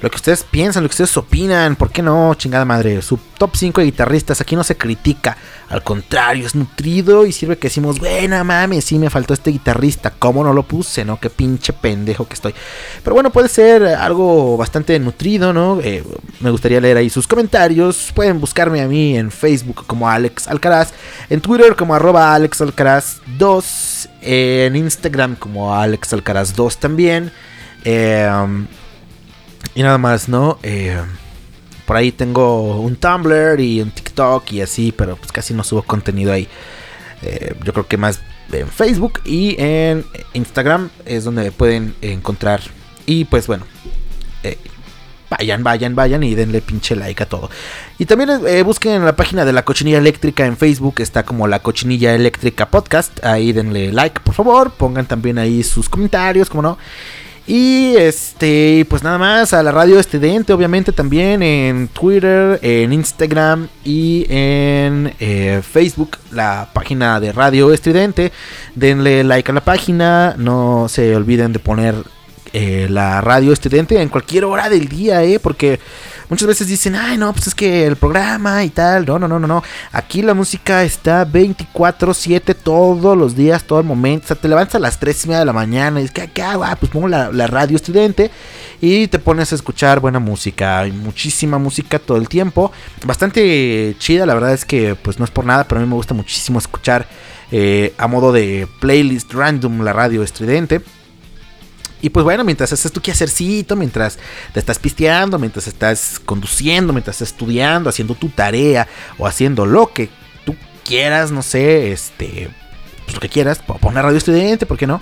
lo 0.05 0.11
que 0.11 0.17
ustedes 0.17 0.45
piensan, 0.45 0.83
lo 0.83 0.91
que 0.91 0.93
ustedes 0.93 1.17
opinan. 1.17 1.77
¿Por 1.77 1.91
qué 1.91 2.03
no, 2.03 2.35
chingada 2.35 2.67
madre? 2.67 3.01
Su 3.01 3.19
top 3.39 3.57
5 3.57 3.81
de 3.81 3.87
guitarristas 3.87 4.39
aquí 4.39 4.55
no 4.55 4.63
se 4.63 4.77
critica. 4.77 5.35
Al 5.71 5.83
contrario, 5.83 6.47
es 6.47 6.55
nutrido 6.55 7.25
y 7.25 7.33
sirve 7.33 7.57
que 7.57 7.69
decimos, 7.69 7.99
buena 7.99 8.45
mames, 8.45 8.85
sí 8.85 8.99
me 8.99 9.09
faltó 9.09 9.33
este 9.33 9.51
guitarrista. 9.51 10.11
¿Cómo 10.11 10.45
no 10.45 10.53
lo 10.53 10.65
puse, 10.65 11.07
no? 11.07 11.19
Qué 11.19 11.31
pinche 11.31 11.73
pendejo 11.73 12.29
que 12.29 12.35
estoy. 12.35 12.55
Pero 13.03 13.15
bueno, 13.15 13.31
puede 13.31 13.49
ser 13.49 13.83
algo 13.83 14.59
bastante 14.59 14.99
nutrido, 14.99 15.55
¿no? 15.55 15.81
Eh, 15.83 16.05
me 16.41 16.51
gustaría 16.51 16.83
leer 16.83 16.99
ahí 16.99 17.09
sus 17.09 17.27
comentarios. 17.27 18.13
Pueden 18.15 18.39
buscarme 18.41 18.83
a 18.83 18.87
mí 18.87 19.17
en 19.17 19.31
Facebook 19.31 19.87
como 19.87 20.07
Alex 20.07 20.49
Alcaraz. 20.49 20.93
En 21.31 21.41
Twitter 21.41 21.77
como 21.77 21.95
arroba 21.95 22.35
Alex 22.35 22.61
Alcaraz 22.61 23.23
2. 23.39 24.09
En 24.21 24.77
Instagram 24.77 25.35
como 25.37 25.75
Alex 25.75 26.13
Alcaraz 26.13 26.55
2 26.55 26.77
también. 26.77 27.33
Eh, 27.87 28.29
y 29.75 29.83
nada 29.83 29.99
más, 29.99 30.29
¿no? 30.29 30.59
Eh, 30.63 31.01
por 31.87 31.97
ahí 31.97 32.13
tengo 32.13 32.81
un 32.81 32.97
Tumblr 32.97 33.61
y 33.61 33.81
un 33.81 33.91
TikTok 33.91 34.53
y 34.53 34.61
así, 34.61 34.93
pero 34.93 35.17
pues 35.17 35.33
casi 35.33 35.53
no 35.53 35.65
subo 35.65 35.83
contenido 35.83 36.33
ahí. 36.33 36.49
Eh, 37.23 37.55
yo 37.65 37.73
creo 37.73 37.87
que 37.87 37.97
más 37.97 38.21
en 38.53 38.69
Facebook 38.69 39.21
y 39.25 39.57
en 39.59 40.05
Instagram 40.33 40.91
es 41.05 41.25
donde 41.25 41.51
pueden 41.51 41.95
encontrar. 42.01 42.61
Y 43.05 43.25
pues 43.25 43.47
bueno, 43.47 43.67
eh, 44.45 44.59
vayan, 45.29 45.65
vayan, 45.65 45.95
vayan 45.95 46.23
y 46.23 46.35
denle 46.35 46.63
pinche 46.63 46.95
like 46.95 47.23
a 47.23 47.29
todo. 47.29 47.51
Y 47.99 48.07
también 48.07 48.31
busquen 48.65 48.93
en 48.93 49.05
la 49.05 49.17
página 49.17 49.45
de 49.45 49.53
la 49.53 49.65
cochinilla 49.65 49.99
eléctrica 49.99 50.47
en 50.47 50.57
Facebook, 50.57 51.01
está 51.01 51.25
como 51.25 51.49
la 51.49 51.59
cochinilla 51.59 52.15
eléctrica 52.15 52.71
podcast. 52.71 53.25
Ahí 53.25 53.53
denle 53.53 53.93
like, 53.93 54.21
por 54.21 54.35
favor. 54.35 54.71
Pongan 54.71 55.07
también 55.07 55.39
ahí 55.39 55.63
sus 55.65 55.89
comentarios, 55.89 56.49
como 56.49 56.63
no. 56.63 56.79
Y 57.47 57.95
este, 57.97 58.87
pues 58.89 59.03
nada 59.03 59.19
más, 59.19 59.53
a 59.53 59.63
la 59.63 59.71
radio 59.71 60.01
estridente, 60.01 60.55
obviamente 60.55 60.93
también 60.93 61.43
en 61.43 61.89
Twitter, 61.89 62.59
en 62.63 62.91
Instagram 62.91 63.69
y 63.85 64.25
en 64.31 65.13
eh, 65.21 65.61
Facebook, 65.63 66.17
la 66.31 66.71
página 66.73 67.21
de 67.21 67.33
Radio 67.33 67.75
Estridente. 67.75 68.33
Denle 68.75 69.25
like 69.25 69.51
a 69.51 69.55
la 69.55 69.61
página, 69.61 70.35
no 70.39 70.87
se 70.89 71.15
olviden 71.15 71.53
de 71.53 71.59
poner 71.59 71.95
eh, 72.55 72.87
la 72.89 73.21
radio 73.21 73.53
estridente 73.53 74.01
en 74.01 74.09
cualquier 74.09 74.45
hora 74.45 74.71
del 74.71 74.89
día, 74.89 75.23
¿eh? 75.23 75.39
Porque 75.39 75.81
muchas 76.35 76.49
veces 76.49 76.67
dicen, 76.67 76.97
ay, 76.97 77.17
no, 77.17 77.33
pues 77.33 77.47
es 77.47 77.55
que 77.55 77.87
el 77.87 77.95
programa 77.95 78.65
y 78.65 78.71
tal. 78.71 79.07
No, 79.07 79.21
no, 79.21 79.29
no, 79.29 79.39
no, 79.39 79.47
no. 79.47 79.63
Aquí 79.93 80.21
la 80.21 80.35
música 80.35 80.83
está 80.83 81.25
24-7 81.25 82.57
todos 82.61 83.17
los 83.17 83.37
días, 83.37 83.63
todo 83.63 83.79
el 83.79 83.87
momento. 83.87 84.25
O 84.25 84.27
sea, 84.27 84.37
te 84.37 84.49
levantas 84.49 84.75
a 84.75 84.79
las 84.81 84.99
3 84.99 85.25
y 85.25 85.29
media 85.29 85.39
de 85.39 85.45
la 85.45 85.53
mañana 85.53 86.01
y 86.01 86.03
dices, 86.03 86.15
¿qué, 86.15 86.29
qué 86.33 86.43
hago? 86.43 86.65
Ah, 86.65 86.75
pues 86.75 86.91
pongo 86.91 87.07
la, 87.07 87.47
radio 87.47 87.77
estudiante 87.77 88.33
y 88.81 89.07
te 89.07 89.21
pones 89.21 89.53
a 89.53 89.55
escuchar 89.55 90.01
buena 90.01 90.19
música. 90.19 90.81
Hay 90.81 90.91
muchísima 90.91 91.59
música 91.59 92.01
todo 92.01 92.19
el 92.19 92.29
tiempo. 92.29 92.73
Bastante 93.07 93.95
chida, 94.01 94.27
la 94.27 94.35
verdad 94.35 94.55
es 94.55 94.65
que, 94.65 94.97
pues 94.97 95.21
no 95.21 95.25
es 95.25 95.31
por 95.31 95.45
nada, 95.45 95.69
pero 95.69 95.81
a 95.81 95.85
mí 95.85 95.89
me 95.89 95.95
gusta 95.95 96.15
muchísimo 96.15 96.59
escuchar 96.59 97.07
eh, 97.53 97.95
a 97.97 98.09
modo 98.09 98.33
de 98.33 98.67
playlist 98.81 99.33
random 99.33 99.83
la 99.83 99.93
radio 99.93 100.25
estridente. 100.25 100.83
Y 102.05 102.11
pues 102.11 102.23
bueno, 102.23 102.45
mientras 102.45 102.71
haces 102.71 102.93
tu 102.93 103.01
quehacercito, 103.01 103.77
mientras 103.77 104.19
te 104.53 104.61
estás 104.61 104.79
pisteando, 104.79 105.39
mientras 105.39 105.67
estás 105.67 106.21
conduciendo, 106.23 106.93
mientras 106.93 107.15
estás 107.17 107.33
estudiando, 107.33 107.89
haciendo 107.89 108.15
tu 108.15 108.29
tarea 108.29 108.87
o 109.17 109.27
haciendo 109.27 109.65
lo 109.65 109.91
que 109.91 110.11
tú 110.45 110.55
quieras, 110.85 111.31
no 111.31 111.41
sé, 111.41 111.93
este, 111.93 112.51
pues 113.05 113.15
lo 113.15 113.21
que 113.21 113.31
quieras, 113.31 113.61
poner 113.81 114.05
radio 114.05 114.19
estudiante, 114.19 114.67
¿por 114.67 114.77
qué 114.77 114.87
no? 114.87 115.01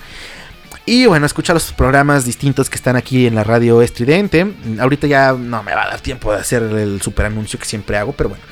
Y 0.86 1.06
bueno, 1.06 1.26
escucha 1.26 1.52
los 1.52 1.72
programas 1.72 2.24
distintos 2.24 2.70
que 2.70 2.76
están 2.76 2.94
aquí 2.94 3.26
en 3.26 3.34
la 3.34 3.42
radio 3.42 3.82
estridente. 3.82 4.54
Ahorita 4.78 5.08
ya 5.08 5.32
no 5.32 5.64
me 5.64 5.74
va 5.74 5.82
a 5.82 5.88
dar 5.88 6.00
tiempo 6.00 6.30
de 6.30 6.38
hacer 6.38 6.62
el 6.62 7.02
super 7.02 7.26
anuncio 7.26 7.58
que 7.58 7.64
siempre 7.64 7.98
hago, 7.98 8.12
pero 8.12 8.28
bueno. 8.28 8.44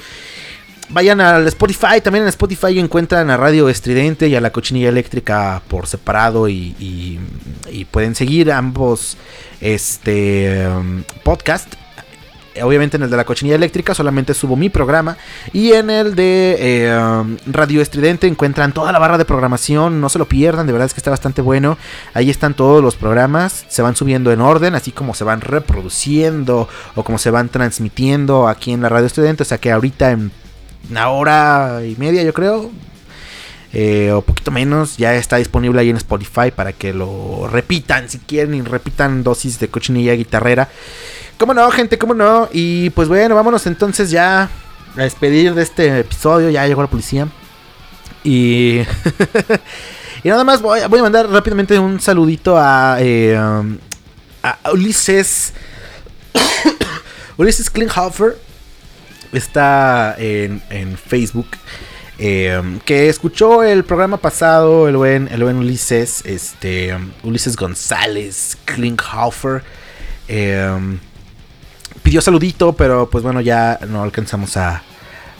Vayan 0.93 1.21
al 1.21 1.47
Spotify, 1.47 2.01
también 2.03 2.25
en 2.25 2.29
Spotify 2.31 2.81
encuentran 2.81 3.31
a 3.31 3.37
Radio 3.37 3.69
Estridente 3.69 4.27
y 4.27 4.35
a 4.35 4.41
la 4.41 4.51
Cochinilla 4.51 4.89
Eléctrica 4.89 5.62
por 5.69 5.87
separado 5.87 6.49
y, 6.49 7.21
pueden 7.93 8.17
seguir 8.17 8.51
ambos 8.51 9.17
este 9.61 10.67
um, 10.67 11.05
podcast. 11.23 11.75
Obviamente 12.61 12.97
en 12.97 13.05
el 13.05 13.11
de 13.11 13.17
la 13.17 13.25
cochinilla 13.25 13.55
eléctrica 13.55 13.95
solamente 13.95 14.35
subo 14.35 14.57
mi 14.57 14.69
programa. 14.69 15.17
Y 15.53 15.73
en 15.73 15.89
el 15.89 16.17
de 16.17 16.57
eh, 16.59 16.99
um, 16.99 17.37
Radio 17.47 17.81
Estridente 17.81 18.27
encuentran 18.27 18.73
toda 18.73 18.91
la 18.91 18.99
barra 18.99 19.17
de 19.17 19.25
programación. 19.25 20.01
No 20.01 20.09
se 20.09 20.19
lo 20.19 20.27
pierdan, 20.27 20.67
de 20.67 20.73
verdad 20.73 20.87
es 20.87 20.93
que 20.93 20.99
está 20.99 21.11
bastante 21.11 21.41
bueno. 21.41 21.79
Ahí 22.12 22.29
están 22.29 22.55
todos 22.55 22.83
los 22.83 22.97
programas. 22.97 23.65
Se 23.69 23.83
van 23.83 23.95
subiendo 23.95 24.33
en 24.33 24.41
orden, 24.41 24.75
así 24.75 24.91
como 24.91 25.15
se 25.15 25.23
van 25.23 25.41
reproduciendo 25.41 26.69
o 26.97 27.05
como 27.05 27.19
se 27.19 27.31
van 27.31 27.49
transmitiendo 27.49 28.49
aquí 28.49 28.73
en 28.73 28.83
la 28.83 28.89
Radio 28.89 29.07
Estridente. 29.07 29.45
O 29.45 29.47
sea 29.47 29.59
que 29.59 29.71
ahorita 29.71 30.11
en 30.11 30.33
una 30.91 31.09
hora 31.11 31.81
y 31.85 31.97
media, 31.97 32.23
yo 32.23 32.35
creo. 32.35 32.71
Eh, 33.73 34.11
o 34.11 34.23
poquito 34.23 34.51
menos, 34.51 34.97
ya 34.97 35.15
está 35.15 35.37
disponible 35.37 35.81
ahí 35.81 35.91
en 35.91 35.97
Spotify 35.97 36.51
para 36.55 36.73
que 36.73 36.93
lo 36.93 37.47
repitan 37.49 38.09
si 38.09 38.19
quieren 38.19 38.55
y 38.55 38.62
repitan 38.62 39.23
dosis 39.23 39.61
de 39.61 39.69
cochinilla 39.69 40.12
guitarrera. 40.15 40.69
¿Cómo 41.39 41.55
no, 41.55 41.71
gente? 41.71 41.97
¿Cómo 41.97 42.15
no? 42.15 42.49
Y 42.53 42.91
pues 42.91 43.09
bueno, 43.09 43.35
vámonos 43.37 43.67
entonces 43.67 44.11
ya 44.11 44.51
a 44.97 45.03
despedir 45.03 45.55
de 45.55 45.62
este 45.62 46.01
episodio. 46.01 46.51
Ya 46.51 46.67
llegó 46.67 46.83
la 46.83 46.91
policía. 46.91 47.29
Y, 48.25 48.81
y 50.25 50.29
nada 50.29 50.43
más 50.43 50.61
voy, 50.61 50.81
a 50.81 50.89
mandar 50.89 51.31
rápidamente 51.31 51.79
un 51.79 52.01
saludito 52.01 52.59
a, 52.59 52.97
eh, 52.99 53.39
um, 53.39 53.79
a 54.43 54.59
Ulises. 54.73 55.53
Ulises 57.39 57.71
Klinghoffer 57.71 58.37
está 59.32 60.15
en, 60.19 60.61
Facebook. 60.97 61.48
Em, 62.19 62.78
que 62.81 63.09
escuchó 63.09 63.62
el 63.62 63.82
programa 63.85 64.19
pasado, 64.19 64.89
el 64.89 64.97
buen, 64.97 65.28
el 65.28 65.43
buen 65.43 65.57
Ulises, 65.57 66.23
este, 66.27 66.94
Ulises 67.23 67.57
González, 67.57 68.59
Klinghoffer. 68.66 69.62
Em, 70.28 70.98
pidió 72.02 72.20
saludito, 72.20 72.74
pero 72.74 73.09
pues 73.09 73.24
bueno, 73.24 73.40
ya 73.40 73.78
no 73.89 74.02
alcanzamos 74.02 74.57
a, 74.59 74.82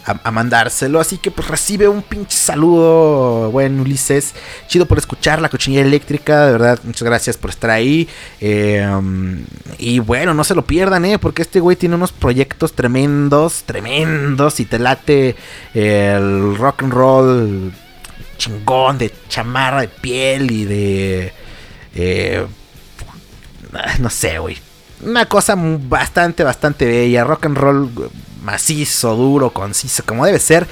a, 0.05 0.31
mandárselo. 0.31 1.01
Así 1.01 1.19
que 1.19 1.31
pues 1.31 1.49
recibe 1.49 1.89
un 1.89 2.03
pinche 2.03 2.37
saludo, 2.37 3.51
buen 3.51 3.81
Ulises. 3.81 4.35
Chido 4.69 4.87
por 4.87 4.99
escuchar 4.99 5.41
la 5.41 5.49
cochinilla 5.49 5.83
eléctrica. 5.83 6.47
De 6.47 6.53
verdad, 6.53 6.81
muchas 6.85 7.03
gracias 7.03 7.37
por 7.37 7.51
estar 7.51 7.71
ahí. 7.71 8.09
Em, 8.41 9.45
y 9.79 9.99
bueno, 9.99 10.35
no 10.35 10.45
se 10.45 10.55
lo 10.55 10.65
pierdan, 10.65 11.05
¿eh? 11.05 11.19
Porque 11.19 11.43
este 11.43 11.61
güey 11.61 11.77
tiene 11.77 11.95
unos 11.95 12.13
proyectos 12.13 12.73
tremendos, 12.73 13.65
tremendos. 13.65 14.61
Y 14.61 14.65
te 14.65 14.79
late 14.79 15.37
el 15.75 16.57
rock 16.57 16.83
and 16.83 16.93
roll 16.93 17.73
chingón 18.39 18.99
de 18.99 19.13
chamarra 19.29 19.83
de 19.83 19.89
piel 19.89 20.51
y 20.51 20.65
de... 20.65 21.33
Eh, 21.95 22.47
no 23.99 24.11
sé, 24.11 24.39
güey. 24.39 24.57
Una 25.03 25.27
cosa 25.27 25.55
bastante, 25.57 26.45
bastante 26.45 26.87
bella. 26.87 27.25
Rock 27.25 27.47
and 27.47 27.57
roll 27.57 27.91
macizo, 28.43 29.15
duro, 29.17 29.51
conciso, 29.51 30.03
como 30.05 30.27
debe 30.27 30.39
ser. 30.39 30.67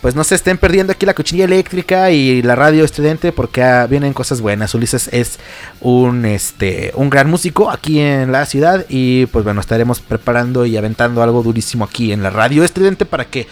Pues 0.00 0.16
no 0.16 0.24
se 0.24 0.34
estén 0.34 0.58
perdiendo 0.58 0.92
aquí 0.92 1.06
la 1.06 1.14
cochinilla 1.14 1.44
eléctrica 1.44 2.10
y 2.10 2.42
la 2.42 2.56
radio 2.56 2.84
estudiante 2.84 3.30
porque 3.30 3.62
ah, 3.62 3.86
vienen 3.86 4.12
cosas 4.12 4.40
buenas. 4.40 4.74
Ulises 4.74 5.08
es 5.12 5.38
un, 5.80 6.24
este, 6.24 6.90
un 6.96 7.08
gran 7.08 7.30
músico 7.30 7.70
aquí 7.70 8.00
en 8.00 8.32
la 8.32 8.44
ciudad 8.44 8.84
y 8.88 9.26
pues 9.26 9.44
bueno, 9.44 9.60
estaremos 9.60 10.00
preparando 10.00 10.66
y 10.66 10.76
aventando 10.76 11.22
algo 11.22 11.44
durísimo 11.44 11.84
aquí 11.84 12.12
en 12.12 12.24
la 12.24 12.30
radio 12.30 12.64
estridente 12.64 13.06
para 13.06 13.26
que 13.26 13.46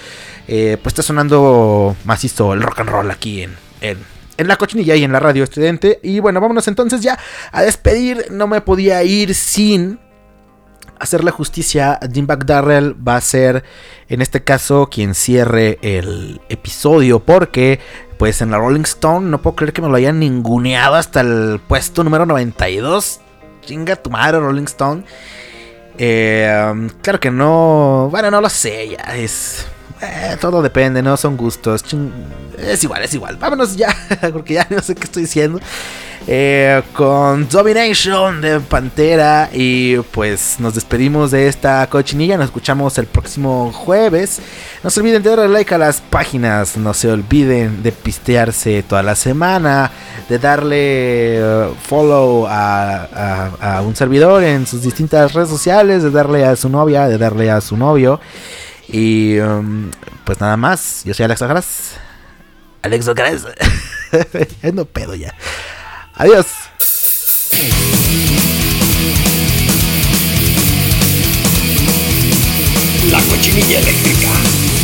eh, 0.48 0.76
pues 0.82 0.90
esté 0.90 1.04
sonando 1.04 1.94
macizo 2.04 2.52
el 2.52 2.62
rock 2.62 2.80
and 2.80 2.90
roll 2.90 3.10
aquí 3.12 3.42
en, 3.42 3.56
en, 3.80 3.98
en 4.36 4.48
la 4.48 4.56
cochinilla 4.56 4.96
y 4.96 5.04
en 5.04 5.12
la 5.12 5.20
radio 5.20 5.44
estudiante. 5.44 6.00
Y 6.02 6.18
bueno, 6.18 6.40
vámonos 6.40 6.66
entonces 6.66 7.00
ya 7.00 7.16
a 7.52 7.62
despedir. 7.62 8.26
No 8.32 8.48
me 8.48 8.60
podía 8.60 9.04
ir 9.04 9.36
sin 9.36 10.00
hacerle 11.00 11.30
justicia, 11.30 11.98
Jim 12.12 12.26
Darrell 12.26 12.94
va 13.06 13.16
a 13.16 13.20
ser 13.20 13.64
en 14.08 14.22
este 14.22 14.44
caso 14.44 14.88
quien 14.90 15.14
cierre 15.14 15.78
el 15.82 16.40
episodio 16.48 17.20
porque 17.20 17.80
pues 18.18 18.42
en 18.42 18.50
la 18.50 18.58
Rolling 18.58 18.82
Stone 18.82 19.28
no 19.28 19.40
puedo 19.40 19.56
creer 19.56 19.72
que 19.72 19.82
me 19.82 19.88
lo 19.88 19.96
hayan 19.96 20.20
ninguneado 20.20 20.94
hasta 20.94 21.22
el 21.22 21.60
puesto 21.66 22.04
número 22.04 22.26
92. 22.26 23.20
Chinga 23.62 23.96
tu 23.96 24.10
madre 24.10 24.38
Rolling 24.38 24.64
Stone. 24.64 25.04
Eh, 25.98 26.88
claro 27.02 27.18
que 27.18 27.30
no, 27.30 28.08
bueno, 28.10 28.30
no 28.30 28.40
lo 28.40 28.48
sé, 28.48 28.90
ya 28.90 29.16
es 29.16 29.66
Eh, 30.02 30.36
todo 30.40 30.62
depende, 30.62 31.02
¿no? 31.02 31.16
Son 31.16 31.36
gustos. 31.36 31.84
Es 32.58 32.82
igual, 32.84 33.02
es 33.02 33.14
igual. 33.14 33.36
Vámonos 33.36 33.76
ya, 33.76 33.94
porque 34.32 34.54
ya 34.54 34.66
no 34.70 34.80
sé 34.80 34.94
qué 34.94 35.04
estoy 35.04 35.22
diciendo. 35.22 35.60
Eh, 36.26 36.82
con 36.92 37.48
Domination 37.48 38.40
de 38.40 38.60
Pantera. 38.60 39.50
Y 39.52 39.96
pues 39.96 40.56
nos 40.58 40.74
despedimos 40.74 41.30
de 41.30 41.48
esta 41.48 41.86
cochinilla. 41.88 42.36
Nos 42.36 42.46
escuchamos 42.46 42.96
el 42.98 43.06
próximo 43.06 43.72
jueves. 43.72 44.40
No 44.82 44.90
se 44.90 45.00
olviden 45.00 45.22
de 45.22 45.30
darle 45.30 45.48
like 45.48 45.74
a 45.74 45.78
las 45.78 46.00
páginas. 46.00 46.76
No 46.76 46.94
se 46.94 47.10
olviden 47.10 47.82
de 47.82 47.92
pistearse 47.92 48.82
toda 48.82 49.02
la 49.02 49.14
semana. 49.14 49.90
De 50.28 50.38
darle 50.38 51.38
eh, 51.38 51.68
follow 51.82 52.46
a, 52.48 53.82
un 53.84 53.94
servidor 53.96 54.44
en 54.44 54.66
sus 54.66 54.82
distintas 54.82 55.34
redes 55.34 55.50
sociales. 55.50 56.02
De 56.02 56.10
darle 56.10 56.44
a 56.44 56.56
su 56.56 56.68
novia. 56.68 57.08
De 57.08 57.18
darle 57.18 57.50
a 57.50 57.60
su 57.60 57.76
novio. 57.76 58.20
Y 58.92 59.38
um, 59.38 59.90
pues 60.24 60.40
nada 60.40 60.56
más. 60.56 61.02
Yo 61.04 61.14
soy 61.14 61.24
Alex 61.24 61.42
Alex 61.42 61.90
Alex 62.82 63.06
Gras. 63.06 63.46
no 64.72 64.84
pedo 64.84 65.14
ya. 65.14 65.34
Adiós. 66.14 66.46
La 73.10 73.20
cochinilla 73.20 73.78
eléctrica. 73.78 74.79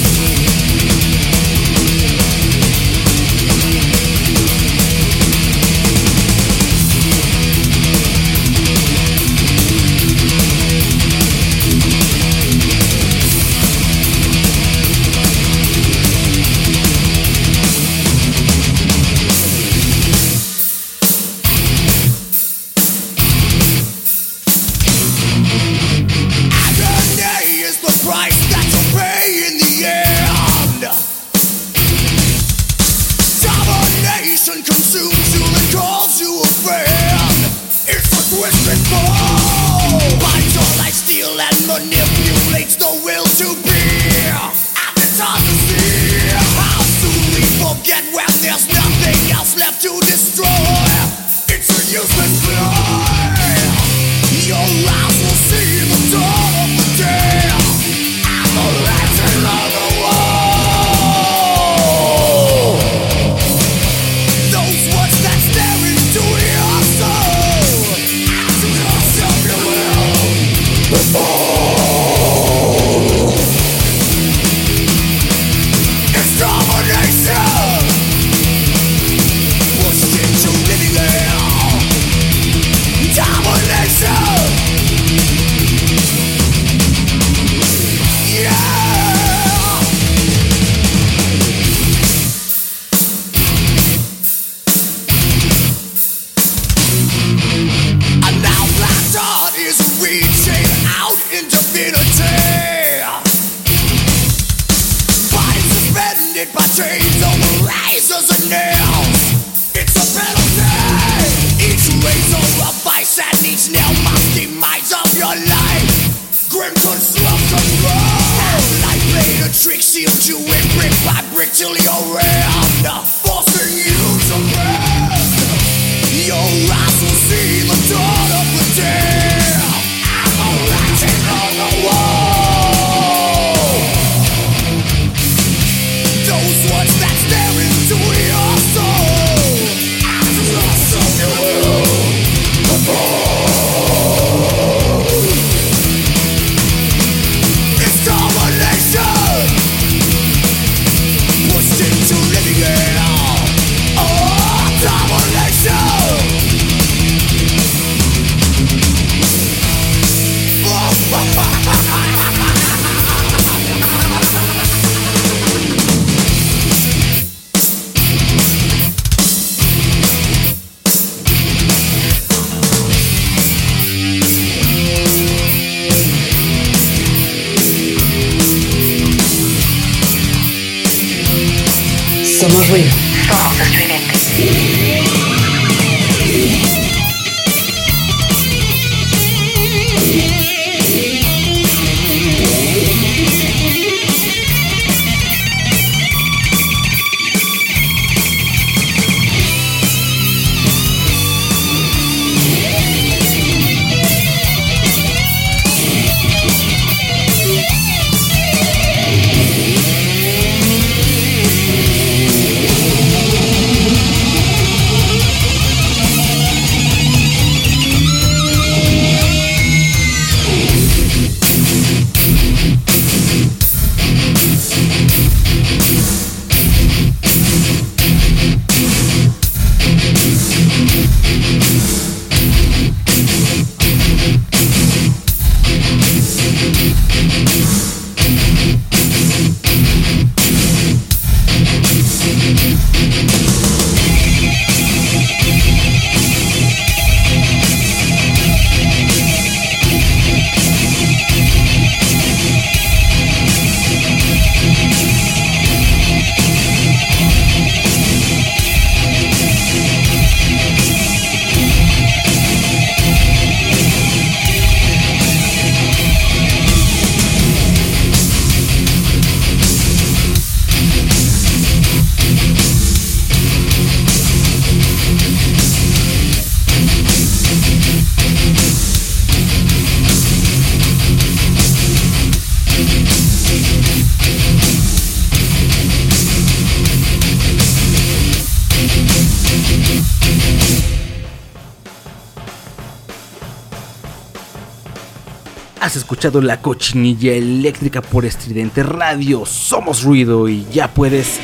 La 296.34 296.60
cochinilla 296.60 297.32
eléctrica 297.32 298.02
por 298.02 298.24
estridente 298.24 298.82
radio. 298.82 299.46
Somos 299.46 300.02
ruido 300.02 300.48
y 300.48 300.66
ya 300.72 300.92
puedes. 300.92 301.40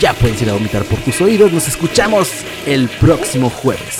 Ya 0.00 0.14
puedes 0.14 0.40
ir 0.40 0.50
a 0.50 0.54
vomitar 0.54 0.84
por 0.84 0.98
tus 1.00 1.20
oídos. 1.20 1.52
Nos 1.52 1.68
escuchamos 1.68 2.30
el 2.66 2.88
próximo 2.88 3.50
jueves. 3.50 3.99